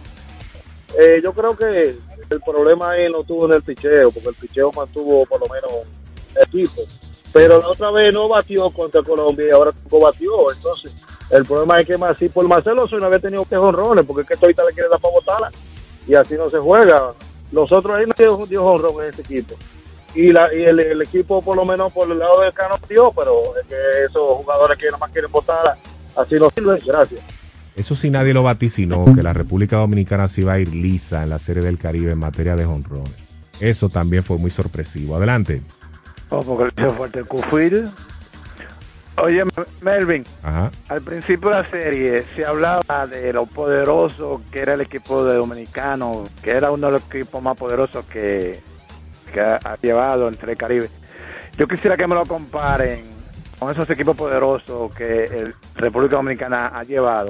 Eh, 0.99 1.21
yo 1.23 1.33
creo 1.33 1.57
que 1.57 1.97
el 2.31 2.41
problema 2.41 2.91
ahí 2.91 3.11
no 3.11 3.25
tuvo 3.25 3.47
en 3.47 3.55
el 3.55 3.63
picheo, 3.63 4.11
porque 4.13 4.29
el 4.29 4.35
picheo 4.35 4.71
mantuvo 4.73 5.27
por 5.27 5.41
lo 5.41 5.47
menos 5.47 5.73
equipo. 6.43 6.83
Pero 7.33 7.61
la 7.61 7.69
otra 7.69 7.91
vez 7.91 8.13
no 8.13 8.29
batió 8.29 8.71
contra 8.71 9.03
Colombia 9.03 9.47
y 9.49 9.51
ahora 9.51 9.73
tampoco 9.73 10.07
batió. 10.07 10.53
Entonces, 10.53 10.93
el 11.31 11.45
problema 11.45 11.81
es 11.81 11.87
que 11.87 11.99
más 11.99 12.17
si 12.17 12.29
por 12.29 12.47
Marcelo 12.47 12.87
Zuna 12.87 13.07
había 13.07 13.19
tenido 13.19 13.45
que 13.45 13.57
jonrones, 13.57 14.05
porque 14.05 14.23
es 14.23 14.29
que 14.29 14.45
ahorita 14.47 14.65
le 14.65 14.73
quiere 14.73 14.89
dar 14.89 15.01
para 15.01 15.15
botarla 15.15 15.51
y 16.07 16.15
así 16.15 16.35
no 16.35 16.49
se 16.49 16.59
juega. 16.59 17.13
Los 17.51 17.71
otros 17.73 17.97
ahí 17.97 18.07
no 18.07 18.15
dio, 18.17 18.47
dio 18.47 18.63
jonrón 18.63 19.03
en 19.03 19.11
este 19.11 19.23
equipo. 19.23 19.55
Y, 20.17 20.33
la, 20.33 20.53
y 20.53 20.63
el, 20.63 20.81
el 20.81 21.03
equipo, 21.03 21.43
por 21.43 21.57
lo 21.57 21.65
menos 21.65 21.93
por 21.93 22.11
el 22.11 22.19
lado 22.19 22.41
de 22.41 22.51
Cano, 22.53 22.77
dio, 22.89 23.13
pero 23.13 23.57
es 23.61 23.67
que 23.67 23.75
esos 24.09 24.39
jugadores 24.39 24.79
que 24.79 24.87
nada 24.87 24.99
más 24.99 25.11
quieren 25.11 25.31
botarla, 25.31 25.77
así 26.17 26.37
no 26.37 26.49
sirven. 26.51 26.79
Gracias. 26.85 27.21
Eso 27.77 27.95
sí 27.95 28.09
nadie 28.09 28.33
lo 28.33 28.43
vaticinó, 28.43 29.05
que 29.15 29.23
la 29.23 29.35
República 29.35 29.77
Dominicana 29.77 30.29
se 30.29 30.41
iba 30.41 30.55
a 30.55 30.59
ir 30.59 30.75
lisa 30.75 31.23
en 31.23 31.29
la 31.29 31.39
Serie 31.39 31.63
del 31.63 31.77
Caribe 31.77 32.13
en 32.13 32.19
materia 32.19 32.57
de 32.57 32.65
jonrones. 32.65 33.13
Eso 33.61 33.91
también 33.91 34.25
fue 34.25 34.39
muy 34.39 34.51
sorpresivo. 34.51 35.17
Adelante. 35.17 35.61
Oh, 36.31 36.41
porque 36.41 36.73
le 36.75 36.87
hizo 36.87 36.97
falta 36.97 37.19
el 37.19 37.27
Cufil. 37.27 37.91
Oye, 39.19 39.45
Melvin, 39.81 40.25
Ajá. 40.43 40.71
al 40.89 41.01
principio 41.01 41.49
de 41.49 41.55
la 41.55 41.71
serie 41.71 42.25
se 42.35 42.45
hablaba 42.45 43.07
de 43.07 43.33
lo 43.33 43.47
poderoso 43.47 44.43
que 44.51 44.61
era 44.61 44.75
el 44.75 44.83
equipo 44.83 45.25
de 45.25 45.37
Dominicano, 45.37 46.25
que 46.43 46.51
era 46.51 46.71
uno 46.71 46.89
de 46.89 46.93
los 46.95 47.03
equipos 47.07 47.43
más 47.43 47.57
poderosos 47.57 48.05
que, 48.07 48.61
que 49.33 49.41
ha, 49.41 49.57
ha 49.57 49.77
llevado 49.77 50.29
entre 50.29 50.53
el 50.53 50.59
Caribe. 50.59 50.89
Yo 51.57 51.67
quisiera 51.67 51.97
que 51.97 52.07
me 52.07 52.15
lo 52.15 52.25
comparen 52.27 53.17
con 53.59 53.71
esos 53.71 53.89
equipos 53.91 54.17
poderosos 54.17 54.95
que 54.95 55.25
el 55.25 55.55
República 55.75 56.17
Dominicana 56.17 56.69
ha 56.69 56.83
llevado 56.83 57.29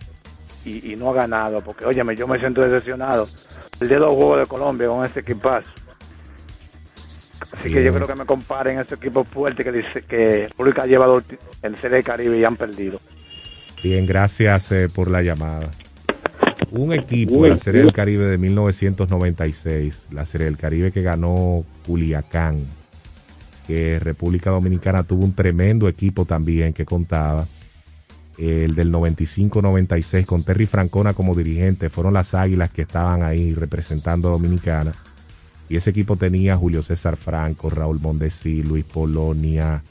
y, 0.65 0.93
y 0.93 0.97
no 0.97 1.11
ha 1.11 1.15
ganado, 1.15 1.61
porque 1.61 1.85
óyeme, 1.85 2.17
yo 2.17 2.27
me 2.27 2.39
siento 2.39 2.61
decepcionado. 2.61 3.29
El 3.81 3.89
de 3.89 3.99
los 3.99 4.13
Juegos 4.13 4.41
de 4.41 4.47
Colombia 4.47 4.89
con 4.89 5.05
ese 5.05 5.21
equipazo. 5.21 5.71
Así 7.53 7.71
que 7.71 7.85
yo 7.85 7.93
creo 7.93 8.07
que 8.07 8.15
me 8.15 8.25
comparen 8.25 8.79
ese 8.79 8.95
equipo 8.95 9.25
fuerte 9.25 9.63
que 9.63 9.73
dice 9.73 10.03
que 10.03 10.49
República 10.49 10.83
ha 10.83 10.87
llevado 10.87 11.23
el 11.63 11.77
Serie 11.77 11.97
del 11.97 12.05
Caribe 12.05 12.39
y 12.39 12.45
han 12.45 12.57
perdido. 12.57 12.99
Bien, 13.83 14.07
gracias 14.07 14.73
eh, 14.73 14.89
por 14.93 15.11
la 15.11 15.23
llamada. 15.23 15.71
Un 16.71 16.93
equipo 16.93 17.45
de 17.45 17.51
la 17.51 17.57
Serie 17.57 17.83
del 17.83 17.93
Caribe 17.93 18.27
de 18.27 18.39
1996, 18.39 20.07
la 20.11 20.25
Serie 20.25 20.47
del 20.47 20.57
Caribe 20.57 20.91
que 20.91 21.03
ganó 21.03 21.65
Culiacán, 21.87 22.59
que 23.67 23.99
República 23.99 24.51
Dominicana 24.51 25.03
tuvo 25.03 25.25
un 25.25 25.35
tremendo 25.35 25.89
equipo 25.89 26.25
también 26.25 26.73
que 26.73 26.85
contaba. 26.85 27.47
El 28.39 28.75
del 28.75 28.93
95-96 28.93 30.27
con 30.27 30.43
Terry 30.43 30.67
Francona 30.67 31.15
como 31.15 31.35
dirigente, 31.35 31.89
fueron 31.89 32.13
las 32.13 32.35
águilas 32.35 32.71
que 32.71 32.83
estaban 32.83 33.23
ahí 33.23 33.55
representando 33.55 34.29
a 34.29 34.33
Dominicana. 34.33 34.93
Y 35.69 35.77
ese 35.77 35.91
equipo 35.91 36.17
tenía 36.17 36.57
Julio 36.57 36.83
César 36.83 37.17
Franco, 37.17 37.71
Raúl 37.71 37.99
Mondesi, 37.99 38.63
Luis 38.63 38.85
Polonia, 38.85 39.83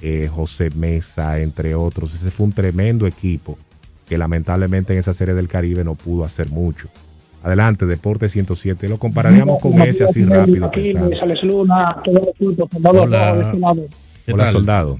eh, 0.00 0.28
José 0.28 0.70
Mesa, 0.70 1.38
entre 1.38 1.74
otros. 1.76 2.14
Ese 2.14 2.30
fue 2.30 2.46
un 2.46 2.52
tremendo 2.52 3.06
equipo 3.06 3.56
que 4.08 4.18
lamentablemente 4.18 4.92
en 4.92 4.98
esa 4.98 5.14
serie 5.14 5.34
del 5.34 5.48
Caribe 5.48 5.84
no 5.84 5.94
pudo 5.94 6.24
hacer 6.24 6.50
mucho. 6.50 6.88
Adelante, 7.42 7.86
Deporte 7.86 8.28
107. 8.28 8.88
Lo 8.88 8.98
compararíamos 8.98 9.60
con 9.60 9.80
ese 9.82 10.04
así 10.04 10.24
rápido. 10.24 10.66
Aquí, 10.66 10.92
pensando. 10.92 11.08
Luis 11.08 11.22
Alex 11.22 11.42
Luna, 11.42 11.96
todo 12.04 12.18
el 12.18 12.28
equipo, 12.28 12.68
soldado 12.70 13.02
Hola. 13.02 13.40
este 13.40 13.58
lado. 13.58 13.82
Hola, 14.32 14.52
soldado. 14.52 14.98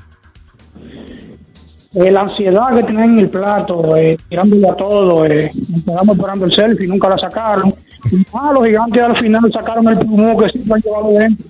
Eh, 1.94 2.10
la 2.10 2.22
ansiedad 2.22 2.74
que 2.74 2.82
tienen 2.84 3.12
en 3.12 3.18
el 3.18 3.28
plato, 3.28 3.96
eh, 3.96 4.16
tirándole 4.28 4.68
a 4.68 4.74
todo, 4.74 5.26
eh, 5.26 5.52
nos 5.68 5.84
quedamos 5.84 6.16
esperando 6.16 6.44
el 6.46 6.52
selfie, 6.52 6.86
nunca 6.88 7.10
la 7.10 7.18
sacaron. 7.18 7.74
Y 8.10 8.26
ah, 8.32 8.50
los 8.54 8.64
gigantes 8.66 9.02
al 9.02 9.18
final 9.18 9.52
sacaron 9.52 9.86
el 9.88 9.98
plumón 9.98 10.38
que 10.38 10.48
siempre 10.48 10.74
han 10.74 10.80
llevado 10.80 11.10
dentro. 11.10 11.46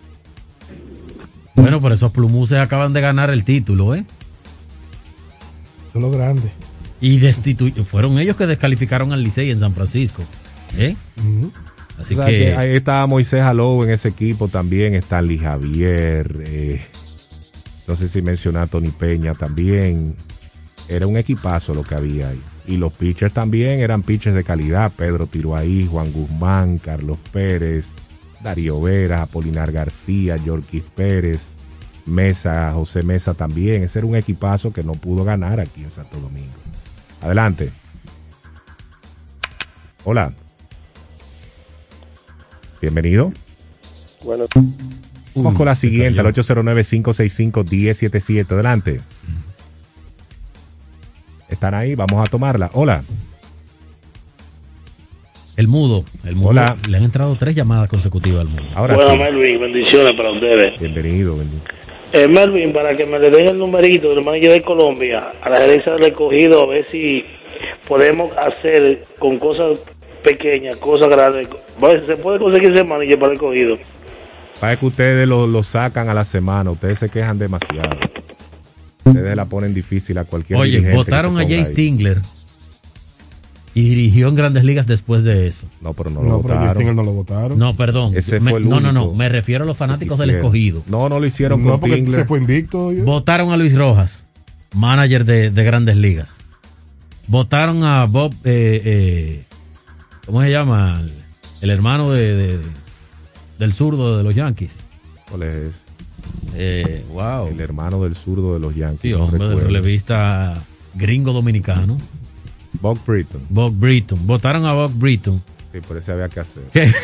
Bueno, 1.55 1.80
pero 1.80 1.95
esos 1.95 2.11
plumuses 2.11 2.59
acaban 2.59 2.93
de 2.93 3.01
ganar 3.01 3.30
el 3.30 3.45
título, 3.45 3.95
¿eh? 3.95 4.05
Eso 5.88 5.99
es 5.99 6.03
lo 6.03 6.11
grande. 6.11 6.51
Y 7.01 7.18
fueron 7.84 8.18
ellos 8.18 8.36
que 8.36 8.47
descalificaron 8.47 9.12
al 9.12 9.22
Licey 9.22 9.51
en 9.51 9.61
San 9.61 9.72
Francisco. 9.72 10.22
¿Eh? 10.79 10.97
Así 11.99 12.14
O 12.14 12.16
sea, 12.16 12.27
que, 12.27 12.39
que 12.39 12.55
ahí 12.55 12.77
estaba 12.77 13.07
Moisés 13.07 13.43
Alou 13.43 13.83
en 13.85 13.91
ese 13.91 14.09
equipo 14.09 14.49
también, 14.49 14.95
Stanley 14.95 15.39
Javier, 15.39 16.43
eh, 16.47 16.81
no 17.87 17.97
sé 17.97 18.09
si 18.09 18.23
menciona 18.23 18.62
a 18.62 18.66
Tony 18.66 18.91
Peña 18.91 19.35
también. 19.35 20.16
Era 20.89 21.07
un 21.07 21.16
equipazo 21.16 21.75
lo 21.75 21.83
que 21.83 21.95
había 21.95 22.29
ahí. 22.29 22.41
Y 22.66 22.77
los 22.77 22.93
pitchers 22.93 23.35
también 23.35 23.81
eran 23.81 24.03
pitchers 24.03 24.37
de 24.37 24.45
calidad. 24.45 24.93
Pedro 24.97 25.27
Tiroahí, 25.27 25.87
Juan 25.87 26.12
Guzmán, 26.12 26.79
Carlos 26.79 27.18
Pérez, 27.33 27.89
Darío 28.43 28.81
Vera, 28.81 29.23
Apolinar 29.23 29.73
García, 29.73 30.37
Yorquis 30.37 30.85
Pérez, 30.95 31.41
Mesa, 32.07 32.73
José 32.73 33.03
Mesa 33.03 33.35
también. 33.35 33.83
Ese 33.83 33.99
era 33.99 34.07
un 34.07 34.16
equipazo 34.16 34.73
que 34.73 34.83
no 34.83 34.93
pudo 34.93 35.25
ganar 35.25 35.61
aquí 35.61 35.83
en 35.83 35.91
Santo 35.91 36.18
Domingo. 36.18 36.53
Adelante. 37.20 37.70
Hola. 40.05 40.33
Bienvenido. 42.83 43.33
Bueno, 44.24 44.45
Vamos 45.37 45.55
con 45.55 45.66
la 45.66 45.74
siguiente, 45.76 46.18
al 46.20 46.26
809-565-1077. 46.35 48.51
Adelante. 48.51 49.01
Están 51.49 51.74
ahí, 51.74 51.95
vamos 51.95 52.26
a 52.26 52.30
tomarla. 52.30 52.70
Hola. 52.74 53.05
el 55.57 55.68
mudo, 55.68 56.05
el 56.24 56.35
mudo, 56.35 56.49
Hola. 56.49 56.76
le 56.89 56.97
han 56.97 57.05
entrado 57.05 57.37
tres 57.37 57.55
llamadas 57.55 57.89
consecutivas 57.89 58.41
al 58.41 58.49
mudo. 58.49 58.64
Ahora 58.74 58.97
bueno, 58.97 59.12
sí. 59.12 59.18
Melvin, 59.18 59.61
bendiciones 59.61 60.14
para 60.14 60.33
ustedes. 60.33 60.80
Bienvenido, 60.80 61.37
bendito. 61.37 61.62
Eh, 62.12 62.26
Melvin, 62.26 62.72
para 62.72 62.97
que 62.97 63.07
me 63.07 63.20
le 63.20 63.30
den 63.30 63.47
el 63.49 63.59
numerito 63.59 64.12
del 64.12 64.24
manager 64.24 64.51
de 64.51 64.62
Colombia 64.62 65.35
a 65.41 65.49
la 65.49 65.59
gerencia 65.59 65.93
del 65.93 66.01
recogido, 66.03 66.62
a 66.62 66.66
ver 66.66 66.85
si 66.91 67.24
podemos 67.87 68.37
hacer 68.37 69.05
con 69.20 69.39
cosas 69.39 69.78
pequeñas, 70.23 70.77
cosas 70.77 71.09
grandes. 71.09 71.49
Bueno, 71.79 72.05
se 72.05 72.16
puede 72.16 72.39
conseguir 72.39 72.73
ese 72.75 72.85
manager 72.85 73.18
para 73.18 73.33
el 73.33 73.39
cogido. 73.39 73.77
Para 74.61 74.79
que 74.79 74.87
ustedes 74.87 75.29
lo, 75.29 75.47
lo 75.47 75.62
sacan 75.62 76.09
a 76.09 76.14
la 76.14 76.25
semana, 76.25 76.70
ustedes 76.70 76.99
se 76.99 77.09
quejan 77.09 77.39
demasiado. 77.39 77.99
Ustedes 79.05 79.37
la 79.37 79.47
ponen 79.47 79.75
difícil 79.75 80.16
a 80.18 80.25
cualquier 80.25 80.59
Oye, 80.61 80.95
votaron 80.95 81.37
a 81.39 81.43
Jay. 81.47 81.64
Stingler 81.64 82.20
y 83.75 83.89
dirigió 83.89 84.29
en 84.29 84.35
Grandes 84.37 84.64
Ligas 84.64 84.87
después 84.87 85.25
de 85.25 85.47
eso. 85.47 85.66
No, 85.81 85.95
pero 85.95 86.11
no, 86.11 86.20
No, 86.23 86.29
lo 86.29 86.43
pero 86.43 86.55
a 86.55 86.66
votaron. 86.68 86.97
No 86.97 87.03
lo 87.03 87.12
votaron. 87.12 87.59
No, 87.59 87.75
perdón. 87.75 88.12
Ese 88.16 88.39
Me- 88.39 88.51
fue 88.53 88.61
el 88.61 88.68
no, 88.68 88.81
no, 88.81 88.93
no. 88.93 89.12
Me 89.14 89.29
refiero 89.29 89.64
a 89.64 89.66
los 89.66 89.77
fanáticos 89.77 90.18
del 90.18 90.31
escogido. 90.31 90.83
No, 90.87 91.09
no 91.09 91.18
lo 91.18 91.27
hicieron 91.27 91.64
No, 91.64 91.73
con 91.73 91.81
porque 91.81 91.97
Tingler. 91.97 92.20
se 92.20 92.25
fue 92.27 92.39
invicto. 92.39 92.93
ya. 92.93 93.03
Votaron 93.03 93.51
a 93.53 93.57
Luis 93.57 93.75
Rojas, 93.77 94.27
manager 94.75 95.25
de, 95.25 95.51
de 95.51 95.64
Grandes 95.64 95.97
Ligas. 95.97 96.39
Votaron 97.27 97.83
a 97.83 98.05
Bob, 98.05 98.35
eh, 98.45 98.83
eh, 98.85 99.43
¿cómo 100.27 100.43
se 100.43 100.51
llama? 100.51 101.01
El, 101.01 101.12
el 101.62 101.70
hermano 101.70 102.11
de, 102.11 102.35
de- 102.37 102.61
del 103.59 103.73
zurdo 103.75 104.18
de 104.18 104.25
los 104.25 104.35
Yankees. 104.35 104.79
¿Cuál 105.31 105.43
es 105.45 105.55
ese? 105.55 105.79
Eh, 106.55 107.05
wow. 107.11 107.47
El 107.49 107.61
hermano 107.61 108.03
del 108.03 108.16
zurdo 108.16 108.55
de 108.55 108.61
los 108.61 108.75
Yankees. 108.75 109.12
Sí, 109.14 109.18
no 109.18 109.25
hombre, 109.25 109.39
del 109.39 109.49
recuerdo. 109.51 109.68
relevista 109.68 110.62
gringo 110.95 111.33
dominicano. 111.33 111.99
Bob 112.81 112.99
Britton. 113.07 113.43
Bob 113.51 113.73
Britton. 113.77 114.27
Votaron 114.27 114.64
a 114.66 114.73
Bob 114.73 114.93
Britton. 114.95 115.43
Sí, 115.73 115.81
por 115.81 115.97
eso 115.97 116.12
había 116.12 116.29
que 116.29 116.41
hacer. 116.41 116.62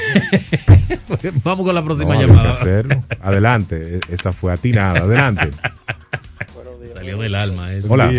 Vamos 1.45 1.65
con 1.65 1.75
la 1.75 1.83
próxima 1.85 2.15
No, 2.15 2.21
había 2.21 2.27
llamada. 2.27 3.03
Adelante, 3.23 3.97
e- 3.97 4.01
esa 4.13 4.33
fue 4.33 4.53
atinada. 4.53 5.01
Adelante. 5.01 5.51
Salió 6.95 7.19
del 7.19 7.35
alma 7.35 7.73
eso. 7.73 7.87
Hola. 7.93 8.11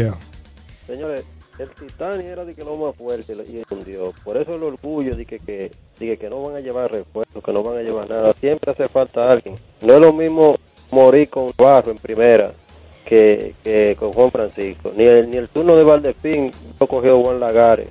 Señores, 0.88 1.24
el 1.60 1.70
Titanic 1.72 2.26
era 2.26 2.46
de 2.46 2.56
que 2.56 2.64
lo 2.64 2.78
más 2.78 2.96
fuerte 2.96 3.34
y 3.34 3.62
hundió. 3.74 4.14
Por 4.24 4.38
eso 4.38 4.56
el 4.56 4.64
orgullo 4.64 5.16
de 5.16 5.26
que, 5.26 5.40
que, 5.40 5.72
de 6.00 6.18
que, 6.18 6.30
no 6.30 6.42
van 6.44 6.56
a 6.56 6.60
llevar 6.62 6.90
refuerzos, 6.90 7.44
que 7.44 7.52
no 7.52 7.62
van 7.62 7.78
a 7.78 7.82
llevar 7.82 8.10
nada. 8.10 8.34
Siempre 8.40 8.72
hace 8.72 8.88
falta 8.88 9.30
alguien. 9.30 9.56
No 9.82 9.94
es 9.94 10.00
lo 10.00 10.14
mismo 10.14 10.56
morir 10.90 11.30
con 11.30 11.52
Barro 11.58 11.92
en 11.92 11.98
primera 11.98 12.54
que, 13.06 13.54
que 13.62 13.98
con 14.00 14.14
Juan 14.14 14.32
Francisco. 14.32 14.94
Ni 14.96 15.04
el, 15.04 15.30
ni 15.30 15.36
el 15.36 15.50
turno 15.50 15.76
de 15.76 15.84
Valdespín 15.84 16.52
lo 16.80 16.88
cogió 16.88 17.22
Juan 17.22 17.42
Lagares. 17.42 17.90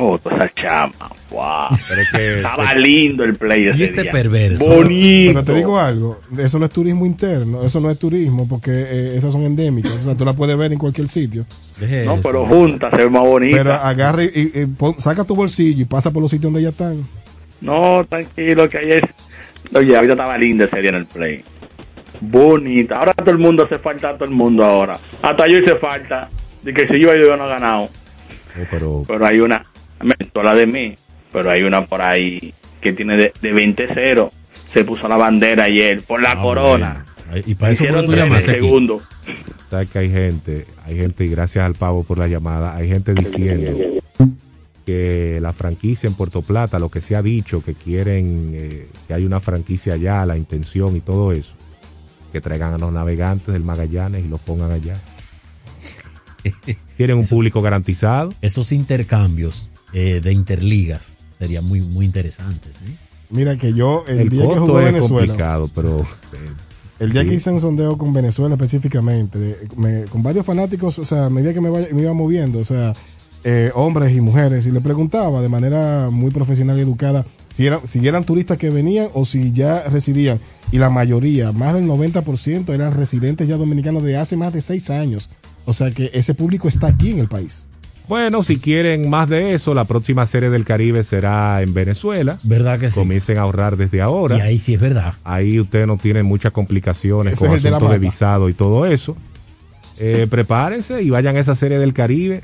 Oh, 0.00 0.16
toda 0.18 0.36
esa 0.36 0.54
chama. 0.54 1.10
Wow. 1.30 1.76
Pero 1.88 2.00
es 2.00 2.10
que- 2.12 2.36
Estaba 2.36 2.72
lindo 2.74 3.24
el 3.24 3.34
play 3.34 3.66
ese 3.66 3.78
Y 3.78 3.82
este 3.82 4.02
día. 4.02 4.12
perverso. 4.12 4.64
Bonito. 4.64 5.32
Pero 5.32 5.44
te 5.44 5.54
digo 5.56 5.78
algo, 5.78 6.20
eso 6.38 6.58
no 6.60 6.66
es 6.66 6.70
turismo 6.70 7.04
interno, 7.04 7.64
eso 7.64 7.80
no 7.80 7.90
es 7.90 7.98
turismo 7.98 8.46
porque 8.48 8.70
eh, 8.70 9.16
esas 9.16 9.32
son 9.32 9.42
endémicas, 9.42 9.90
o 9.92 10.04
sea, 10.04 10.14
tú 10.14 10.24
las 10.24 10.36
puedes 10.36 10.56
ver 10.56 10.72
en 10.72 10.78
cualquier 10.78 11.08
sitio. 11.08 11.44
Deje 11.80 12.04
No, 12.04 12.14
eso. 12.14 12.22
pero 12.22 12.46
juntas 12.46 12.90
se 12.92 12.96
ve 12.98 13.10
más 13.10 13.22
bonita. 13.24 13.56
Pero 13.58 13.72
agarra 13.74 14.22
y, 14.24 14.26
y- 14.54 14.60
y 14.62 14.66
pon- 14.66 15.00
saca 15.00 15.24
tu 15.24 15.34
bolsillo 15.34 15.82
y 15.82 15.84
pasa 15.84 16.10
por 16.12 16.22
los 16.22 16.30
sitios 16.30 16.52
donde 16.52 16.62
ya 16.62 16.68
están. 16.70 17.02
No, 17.60 18.06
tranquilo, 18.08 18.68
que 18.68 18.78
ayer. 18.78 19.10
Oye, 19.74 19.96
ahorita 19.96 20.12
estaba 20.14 20.38
linda 20.38 20.64
ese 20.66 20.80
día 20.80 20.90
en 20.90 20.96
el 20.96 21.06
play. 21.06 21.42
Bonita. 22.20 22.98
Ahora 22.98 23.14
todo 23.14 23.30
el 23.30 23.38
mundo 23.38 23.64
hace 23.64 23.78
falta 23.78 24.10
a 24.10 24.14
todo 24.14 24.24
el 24.24 24.30
mundo 24.34 24.64
ahora. 24.64 24.98
Hasta 25.22 25.46
yo 25.48 25.58
hice 25.58 25.74
falta. 25.76 26.28
De 26.62 26.72
que 26.72 26.86
si 26.86 26.98
yo 26.98 27.14
yo 27.14 27.36
no 27.36 27.46
he 27.46 27.48
ganado. 27.48 27.82
Oh, 27.84 28.64
pero 28.70 29.02
Pero 29.06 29.26
hay 29.26 29.40
una. 29.40 29.64
Me 30.02 30.14
la 30.42 30.54
de 30.54 30.66
mí. 30.66 30.94
Pero 31.32 31.50
hay 31.50 31.62
una 31.62 31.84
por 31.86 32.00
ahí 32.00 32.54
que 32.80 32.92
tiene 32.92 33.16
de, 33.16 33.32
de 33.42 33.52
20-0. 33.52 34.30
Se 34.72 34.84
puso 34.84 35.08
la 35.08 35.16
bandera 35.16 35.64
ayer 35.64 36.02
por 36.02 36.22
la 36.22 36.32
Ah, 36.32 36.42
corona. 36.42 37.04
Y 37.46 37.54
para 37.54 37.72
eso 37.72 37.84
fue 37.84 38.02
tú 38.04 38.14
llamaste 38.14 38.52
segundos. 38.52 39.02
sabes 39.68 39.88
que 39.90 39.98
hay 39.98 40.10
gente, 40.10 40.66
hay 40.86 40.96
gente, 40.96 41.24
y 41.26 41.28
gracias 41.28 41.64
al 41.64 41.74
pavo 41.74 42.02
por 42.02 42.16
la 42.16 42.26
llamada, 42.26 42.74
hay 42.74 42.88
gente 42.88 43.12
diciendo 43.12 43.76
que 44.86 45.38
la 45.42 45.52
franquicia 45.52 46.06
en 46.06 46.14
Puerto 46.14 46.40
Plata, 46.40 46.78
lo 46.78 46.90
que 46.90 47.02
se 47.02 47.14
ha 47.16 47.20
dicho, 47.22 47.62
que 47.62 47.74
quieren 47.74 48.52
eh, 48.54 48.86
que 49.06 49.12
hay 49.12 49.26
una 49.26 49.40
franquicia 49.40 49.92
allá, 49.94 50.24
la 50.24 50.38
intención 50.38 50.96
y 50.96 51.00
todo 51.00 51.32
eso, 51.32 51.52
que 52.32 52.40
traigan 52.40 52.72
a 52.72 52.78
los 52.78 52.90
navegantes 52.94 53.52
del 53.52 53.62
Magallanes 53.62 54.24
y 54.24 54.28
los 54.28 54.40
pongan 54.40 54.72
allá. 54.72 54.96
Tienen 56.96 57.18
un 57.18 57.26
público 57.26 57.60
garantizado. 57.60 58.32
Esos 58.40 58.72
intercambios 58.72 59.68
eh, 59.92 60.20
de 60.22 60.32
interligas 60.32 61.02
serían 61.38 61.64
muy, 61.64 61.80
muy 61.80 62.04
interesantes. 62.06 62.76
¿eh? 62.86 62.94
Mira 63.30 63.56
que 63.56 63.72
yo, 63.74 64.04
el, 64.08 64.20
El, 64.20 64.28
día 64.28 64.42
que 64.48 64.58
jugó 64.58 64.80
es 64.80 64.86
Venezuela, 64.92 65.26
complicado, 65.26 65.70
pero 65.74 66.06
el 66.98 67.12
día 67.12 67.22
sí. 67.22 67.28
que 67.28 67.34
hice 67.36 67.50
un 67.50 67.60
sondeo 67.60 67.96
con 67.96 68.12
Venezuela 68.12 68.54
específicamente, 68.54 69.38
de- 69.38 69.68
me- 69.76 70.04
con 70.04 70.22
varios 70.22 70.44
fanáticos, 70.46 70.98
o 70.98 71.04
sea, 71.04 71.26
a 71.26 71.30
medida 71.30 71.52
que 71.54 71.60
me, 71.60 71.70
vaya- 71.70 71.88
me 71.92 72.02
iba 72.02 72.12
moviendo, 72.12 72.58
o 72.58 72.64
sea, 72.64 72.92
eh, 73.44 73.70
hombres 73.74 74.16
y 74.16 74.20
mujeres, 74.20 74.66
y 74.66 74.72
le 74.72 74.80
preguntaba 74.80 75.40
de 75.40 75.48
manera 75.48 76.10
muy 76.10 76.30
profesional 76.32 76.76
y 76.78 76.82
educada 76.82 77.24
si 77.54 77.66
eran, 77.66 77.80
si 77.86 78.06
eran 78.06 78.24
turistas 78.24 78.56
que 78.58 78.70
venían 78.70 79.08
o 79.14 79.24
si 79.24 79.52
ya 79.52 79.82
residían. 79.88 80.38
Y 80.70 80.78
la 80.78 80.90
mayoría, 80.90 81.50
más 81.52 81.74
del 81.74 81.86
90%, 81.86 82.72
eran 82.72 82.94
residentes 82.94 83.48
ya 83.48 83.56
dominicanos 83.56 84.02
de 84.04 84.16
hace 84.16 84.36
más 84.36 84.52
de 84.52 84.60
seis 84.60 84.90
años. 84.90 85.28
O 85.64 85.72
sea 85.72 85.90
que 85.90 86.10
ese 86.12 86.34
público 86.34 86.68
está 86.68 86.86
aquí 86.88 87.10
en 87.10 87.18
el 87.18 87.26
país. 87.28 87.66
Bueno, 88.08 88.42
si 88.42 88.58
quieren 88.58 89.10
más 89.10 89.28
de 89.28 89.52
eso, 89.52 89.74
la 89.74 89.84
próxima 89.84 90.24
serie 90.24 90.48
del 90.48 90.64
Caribe 90.64 91.04
será 91.04 91.60
en 91.60 91.74
Venezuela. 91.74 92.38
¿Verdad 92.42 92.80
que 92.80 92.88
sí? 92.88 92.94
Comiencen 92.94 93.36
a 93.36 93.42
ahorrar 93.42 93.76
desde 93.76 94.00
ahora. 94.00 94.38
Y 94.38 94.40
ahí 94.40 94.58
sí 94.58 94.74
es 94.74 94.80
verdad. 94.80 95.14
Ahí 95.24 95.60
ustedes 95.60 95.86
no 95.86 95.98
tienen 95.98 96.24
muchas 96.24 96.52
complicaciones 96.52 97.34
Ese 97.34 97.40
con 97.40 97.50
de 97.50 97.56
asuntos 97.56 97.80
de, 97.80 97.86
mata. 97.86 97.98
visado 97.98 98.48
y 98.48 98.54
todo 98.54 98.86
eso. 98.86 99.14
Eh, 99.98 100.26
prepárense 100.30 101.02
y 101.02 101.10
vayan 101.10 101.36
a 101.36 101.40
esa 101.40 101.54
serie 101.54 101.78
del 101.78 101.92
Caribe. 101.92 102.42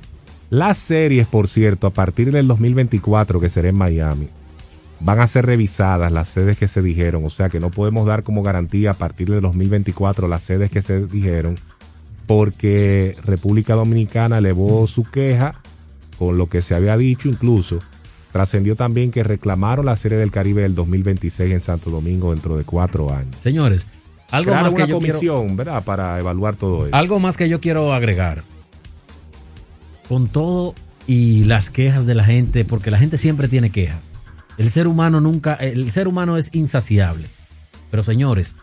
Las 0.50 0.78
series, 0.78 1.26
por 1.26 1.48
cierto, 1.48 1.86
a 1.86 1.90
partir 1.90 2.30
del 2.30 2.46
2024, 2.46 3.40
que 3.40 3.48
será 3.48 3.70
en 3.70 3.76
Miami, 3.76 4.28
van 5.00 5.20
a 5.20 5.26
ser 5.26 5.46
revisadas 5.46 6.12
las 6.12 6.28
sedes 6.28 6.58
que 6.58 6.68
se 6.68 6.82
dijeron. 6.82 7.24
O 7.24 7.30
sea 7.30 7.48
que 7.48 7.58
no 7.58 7.70
podemos 7.70 8.06
dar 8.06 8.22
como 8.22 8.42
garantía 8.42 8.90
a 8.90 8.94
partir 8.94 9.30
del 9.30 9.40
2024 9.40 10.28
las 10.28 10.42
sedes 10.42 10.70
que 10.70 10.82
se 10.82 11.06
dijeron. 11.06 11.56
Porque 12.26 13.16
República 13.24 13.74
Dominicana 13.74 14.38
elevó 14.38 14.86
su 14.86 15.04
queja 15.04 15.60
con 16.18 16.38
lo 16.38 16.48
que 16.48 16.62
se 16.62 16.74
había 16.74 16.96
dicho, 16.96 17.28
incluso 17.28 17.80
trascendió 18.32 18.74
también 18.74 19.12
que 19.12 19.22
reclamaron 19.22 19.86
la 19.86 19.94
Serie 19.94 20.18
del 20.18 20.32
Caribe 20.32 20.62
del 20.62 20.74
2026 20.74 21.52
en 21.52 21.60
Santo 21.60 21.90
Domingo 21.90 22.32
dentro 22.32 22.56
de 22.56 22.64
cuatro 22.64 23.14
años. 23.14 23.36
Señores, 23.42 23.86
algo 24.30 24.50
Crearon 24.50 24.64
más 24.64 24.74
que 24.74 24.82
una 24.82 24.88
yo 24.88 24.96
comisión, 24.96 25.46
quiero, 25.46 25.56
¿verdad? 25.56 25.84
Para 25.84 26.18
evaluar 26.18 26.56
todo 26.56 26.86
eso. 26.86 26.96
algo 26.96 27.20
más 27.20 27.36
que 27.36 27.48
yo 27.48 27.60
quiero 27.60 27.92
agregar. 27.92 28.42
Con 30.08 30.26
todo 30.26 30.74
y 31.06 31.44
las 31.44 31.70
quejas 31.70 32.06
de 32.06 32.16
la 32.16 32.24
gente, 32.24 32.64
porque 32.64 32.90
la 32.90 32.98
gente 32.98 33.18
siempre 33.18 33.46
tiene 33.46 33.70
quejas. 33.70 34.00
El 34.58 34.70
ser 34.70 34.88
humano 34.88 35.20
nunca, 35.20 35.54
el 35.54 35.90
ser 35.92 36.08
humano 36.08 36.36
es 36.36 36.50
insaciable. 36.54 37.26
Pero 37.92 38.02
señores, 38.02 38.56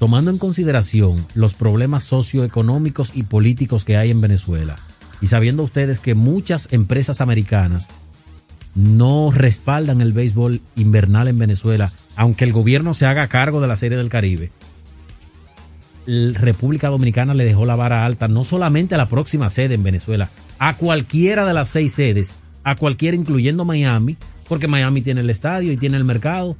tomando 0.00 0.30
en 0.30 0.38
consideración 0.38 1.26
los 1.34 1.52
problemas 1.52 2.04
socioeconómicos 2.04 3.12
y 3.14 3.22
políticos 3.22 3.84
que 3.84 3.98
hay 3.98 4.10
en 4.10 4.22
Venezuela, 4.22 4.76
y 5.20 5.26
sabiendo 5.26 5.62
ustedes 5.62 5.98
que 5.98 6.14
muchas 6.14 6.72
empresas 6.72 7.20
americanas 7.20 7.90
no 8.74 9.30
respaldan 9.30 10.00
el 10.00 10.14
béisbol 10.14 10.62
invernal 10.74 11.28
en 11.28 11.38
Venezuela, 11.38 11.92
aunque 12.16 12.44
el 12.44 12.52
gobierno 12.54 12.94
se 12.94 13.04
haga 13.04 13.28
cargo 13.28 13.60
de 13.60 13.68
la 13.68 13.76
Serie 13.76 13.98
del 13.98 14.08
Caribe, 14.08 14.50
República 16.06 16.88
Dominicana 16.88 17.34
le 17.34 17.44
dejó 17.44 17.66
la 17.66 17.76
vara 17.76 18.06
alta 18.06 18.26
no 18.26 18.44
solamente 18.44 18.94
a 18.94 18.98
la 18.98 19.08
próxima 19.08 19.50
sede 19.50 19.74
en 19.74 19.82
Venezuela, 19.82 20.30
a 20.58 20.74
cualquiera 20.78 21.44
de 21.44 21.52
las 21.52 21.68
seis 21.68 21.92
sedes, 21.92 22.36
a 22.64 22.74
cualquiera 22.74 23.18
incluyendo 23.18 23.66
Miami, 23.66 24.16
porque 24.48 24.66
Miami 24.66 25.02
tiene 25.02 25.20
el 25.20 25.28
estadio 25.28 25.72
y 25.72 25.76
tiene 25.76 25.98
el 25.98 26.04
mercado, 26.04 26.56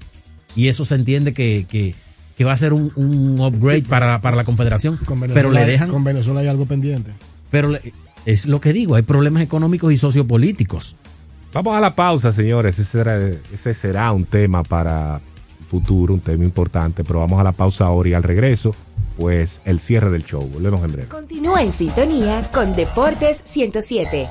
y 0.55 0.69
eso 0.69 0.85
se 0.85 0.95
entiende 0.95 1.33
que- 1.33 1.95
que 2.41 2.45
va 2.47 2.55
a 2.55 2.57
ser 2.57 2.73
un, 2.73 2.91
un 2.97 3.39
upgrade 3.39 3.83
para, 3.83 4.19
para 4.23 4.35
la 4.35 4.45
Confederación, 4.45 4.97
Con 5.05 5.21
pero 5.21 5.51
le 5.51 5.67
dejan... 5.67 5.91
con 5.91 6.03
Venezuela 6.05 6.41
hay 6.41 6.49
algo 6.49 6.65
pendiente. 6.65 7.11
Pero 7.51 7.69
le- 7.69 7.93
es 8.25 8.47
lo 8.47 8.63
que 8.63 8.73
digo, 8.73 8.95
hay 8.95 9.03
problemas 9.03 9.43
económicos 9.43 9.93
y 9.93 9.99
sociopolíticos. 9.99 10.97
Vamos 11.53 11.77
a 11.77 11.81
la 11.81 11.95
pausa, 11.95 12.33
señores. 12.33 12.79
Ese 12.79 12.91
será, 12.91 13.19
ese 13.53 13.75
será 13.75 14.11
un 14.13 14.25
tema 14.25 14.63
para 14.63 15.17
el 15.17 15.67
futuro, 15.67 16.15
un 16.15 16.21
tema 16.21 16.43
importante, 16.43 17.05
pero 17.05 17.19
vamos 17.21 17.39
a 17.39 17.45
la 17.45 17.53
pausa 17.53 17.85
ahora 17.85 18.09
y 18.09 18.15
al 18.15 18.23
regreso, 18.23 18.75
pues 19.19 19.61
el 19.67 19.79
cierre 19.79 20.11
del 20.11 20.25
show. 20.25 20.41
Volvemos 20.51 20.83
en 20.83 20.93
breve. 20.93 21.09
Continúa 21.09 21.63
en 21.63 21.75
sintonía 21.75 22.51
con 22.51 22.73
Deportes 22.73 23.43
107. 23.45 24.31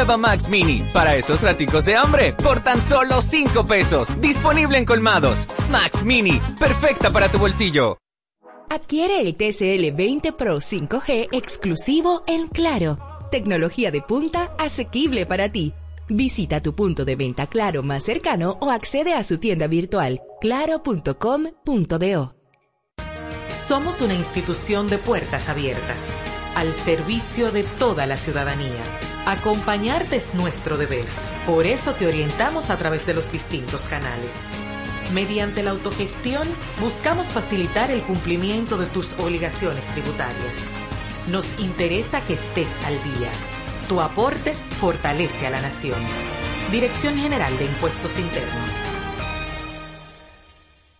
Nueva 0.00 0.16
Max 0.16 0.48
Mini, 0.48 0.82
para 0.94 1.16
esos 1.16 1.42
raticos 1.42 1.84
de 1.84 1.94
hambre, 1.94 2.32
por 2.32 2.62
tan 2.62 2.80
solo 2.80 3.20
5 3.20 3.66
pesos. 3.66 4.18
Disponible 4.18 4.78
en 4.78 4.86
colmados. 4.86 5.46
Max 5.70 6.02
Mini, 6.02 6.40
perfecta 6.58 7.10
para 7.10 7.28
tu 7.28 7.38
bolsillo. 7.38 7.98
Adquiere 8.70 9.20
el 9.20 9.36
TCL 9.36 9.94
20 9.94 10.32
Pro 10.32 10.56
5G 10.56 11.28
exclusivo 11.32 12.22
en 12.26 12.48
Claro. 12.48 12.96
Tecnología 13.30 13.90
de 13.90 14.00
punta 14.00 14.54
asequible 14.58 15.26
para 15.26 15.52
ti. 15.52 15.74
Visita 16.08 16.62
tu 16.62 16.74
punto 16.74 17.04
de 17.04 17.16
venta 17.16 17.46
Claro 17.46 17.82
más 17.82 18.02
cercano 18.02 18.56
o 18.62 18.70
accede 18.70 19.12
a 19.12 19.22
su 19.22 19.36
tienda 19.36 19.66
virtual 19.66 20.22
claro.com.do. 20.40 22.34
Somos 23.68 24.00
una 24.00 24.14
institución 24.14 24.88
de 24.88 24.96
puertas 24.96 25.50
abiertas, 25.50 26.22
al 26.54 26.72
servicio 26.72 27.52
de 27.52 27.64
toda 27.64 28.06
la 28.06 28.16
ciudadanía. 28.16 29.09
Acompañarte 29.26 30.16
es 30.16 30.34
nuestro 30.34 30.78
deber. 30.78 31.04
Por 31.46 31.66
eso 31.66 31.92
te 31.94 32.06
orientamos 32.06 32.70
a 32.70 32.76
través 32.76 33.06
de 33.06 33.14
los 33.14 33.30
distintos 33.30 33.86
canales. 33.86 34.46
Mediante 35.12 35.62
la 35.62 35.72
autogestión, 35.72 36.46
buscamos 36.80 37.26
facilitar 37.28 37.90
el 37.90 38.02
cumplimiento 38.02 38.78
de 38.78 38.86
tus 38.86 39.12
obligaciones 39.18 39.86
tributarias. 39.88 40.70
Nos 41.28 41.58
interesa 41.58 42.20
que 42.22 42.34
estés 42.34 42.70
al 42.86 42.94
día. 43.02 43.30
Tu 43.88 44.00
aporte 44.00 44.54
fortalece 44.80 45.46
a 45.46 45.50
la 45.50 45.60
nación. 45.60 46.00
Dirección 46.70 47.16
General 47.16 47.56
de 47.58 47.64
Impuestos 47.66 48.18
Internos. 48.18 48.99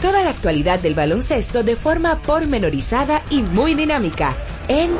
Toda 0.00 0.22
la 0.22 0.30
actualidad 0.30 0.78
del 0.78 0.94
baloncesto 0.94 1.64
de 1.64 1.74
forma 1.74 2.22
pormenorizada 2.22 3.24
y 3.30 3.42
muy 3.42 3.74
dinámica 3.74 4.36
en 4.68 4.90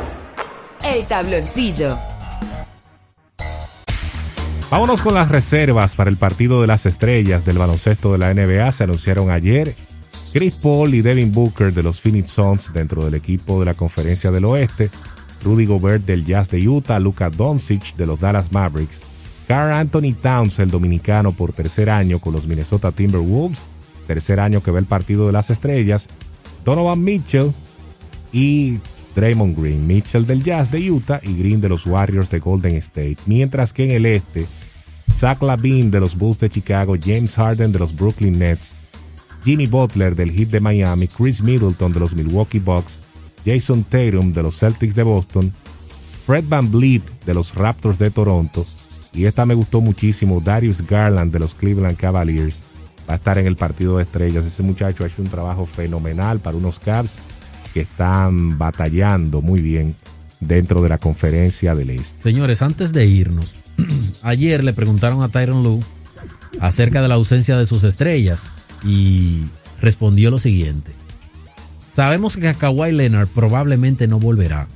El 0.83 1.05
Tabloncillo. 1.05 1.97
Vámonos 4.69 5.01
con 5.01 5.13
las 5.13 5.29
reservas 5.29 5.95
para 5.95 6.09
el 6.09 6.17
partido 6.17 6.59
de 6.59 6.67
las 6.67 6.85
estrellas 6.85 7.45
del 7.45 7.57
baloncesto 7.57 8.11
de 8.11 8.17
la 8.17 8.33
NBA. 8.33 8.69
Se 8.73 8.83
anunciaron 8.83 9.31
ayer 9.31 9.73
Chris 10.33 10.55
Paul 10.55 10.93
y 10.93 11.01
Devin 11.01 11.31
Booker 11.31 11.73
de 11.73 11.81
los 11.81 12.01
Phoenix 12.01 12.31
Suns 12.31 12.73
dentro 12.73 13.05
del 13.05 13.13
equipo 13.13 13.57
de 13.61 13.67
la 13.67 13.75
Conferencia 13.75 14.31
del 14.31 14.43
Oeste, 14.43 14.89
Rudy 15.45 15.65
Gobert 15.65 16.05
del 16.05 16.25
Jazz 16.25 16.49
de 16.49 16.67
Utah, 16.67 16.99
Luka 16.99 17.29
Doncic 17.29 17.95
de 17.95 18.05
los 18.05 18.19
Dallas 18.19 18.51
Mavericks, 18.51 18.99
Carl 19.47 19.73
Anthony 19.73 20.13
Towns, 20.13 20.59
el 20.59 20.69
dominicano 20.69 21.31
por 21.31 21.53
tercer 21.53 21.89
año 21.89 22.19
con 22.19 22.33
los 22.33 22.45
Minnesota 22.45 22.91
Timberwolves, 22.91 23.59
tercer 24.09 24.39
año 24.39 24.63
que 24.63 24.71
ve 24.71 24.79
el 24.79 24.87
partido 24.87 25.27
de 25.27 25.33
las 25.33 25.51
estrellas, 25.51 26.07
Donovan 26.65 27.03
Mitchell 27.03 27.53
y 28.31 28.79
Draymond 29.15 29.55
Green, 29.55 29.85
Mitchell 29.85 30.25
del 30.25 30.43
Jazz 30.43 30.71
de 30.71 30.89
Utah 30.89 31.19
y 31.21 31.35
Green 31.35 31.61
de 31.61 31.69
los 31.69 31.85
Warriors 31.85 32.31
de 32.31 32.39
Golden 32.39 32.75
State. 32.77 33.17
Mientras 33.27 33.71
que 33.71 33.83
en 33.83 33.91
el 33.91 34.07
este, 34.07 34.47
Zach 35.19 35.43
Lavine 35.43 35.91
de 35.91 35.99
los 35.99 36.17
Bulls 36.17 36.39
de 36.39 36.49
Chicago, 36.49 36.95
James 36.99 37.35
Harden 37.35 37.71
de 37.71 37.77
los 37.77 37.95
Brooklyn 37.95 38.39
Nets, 38.39 38.71
Jimmy 39.43 39.67
Butler 39.67 40.15
del 40.15 40.31
Heat 40.31 40.49
de 40.49 40.59
Miami, 40.59 41.07
Chris 41.07 41.43
Middleton 41.43 41.93
de 41.93 41.99
los 41.99 42.13
Milwaukee 42.13 42.57
Bucks, 42.57 42.97
Jason 43.45 43.83
Tatum 43.83 44.33
de 44.33 44.41
los 44.41 44.57
Celtics 44.57 44.95
de 44.95 45.03
Boston, 45.03 45.53
Fred 46.25 46.45
Van 46.47 46.71
Vliet 46.71 47.03
de 47.27 47.35
los 47.35 47.53
Raptors 47.53 47.99
de 47.99 48.09
Toronto 48.09 48.65
y 49.13 49.25
esta 49.25 49.45
me 49.45 49.53
gustó 49.53 49.81
muchísimo, 49.81 50.41
Darius 50.41 50.85
Garland 50.85 51.31
de 51.31 51.39
los 51.39 51.53
Cleveland 51.53 51.97
Cavaliers 51.97 52.55
va 53.09 53.13
a 53.13 53.15
estar 53.15 53.39
en 53.39 53.47
el 53.47 53.55
partido 53.55 53.97
de 53.97 54.03
estrellas. 54.03 54.45
Ese 54.45 54.61
muchacho 54.61 55.03
ha 55.03 55.07
hecho 55.07 55.21
un 55.21 55.29
trabajo 55.29 55.65
fenomenal 55.65 56.39
para 56.39 56.55
unos 56.55 56.79
Cavs 56.79 57.15
que 57.73 57.81
están 57.81 58.57
batallando 58.59 59.41
muy 59.41 59.61
bien 59.61 59.95
dentro 60.39 60.81
de 60.81 60.89
la 60.89 60.99
conferencia 60.99 61.73
del 61.73 61.89
Este. 61.89 62.21
Señores, 62.21 62.61
antes 62.61 62.93
de 62.93 63.07
irnos, 63.07 63.55
ayer 64.21 64.63
le 64.63 64.73
preguntaron 64.73 65.23
a 65.23 65.29
Tyron 65.29 65.63
Lue 65.63 65.79
acerca 66.61 67.01
de 67.01 67.07
la 67.07 67.15
ausencia 67.15 67.57
de 67.57 67.65
sus 67.65 67.83
estrellas 67.83 68.51
y 68.83 69.43
respondió 69.81 70.29
lo 70.29 70.37
siguiente. 70.37 70.91
Sabemos 71.91 72.37
que 72.37 72.53
Kawhi 72.53 72.91
Leonard 72.91 73.27
probablemente 73.27 74.07
no 74.07 74.19
volverá, 74.19 74.67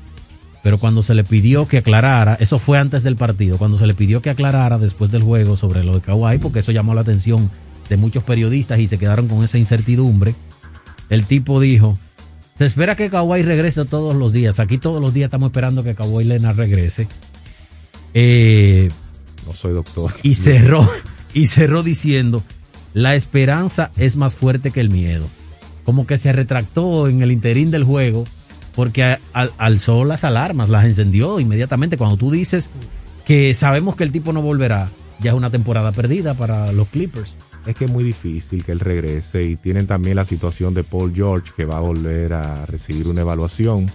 pero 0.64 0.80
cuando 0.80 1.04
se 1.04 1.14
le 1.14 1.24
pidió 1.24 1.68
que 1.68 1.78
aclarara, 1.78 2.36
eso 2.40 2.58
fue 2.58 2.80
antes 2.80 3.04
del 3.04 3.16
partido, 3.16 3.58
cuando 3.58 3.78
se 3.78 3.86
le 3.86 3.94
pidió 3.94 4.22
que 4.22 4.32
aclarara 4.32 4.80
después 4.80 5.12
del 5.12 5.22
juego 5.22 5.56
sobre 5.56 5.84
lo 5.84 5.94
de 5.94 6.02
Kawhi, 6.02 6.40
porque 6.40 6.60
eso 6.60 6.72
llamó 6.72 6.96
la 6.96 7.02
atención 7.02 7.50
de 7.90 7.98
muchos 7.98 8.24
periodistas 8.24 8.80
y 8.80 8.88
se 8.88 8.98
quedaron 8.98 9.28
con 9.28 9.44
esa 9.44 9.58
incertidumbre, 9.58 10.36
el 11.10 11.26
tipo 11.26 11.60
dijo, 11.60 11.98
se 12.58 12.66
espera 12.66 12.96
que 12.96 13.10
Kawhi 13.10 13.42
regrese 13.42 13.86
todos 13.86 14.16
los 14.16 14.34
días, 14.34 14.60
aquí 14.60 14.78
todos 14.78 15.02
los 15.02 15.14
días 15.14 15.28
estamos 15.28 15.48
esperando 15.48 15.84
que 15.84 15.96
Kawhi 15.96 16.24
Leonard 16.24 16.58
regrese. 16.58 17.08
Eh, 18.14 18.90
no 19.46 19.54
soy 19.54 19.74
doctor. 19.74 20.14
Y 20.24 20.36
cerró, 20.36 20.88
y 21.34 21.48
cerró 21.48 21.84
diciendo, 21.84 22.44
la 22.94 23.16
esperanza 23.16 23.92
es 23.98 24.16
más 24.16 24.36
fuerte 24.36 24.72
que 24.72 24.82
el 24.82 24.90
miedo. 24.90 25.28
Como 25.84 26.06
que 26.08 26.18
se 26.18 26.32
retractó 26.32 27.08
en 27.08 27.22
el 27.22 27.32
interín 27.32 27.72
del 27.72 27.84
juego 27.84 28.24
porque 28.76 29.18
al, 29.34 29.52
alzó 29.58 30.04
las 30.04 30.24
alarmas, 30.24 30.70
las 30.70 30.86
encendió 30.86 31.40
inmediatamente. 31.40 31.98
Cuando 31.98 32.18
tú 32.18 32.32
dices 32.32 32.70
que 33.26 33.54
sabemos 33.54 33.96
que 33.96 34.04
el 34.04 34.12
tipo 34.12 34.34
no 34.34 34.42
volverá, 34.42 34.90
ya 35.20 35.32
es 35.32 35.38
una 35.38 35.50
temporada 35.50 35.92
perdida 35.92 36.34
para 36.34 36.72
los 36.72 36.88
Clippers. 36.90 37.36
Es 37.66 37.76
que 37.76 37.86
es 37.86 37.92
muy 37.92 38.04
difícil 38.04 38.64
que 38.64 38.74
él 38.74 38.80
regrese 38.80 39.44
y 39.44 39.56
tienen 39.56 39.88
también 39.88 40.18
la 40.18 40.26
situación 40.26 40.74
de 40.74 40.84
Paul 40.84 41.14
George 41.14 41.52
que 41.56 41.66
va 41.66 41.78
a 41.78 41.82
volver 41.82 42.34
a 42.34 42.66
recibir 42.66 43.08
una 43.08 43.22
evaluación. 43.22 43.90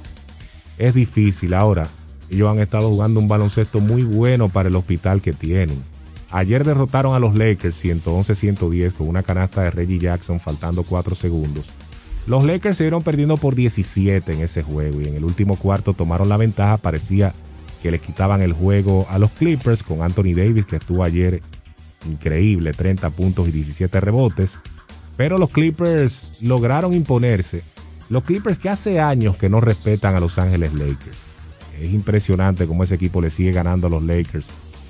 Es 0.78 0.94
difícil 0.94 1.54
ahora. 1.54 1.86
Ellos 2.30 2.50
han 2.50 2.60
estado 2.60 2.88
jugando 2.88 3.20
un 3.20 3.28
baloncesto 3.28 3.80
muy 3.80 4.02
bueno 4.02 4.48
para 4.48 4.68
el 4.68 4.76
hospital 4.76 5.20
que 5.20 5.32
tienen. 5.32 5.82
Ayer 6.30 6.64
derrotaron 6.64 7.14
a 7.14 7.18
los 7.18 7.34
Lakers 7.34 7.82
111-110 7.84 8.92
con 8.92 9.08
una 9.08 9.22
canasta 9.22 9.62
de 9.62 9.70
Reggie 9.70 9.98
Jackson 9.98 10.40
faltando 10.40 10.82
4 10.82 11.14
segundos. 11.14 11.66
Los 12.26 12.44
Lakers 12.44 12.76
se 12.76 12.84
vieron 12.84 13.02
perdiendo 13.02 13.38
por 13.38 13.54
17 13.54 14.34
en 14.34 14.40
ese 14.42 14.62
juego 14.62 15.00
y 15.00 15.08
en 15.08 15.14
el 15.14 15.24
último 15.24 15.56
cuarto 15.56 15.94
tomaron 15.94 16.28
la 16.28 16.36
ventaja. 16.36 16.76
Parecía 16.76 17.32
que 17.82 17.90
le 17.90 17.98
quitaban 17.98 18.42
el 18.42 18.52
juego 18.52 19.06
a 19.08 19.18
los 19.18 19.30
Clippers 19.30 19.82
con 19.82 20.02
Anthony 20.02 20.34
Davis 20.34 20.66
que 20.66 20.76
estuvo 20.76 21.02
ayer 21.02 21.40
increíble, 22.06 22.72
30 22.72 23.10
puntos 23.10 23.48
y 23.48 23.52
17 23.52 24.00
rebotes. 24.00 24.52
Pero 25.16 25.38
los 25.38 25.50
Clippers 25.50 26.24
lograron 26.40 26.94
imponerse. 26.94 27.62
Los 28.08 28.24
Clippers 28.24 28.58
que 28.58 28.68
hace 28.68 29.00
años 29.00 29.36
que 29.36 29.48
no 29.48 29.60
respetan 29.60 30.16
a 30.16 30.20
Los 30.20 30.38
Ángeles 30.38 30.72
Lakers. 30.74 31.18
Es 31.80 31.92
impresionante 31.92 32.66
cómo 32.66 32.84
ese 32.84 32.94
equipo 32.94 33.20
le 33.20 33.30
sigue 33.30 33.52
ganando 33.52 33.86
a 33.86 33.90
los 33.90 34.02
Lakers 34.02 34.46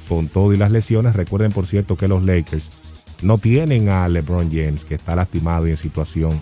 con 0.09 0.29
todo 0.29 0.55
y 0.55 0.57
las 0.57 0.71
lesiones. 0.71 1.15
Recuerden, 1.15 1.53
por 1.53 1.67
cierto, 1.67 1.97
que 1.97 2.09
los 2.09 2.25
Lakers 2.25 2.71
no 3.23 3.39
tienen 3.39 3.89
a 3.89 4.09
LeBron 4.09 4.51
James, 4.51 4.85
que 4.85 4.95
está 4.95 5.15
lastimado 5.15 5.67
y 5.67 5.73
en 5.73 5.77
situación 5.77 6.41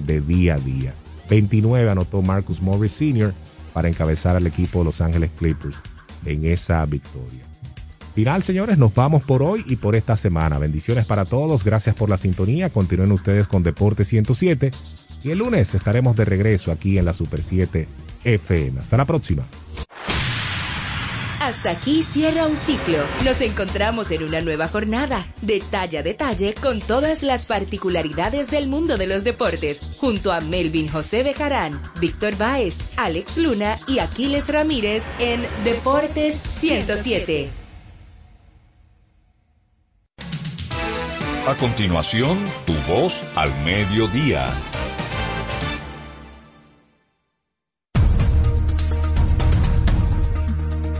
de 0.00 0.20
día 0.20 0.54
a 0.54 0.58
día. 0.58 0.94
29 1.30 1.90
anotó 1.90 2.22
Marcus 2.22 2.60
Morris 2.60 2.92
Sr. 2.92 3.32
para 3.72 3.88
encabezar 3.88 4.36
al 4.36 4.46
equipo 4.46 4.80
de 4.80 4.86
Los 4.86 5.00
Ángeles 5.00 5.30
Clippers 5.38 5.76
en 6.26 6.44
esa 6.44 6.84
victoria. 6.86 7.44
Final, 8.14 8.44
señores, 8.44 8.78
nos 8.78 8.94
vamos 8.94 9.24
por 9.24 9.42
hoy 9.42 9.64
y 9.66 9.76
por 9.76 9.96
esta 9.96 10.16
semana. 10.16 10.58
Bendiciones 10.58 11.04
para 11.04 11.24
todos, 11.24 11.64
gracias 11.64 11.96
por 11.96 12.08
la 12.08 12.16
sintonía. 12.16 12.70
Continúen 12.70 13.10
ustedes 13.10 13.48
con 13.48 13.64
Deporte 13.64 14.04
107 14.04 14.70
y 15.24 15.30
el 15.30 15.38
lunes 15.38 15.74
estaremos 15.74 16.14
de 16.14 16.24
regreso 16.24 16.70
aquí 16.70 16.96
en 16.96 17.06
la 17.06 17.12
Super 17.12 17.42
7 17.42 17.88
FM. 18.22 18.78
Hasta 18.78 18.96
la 18.96 19.04
próxima. 19.04 19.44
Hasta 21.40 21.72
aquí 21.72 22.02
cierra 22.02 22.46
un 22.46 22.56
ciclo. 22.56 22.98
Nos 23.24 23.40
encontramos 23.40 24.10
en 24.12 24.22
una 24.22 24.40
nueva 24.40 24.68
jornada, 24.68 25.26
detalle 25.42 25.98
a 25.98 26.02
detalle, 26.02 26.54
con 26.54 26.80
todas 26.80 27.22
las 27.22 27.46
particularidades 27.46 28.50
del 28.50 28.68
mundo 28.68 28.96
de 28.96 29.08
los 29.08 29.24
deportes, 29.24 29.82
junto 29.98 30.32
a 30.32 30.40
Melvin 30.40 30.88
José 30.88 31.22
Bejarán, 31.22 31.82
Víctor 32.00 32.36
Báez, 32.38 32.80
Alex 32.96 33.38
Luna 33.38 33.78
y 33.88 33.98
Aquiles 33.98 34.48
Ramírez 34.50 35.04
en 35.18 35.42
Deportes 35.64 36.40
107. 36.46 37.63
A 41.46 41.54
continuación, 41.56 42.38
tu 42.64 42.72
voz 42.90 43.22
al 43.36 43.50
mediodía. 43.64 44.46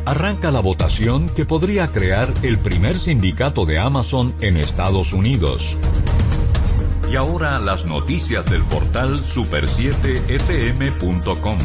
Arranca 0.04 0.50
la 0.50 0.60
votación 0.60 1.30
que 1.30 1.46
podría 1.46 1.88
crear 1.88 2.28
el 2.42 2.58
primer 2.58 2.98
sindicato 2.98 3.64
de 3.64 3.78
Amazon 3.78 4.34
en 4.42 4.58
Estados 4.58 5.14
Unidos. 5.14 5.78
Y 7.10 7.16
ahora 7.16 7.58
las 7.58 7.86
noticias 7.86 8.44
del 8.44 8.62
portal 8.64 9.20
super7fm.com. 9.20 11.58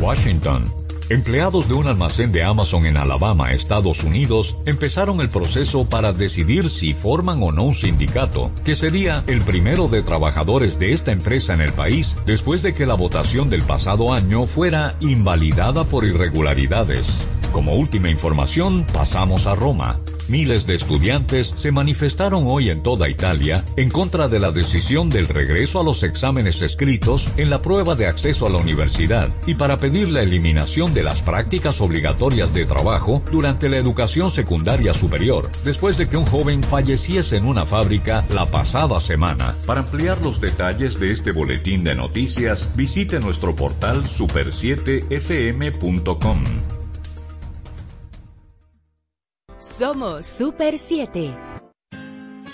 Washington. 0.00 0.79
Empleados 1.10 1.66
de 1.66 1.74
un 1.74 1.88
almacén 1.88 2.30
de 2.30 2.44
Amazon 2.44 2.86
en 2.86 2.96
Alabama, 2.96 3.50
Estados 3.50 4.04
Unidos, 4.04 4.56
empezaron 4.64 5.20
el 5.20 5.28
proceso 5.28 5.84
para 5.84 6.12
decidir 6.12 6.70
si 6.70 6.94
forman 6.94 7.42
o 7.42 7.50
no 7.50 7.64
un 7.64 7.74
sindicato, 7.74 8.52
que 8.64 8.76
sería 8.76 9.24
el 9.26 9.42
primero 9.42 9.88
de 9.88 10.02
trabajadores 10.02 10.78
de 10.78 10.92
esta 10.92 11.10
empresa 11.10 11.52
en 11.52 11.62
el 11.62 11.72
país 11.72 12.14
después 12.26 12.62
de 12.62 12.74
que 12.74 12.86
la 12.86 12.94
votación 12.94 13.50
del 13.50 13.64
pasado 13.64 14.12
año 14.12 14.44
fuera 14.44 14.94
invalidada 15.00 15.82
por 15.82 16.04
irregularidades. 16.04 17.26
Como 17.50 17.74
última 17.74 18.08
información, 18.08 18.86
pasamos 18.92 19.48
a 19.48 19.56
Roma. 19.56 19.96
Miles 20.30 20.64
de 20.64 20.76
estudiantes 20.76 21.52
se 21.56 21.72
manifestaron 21.72 22.44
hoy 22.46 22.70
en 22.70 22.84
toda 22.84 23.08
Italia 23.08 23.64
en 23.74 23.90
contra 23.90 24.28
de 24.28 24.38
la 24.38 24.52
decisión 24.52 25.10
del 25.10 25.26
regreso 25.26 25.80
a 25.80 25.82
los 25.82 26.04
exámenes 26.04 26.62
escritos 26.62 27.26
en 27.36 27.50
la 27.50 27.60
prueba 27.60 27.96
de 27.96 28.06
acceso 28.06 28.46
a 28.46 28.50
la 28.50 28.58
universidad 28.58 29.28
y 29.44 29.56
para 29.56 29.76
pedir 29.76 30.08
la 30.08 30.22
eliminación 30.22 30.94
de 30.94 31.02
las 31.02 31.20
prácticas 31.20 31.80
obligatorias 31.80 32.54
de 32.54 32.64
trabajo 32.64 33.20
durante 33.32 33.68
la 33.68 33.78
educación 33.78 34.30
secundaria 34.30 34.94
superior, 34.94 35.50
después 35.64 35.96
de 35.96 36.08
que 36.08 36.16
un 36.16 36.26
joven 36.26 36.62
falleciese 36.62 37.36
en 37.36 37.46
una 37.46 37.66
fábrica 37.66 38.24
la 38.32 38.46
pasada 38.46 39.00
semana. 39.00 39.56
Para 39.66 39.80
ampliar 39.80 40.22
los 40.22 40.40
detalles 40.40 41.00
de 41.00 41.10
este 41.10 41.32
boletín 41.32 41.82
de 41.82 41.96
noticias, 41.96 42.68
visite 42.76 43.18
nuestro 43.18 43.56
portal 43.56 44.04
super7fm.com. 44.04 46.79
Somos 49.60 50.24
Super 50.24 50.78
7. 50.78 51.36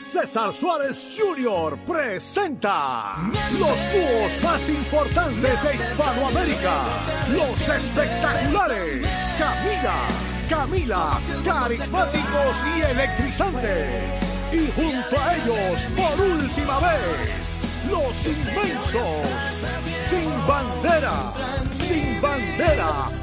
César 0.00 0.52
Suárez 0.52 1.16
Jr. 1.16 1.78
presenta 1.86 3.14
los 3.60 3.78
dúos 3.92 4.42
más 4.42 4.68
importantes 4.68 5.62
de 5.62 5.74
Hispanoamérica, 5.76 6.82
los 7.30 7.68
espectaculares 7.68 9.06
Camila, 9.38 10.08
Camila, 10.50 11.20
carismáticos 11.44 12.64
y 12.76 12.82
electrizantes. 12.82 14.20
Y 14.52 14.66
junto 14.72 15.16
a 15.16 15.36
ellos, 15.36 15.86
por 15.94 16.20
última 16.20 16.80
vez, 16.80 17.56
los 17.88 18.26
inmensos, 18.26 19.62
sin 20.00 20.28
bandera, 20.48 21.32
sin 21.72 22.20
bandera, 22.20 23.10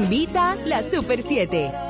Invita 0.00 0.56
la 0.64 0.80
Super 0.80 1.20
7. 1.20 1.89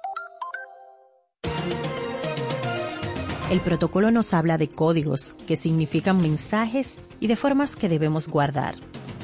El 3.51 3.59
protocolo 3.59 4.11
nos 4.11 4.33
habla 4.33 4.57
de 4.57 4.69
códigos, 4.69 5.35
que 5.45 5.57
significan 5.57 6.21
mensajes 6.21 6.99
y 7.19 7.27
de 7.27 7.35
formas 7.35 7.75
que 7.75 7.89
debemos 7.89 8.29
guardar. 8.29 8.75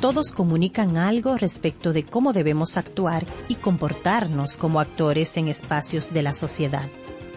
Todos 0.01 0.34
comunican 0.34 0.97
algo 0.97 1.38
respecto 1.38 1.93
de 1.93 2.03
cómo 2.03 2.34
debemos 2.34 2.75
actuar 2.75 3.25
y 3.47 3.55
comportarnos 3.55 4.57
como 4.57 4.82
actores 4.82 5.38
en 5.38 5.47
espacios 5.47 6.11
de 6.11 6.23
la 6.23 6.34
sociedad. 6.34 6.89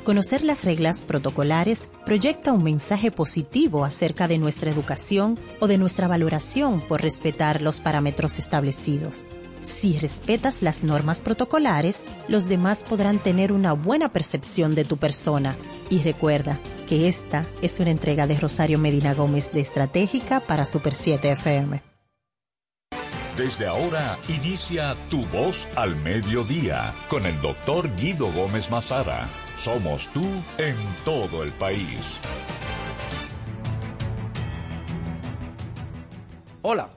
Conocer 0.02 0.42
las 0.42 0.64
reglas 0.64 1.02
protocolares 1.02 1.88
proyecta 2.04 2.52
un 2.52 2.64
mensaje 2.64 3.12
positivo 3.12 3.84
acerca 3.84 4.26
de 4.26 4.38
nuestra 4.38 4.72
educación 4.72 5.38
o 5.60 5.68
de 5.68 5.78
nuestra 5.78 6.08
valoración 6.08 6.80
por 6.80 7.02
respetar 7.02 7.62
los 7.62 7.80
parámetros 7.80 8.40
establecidos. 8.40 9.30
Si 9.60 9.98
respetas 9.98 10.62
las 10.62 10.82
normas 10.82 11.20
protocolares, 11.20 12.06
los 12.28 12.48
demás 12.48 12.82
podrán 12.82 13.22
tener 13.22 13.52
una 13.52 13.74
buena 13.74 14.10
percepción 14.10 14.74
de 14.74 14.84
tu 14.84 14.96
persona. 14.96 15.54
Y 15.90 16.02
recuerda 16.02 16.58
que 16.88 17.08
esta 17.08 17.46
es 17.60 17.78
una 17.78 17.90
entrega 17.90 18.26
de 18.26 18.38
Rosario 18.38 18.78
Medina 18.78 19.12
Gómez 19.12 19.52
de 19.52 19.60
Estratégica 19.60 20.40
para 20.40 20.64
Super 20.64 20.94
7 20.94 21.32
FM. 21.32 21.82
Desde 23.36 23.66
ahora 23.66 24.18
inicia 24.28 24.96
Tu 25.08 25.20
Voz 25.26 25.68
al 25.76 25.94
Mediodía 25.96 26.94
con 27.08 27.26
el 27.26 27.40
doctor 27.40 27.94
Guido 27.96 28.32
Gómez 28.32 28.70
Mazara. 28.70 29.28
Somos 29.56 30.08
tú 30.08 30.22
en 30.58 30.76
todo 31.04 31.42
el 31.42 31.52
país. 31.52 32.16
Hola, 36.62 36.90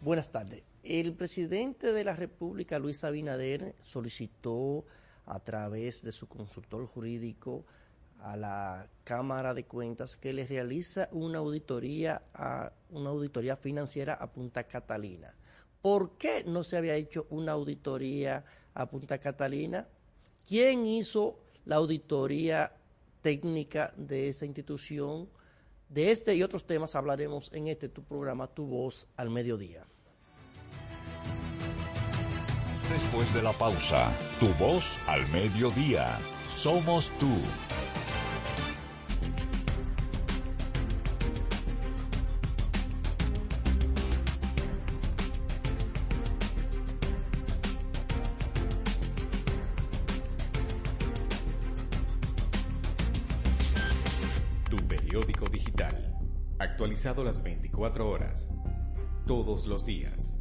buenas 0.00 0.30
tardes. 0.30 0.67
El 0.88 1.12
presidente 1.12 1.92
de 1.92 2.02
la 2.02 2.16
República, 2.16 2.78
Luis 2.78 3.04
Abinader, 3.04 3.74
solicitó 3.82 4.86
a 5.26 5.38
través 5.38 6.02
de 6.02 6.12
su 6.12 6.28
consultor 6.28 6.86
jurídico 6.86 7.66
a 8.20 8.38
la 8.38 8.88
Cámara 9.04 9.52
de 9.52 9.66
Cuentas 9.66 10.16
que 10.16 10.32
le 10.32 10.46
realiza 10.46 11.10
una 11.12 11.40
auditoría 11.40 12.22
a 12.32 12.72
una 12.88 13.10
auditoría 13.10 13.54
financiera 13.58 14.14
a 14.14 14.32
Punta 14.32 14.64
Catalina. 14.64 15.34
¿Por 15.82 16.16
qué 16.16 16.42
no 16.44 16.64
se 16.64 16.78
había 16.78 16.94
hecho 16.94 17.26
una 17.28 17.52
auditoría 17.52 18.46
a 18.72 18.86
Punta 18.86 19.18
Catalina? 19.18 19.86
¿Quién 20.48 20.86
hizo 20.86 21.38
la 21.66 21.76
auditoría 21.76 22.72
técnica 23.20 23.92
de 23.94 24.30
esa 24.30 24.46
institución? 24.46 25.28
De 25.90 26.12
este 26.12 26.34
y 26.34 26.42
otros 26.42 26.66
temas 26.66 26.94
hablaremos 26.94 27.50
en 27.52 27.68
este 27.68 27.90
tu 27.90 28.02
programa 28.04 28.46
Tu 28.46 28.64
Voz 28.64 29.06
al 29.16 29.28
Mediodía. 29.28 29.84
Después 32.88 33.34
de 33.34 33.42
la 33.42 33.52
pausa, 33.52 34.10
Tu 34.40 34.48
Voz 34.54 34.98
al 35.06 35.20
Mediodía. 35.28 36.18
Somos 36.48 37.10
tú. 37.18 37.28
Tu 54.70 54.76
periódico 54.88 55.44
digital. 55.50 56.16
Actualizado 56.58 57.22
las 57.22 57.42
24 57.42 58.08
horas. 58.08 58.48
Todos 59.26 59.66
los 59.66 59.84
días. 59.84 60.37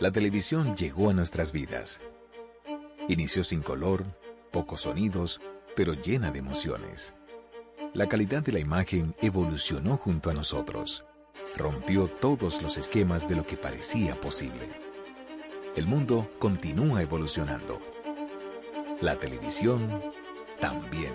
La 0.00 0.10
televisión 0.10 0.74
llegó 0.76 1.10
a 1.10 1.12
nuestras 1.12 1.52
vidas. 1.52 2.00
Inició 3.06 3.44
sin 3.44 3.60
color, 3.60 4.06
pocos 4.50 4.80
sonidos, 4.80 5.42
pero 5.76 5.92
llena 5.92 6.30
de 6.30 6.38
emociones. 6.38 7.12
La 7.92 8.08
calidad 8.08 8.42
de 8.42 8.52
la 8.52 8.60
imagen 8.60 9.14
evolucionó 9.20 9.98
junto 9.98 10.30
a 10.30 10.32
nosotros. 10.32 11.04
Rompió 11.54 12.08
todos 12.08 12.62
los 12.62 12.78
esquemas 12.78 13.28
de 13.28 13.36
lo 13.36 13.44
que 13.44 13.58
parecía 13.58 14.18
posible. 14.18 14.70
El 15.76 15.86
mundo 15.86 16.30
continúa 16.38 17.02
evolucionando. 17.02 17.78
La 19.02 19.16
televisión 19.16 20.02
también. 20.60 21.12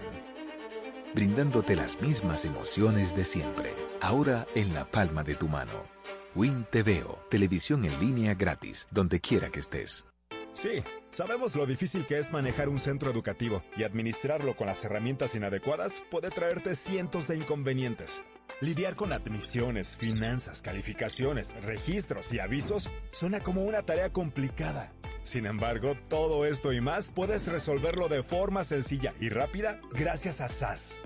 Brindándote 1.16 1.76
las 1.76 2.00
mismas 2.02 2.46
emociones 2.46 3.16
de 3.16 3.26
siempre, 3.26 3.74
ahora 4.00 4.46
en 4.54 4.76
la 4.76 4.86
palma 4.86 5.24
de 5.24 5.34
tu 5.34 5.48
mano. 5.48 5.96
Win 6.36 6.66
TVO, 6.70 7.20
televisión 7.30 7.86
en 7.86 7.98
línea 8.00 8.34
gratis, 8.36 8.88
donde 8.92 9.22
quiera 9.22 9.50
que 9.50 9.60
estés. 9.60 10.06
Sí, 10.54 10.84
sabemos 11.10 11.56
lo 11.56 11.66
difícil 11.66 12.06
que 12.06 12.18
es 12.18 12.32
manejar 12.32 12.70
un 12.70 12.80
centro 12.80 13.10
educativo 13.10 13.64
y 13.76 13.84
administrarlo 13.84 14.56
con 14.56 14.68
las 14.68 14.84
herramientas 14.86 15.36
inadecuadas 15.36 16.04
puede 16.12 16.30
traerte 16.30 16.76
cientos 16.76 17.28
de 17.28 17.38
inconvenientes. 17.38 18.22
Lidiar 18.62 18.96
con 18.96 19.12
admisiones, 19.12 19.98
finanzas, 19.98 20.62
calificaciones, 20.62 21.54
registros 21.64 22.32
y 22.32 22.40
avisos 22.40 22.90
suena 23.12 23.42
como 23.42 23.64
una 23.64 23.84
tarea 23.84 24.12
complicada. 24.12 24.94
Sin 25.24 25.46
embargo, 25.46 25.96
todo 26.10 26.46
esto 26.46 26.72
y 26.72 26.80
más 26.82 27.12
puedes 27.12 27.48
resolverlo 27.48 28.08
de 28.08 28.24
forma 28.24 28.64
sencilla 28.64 29.14
y 29.20 29.30
rápida 29.30 29.82
gracias 29.92 30.40
a 30.40 30.48
SAS. 30.48 31.00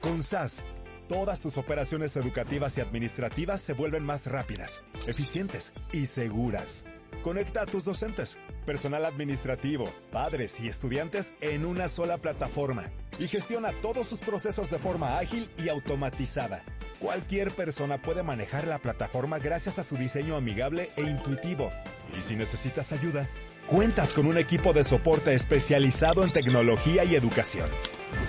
Con 0.00 0.22
SAS, 0.22 0.64
todas 1.10 1.40
tus 1.40 1.58
operaciones 1.58 2.14
educativas 2.14 2.78
y 2.78 2.80
administrativas 2.80 3.60
se 3.60 3.72
vuelven 3.72 4.04
más 4.04 4.26
rápidas, 4.26 4.84
eficientes 5.08 5.72
y 5.92 6.06
seguras. 6.06 6.84
Conecta 7.24 7.62
a 7.62 7.66
tus 7.66 7.82
docentes, 7.82 8.38
personal 8.64 9.04
administrativo, 9.04 9.92
padres 10.12 10.60
y 10.60 10.68
estudiantes 10.68 11.34
en 11.40 11.66
una 11.66 11.88
sola 11.88 12.18
plataforma 12.18 12.92
y 13.18 13.26
gestiona 13.26 13.72
todos 13.82 14.06
sus 14.06 14.20
procesos 14.20 14.70
de 14.70 14.78
forma 14.78 15.18
ágil 15.18 15.50
y 15.58 15.68
automatizada. 15.68 16.62
Cualquier 17.00 17.50
persona 17.56 18.00
puede 18.00 18.22
manejar 18.22 18.68
la 18.68 18.78
plataforma 18.78 19.40
gracias 19.40 19.80
a 19.80 19.82
su 19.82 19.96
diseño 19.96 20.36
amigable 20.36 20.92
e 20.96 21.02
intuitivo. 21.02 21.72
Y 22.16 22.20
si 22.20 22.36
necesitas 22.36 22.92
ayuda, 22.92 23.28
cuentas 23.66 24.14
con 24.14 24.26
un 24.26 24.38
equipo 24.38 24.72
de 24.72 24.84
soporte 24.84 25.34
especializado 25.34 26.22
en 26.22 26.32
tecnología 26.32 27.02
y 27.02 27.16
educación. 27.16 27.68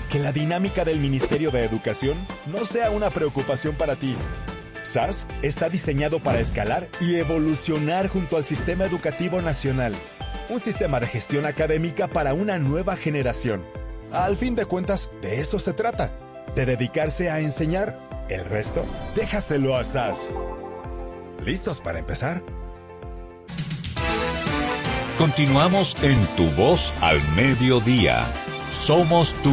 Que 0.09 0.19
la 0.19 0.32
dinámica 0.32 0.84
del 0.86 0.99
Ministerio 0.99 1.51
de 1.51 1.63
Educación 1.63 2.27
no 2.47 2.65
sea 2.65 2.91
una 2.91 3.09
preocupación 3.09 3.75
para 3.75 3.95
ti. 3.95 4.15
SAS 4.84 5.27
está 5.41 5.69
diseñado 5.69 6.21
para 6.21 6.39
escalar 6.39 6.89
y 6.99 7.15
evolucionar 7.15 8.07
junto 8.07 8.38
al 8.38 8.45
sistema 8.45 8.86
educativo 8.86 9.41
nacional. 9.41 9.93
Un 10.49 10.59
sistema 10.59 10.99
de 10.99 11.07
gestión 11.07 11.45
académica 11.45 12.07
para 12.07 12.34
una 12.34 12.59
nueva 12.59 12.95
generación. 12.95 13.63
Al 14.11 14.36
fin 14.36 14.55
de 14.55 14.65
cuentas, 14.65 15.09
de 15.21 15.39
eso 15.39 15.59
se 15.59 15.73
trata, 15.73 16.11
de 16.55 16.65
dedicarse 16.65 17.29
a 17.29 17.39
enseñar. 17.39 18.09
El 18.29 18.45
resto, 18.45 18.86
déjaselo 19.15 19.75
a 19.75 19.84
SAS. 19.84 20.29
¿Listos 21.45 21.79
para 21.79 21.99
empezar? 21.99 22.43
Continuamos 25.17 25.95
en 26.03 26.25
Tu 26.36 26.49
Voz 26.51 26.93
al 27.01 27.21
Mediodía. 27.36 28.27
Somos 28.72 29.34
tú. 29.43 29.51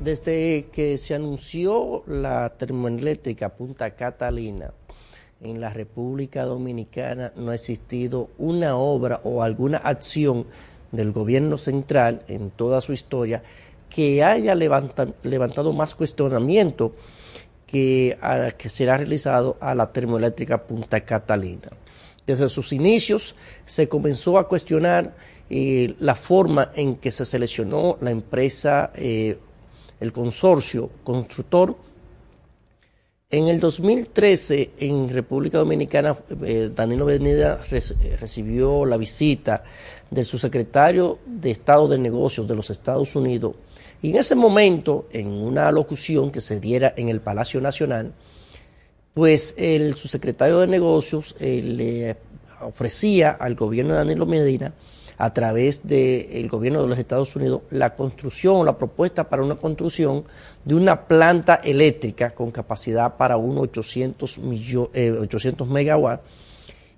Desde 0.00 0.66
que 0.72 0.96
se 0.98 1.14
anunció 1.14 2.02
la 2.06 2.50
termoeléctrica 2.56 3.50
Punta 3.50 3.90
Catalina 3.90 4.72
en 5.42 5.60
la 5.60 5.70
República 5.70 6.44
Dominicana, 6.44 7.32
no 7.36 7.50
ha 7.50 7.54
existido 7.54 8.28
una 8.38 8.76
obra 8.76 9.20
o 9.24 9.42
alguna 9.42 9.78
acción 9.78 10.46
del 10.92 11.12
gobierno 11.12 11.58
central 11.58 12.22
en 12.28 12.50
toda 12.50 12.80
su 12.80 12.92
historia 12.92 13.42
que 13.90 14.24
haya 14.24 14.54
levanta- 14.54 15.12
levantado 15.22 15.72
más 15.72 15.94
cuestionamiento 15.94 16.92
que 17.66 18.16
será 18.68 18.96
realizado 18.96 19.56
a 19.60 19.74
la 19.74 19.92
termoeléctrica 19.92 20.62
Punta 20.62 21.00
Catalina. 21.02 21.68
Desde 22.30 22.48
sus 22.48 22.72
inicios 22.72 23.34
se 23.66 23.88
comenzó 23.88 24.38
a 24.38 24.46
cuestionar 24.46 25.16
eh, 25.50 25.96
la 25.98 26.14
forma 26.14 26.70
en 26.76 26.94
que 26.94 27.10
se 27.10 27.24
seleccionó 27.24 27.98
la 28.00 28.12
empresa, 28.12 28.92
eh, 28.94 29.36
el 29.98 30.12
consorcio 30.12 30.90
constructor. 31.02 31.74
En 33.28 33.48
el 33.48 33.58
2013, 33.58 34.74
en 34.78 35.08
República 35.08 35.58
Dominicana, 35.58 36.16
eh, 36.44 36.70
Danilo 36.72 37.10
eh, 37.10 37.58
recibió 38.20 38.86
la 38.86 38.96
visita 38.96 39.64
del 40.08 40.24
subsecretario 40.24 41.18
de 41.26 41.50
Estado 41.50 41.88
de 41.88 41.98
Negocios 41.98 42.46
de 42.46 42.54
los 42.54 42.70
Estados 42.70 43.16
Unidos 43.16 43.56
y 44.02 44.10
en 44.10 44.18
ese 44.18 44.36
momento, 44.36 45.08
en 45.10 45.26
una 45.32 45.72
locución 45.72 46.30
que 46.30 46.40
se 46.40 46.60
diera 46.60 46.94
en 46.96 47.08
el 47.08 47.20
Palacio 47.20 47.60
Nacional, 47.60 48.12
pues 49.14 49.54
el 49.58 49.94
subsecretario 49.94 50.58
de 50.60 50.66
Negocios 50.66 51.34
le 51.40 52.16
ofrecía 52.62 53.30
al 53.30 53.54
gobierno 53.54 53.92
de 53.92 53.98
Danilo 53.98 54.26
Medina, 54.26 54.72
a 55.18 55.34
través 55.34 55.86
del 55.86 56.48
gobierno 56.48 56.80
de 56.82 56.88
los 56.88 56.98
Estados 56.98 57.36
Unidos, 57.36 57.62
la 57.70 57.94
construcción, 57.94 58.64
la 58.64 58.78
propuesta 58.78 59.28
para 59.28 59.42
una 59.42 59.56
construcción 59.56 60.24
de 60.64 60.74
una 60.74 61.06
planta 61.06 61.56
eléctrica 61.62 62.30
con 62.30 62.50
capacidad 62.50 63.16
para 63.18 63.36
unos 63.36 63.64
800, 63.64 64.38
millo- 64.38 64.90
eh, 64.94 65.10
800 65.10 65.68
megawatts 65.68 66.22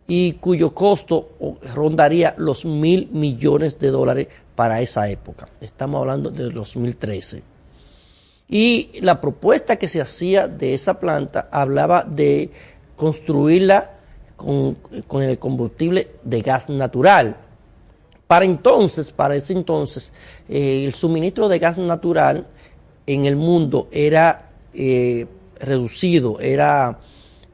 y 0.07 0.35
cuyo 0.35 0.73
costo 0.73 1.31
rondaría 1.75 2.35
los 2.39 2.65
mil 2.65 3.09
millones 3.11 3.79
de 3.81 3.89
dólares 3.91 4.29
para 4.55 4.81
esa 4.83 5.09
época. 5.09 5.49
Estamos 5.61 6.01
hablando 6.01 6.31
de 6.31 6.49
2013. 6.51 7.43
Y 8.53 8.91
la 9.01 9.19
propuesta 9.19 9.77
que 9.77 9.89
se 9.89 10.03
hacía 10.03 10.47
de 10.47 10.75
esa 10.75 11.01
planta 11.01 11.49
hablaba 11.51 12.05
de 12.07 12.51
construirla 12.97 13.93
con, 14.37 14.75
con 15.07 15.23
el 15.23 15.39
combustible 15.39 16.11
de 16.23 16.43
gas 16.43 16.69
natural. 16.69 17.35
Para 18.27 18.45
entonces, 18.45 19.11
para 19.11 19.37
ese 19.37 19.55
entonces, 19.55 20.13
eh, 20.51 20.85
el 20.85 20.93
suministro 20.93 21.49
de 21.49 21.59
gas 21.59 21.79
natural 21.79 22.47
en 23.07 23.25
el 23.25 23.37
mundo 23.37 23.89
era 23.91 24.51
eh, 24.75 25.27
reducido, 25.59 26.39
era 26.39 26.99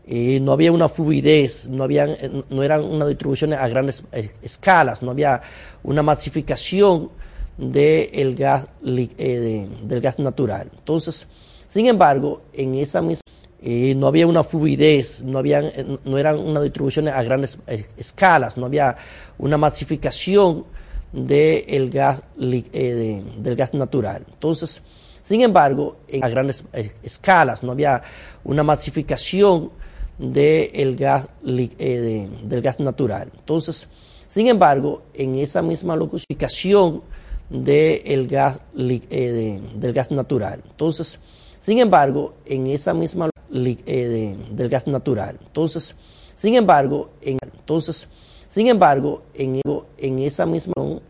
eh, 0.05 0.41
no 0.41 0.51
había 0.51 0.73
una 0.73 0.89
fluidez, 0.89 1.69
no, 1.69 1.85
había, 1.85 2.09
no 2.51 2.65
eran 2.65 2.83
unas 2.83 3.07
distribuciones 3.07 3.57
a 3.61 3.69
grandes 3.69 4.03
escalas, 4.43 5.01
no 5.01 5.13
había 5.13 5.43
una 5.85 6.03
masificación 6.03 7.11
del 7.59 8.35
gas, 8.35 8.69
del 8.81 10.01
gas 10.01 10.19
natural. 10.19 10.71
Entonces, 10.79 11.27
sin 11.67 11.87
embargo, 11.87 12.43
en 12.55 12.77
esa 12.77 13.03
misma 13.03 13.21
no 13.61 14.07
había 14.07 14.27
una 14.27 14.45
fluidez, 14.45 15.21
no, 15.23 15.39
había, 15.39 15.63
no 16.05 16.17
eran 16.17 16.39
unas 16.39 16.63
distribuciones 16.63 17.13
a 17.13 17.23
grandes 17.23 17.59
escalas, 17.97 18.57
no 18.57 18.67
había 18.67 18.97
una 19.37 19.59
masificación 19.59 20.65
del 21.13 21.91
gas, 21.91 22.23
del 22.37 23.57
gas 23.57 23.75
natural. 23.75 24.25
Entonces, 24.31 24.81
sin 25.23 25.43
embargo, 25.43 25.99
en 26.09 26.25
a 26.25 26.29
grandes 26.29 26.65
escalas, 27.03 27.63
no 27.63 27.73
había 27.73 28.01
una 28.45 28.63
masificación 28.63 29.71
del 30.19 30.97
gas, 30.97 31.29
del 31.43 32.63
gas 32.63 32.81
natural. 32.81 33.31
Entonces, 33.37 33.89
sin 34.29 34.47
embargo, 34.47 35.03
en 35.15 35.35
esa 35.35 35.63
misma 35.63 35.97
locución 35.97 37.03
del 37.51 38.29
gas, 38.29 38.61
del 38.75 39.93
gas 39.93 40.11
natural. 40.11 40.63
Entonces, 40.69 41.19
sin 41.59 41.79
embargo, 41.79 42.35
en 42.45 42.67
esa 42.67 42.95
misma 42.95 43.31
del 43.51 44.69
gas 44.69 44.87
natural. 44.87 45.39
Entonces, 45.41 45.95
sin 46.35 46.55
embargo, 46.55 47.11
en, 47.21 47.39
entonces, 47.43 48.09
sin 48.49 48.69
embargo, 48.69 49.23
en, 49.35 49.61
en 49.99 50.19
esa 50.21 50.47
misma 50.47 51.01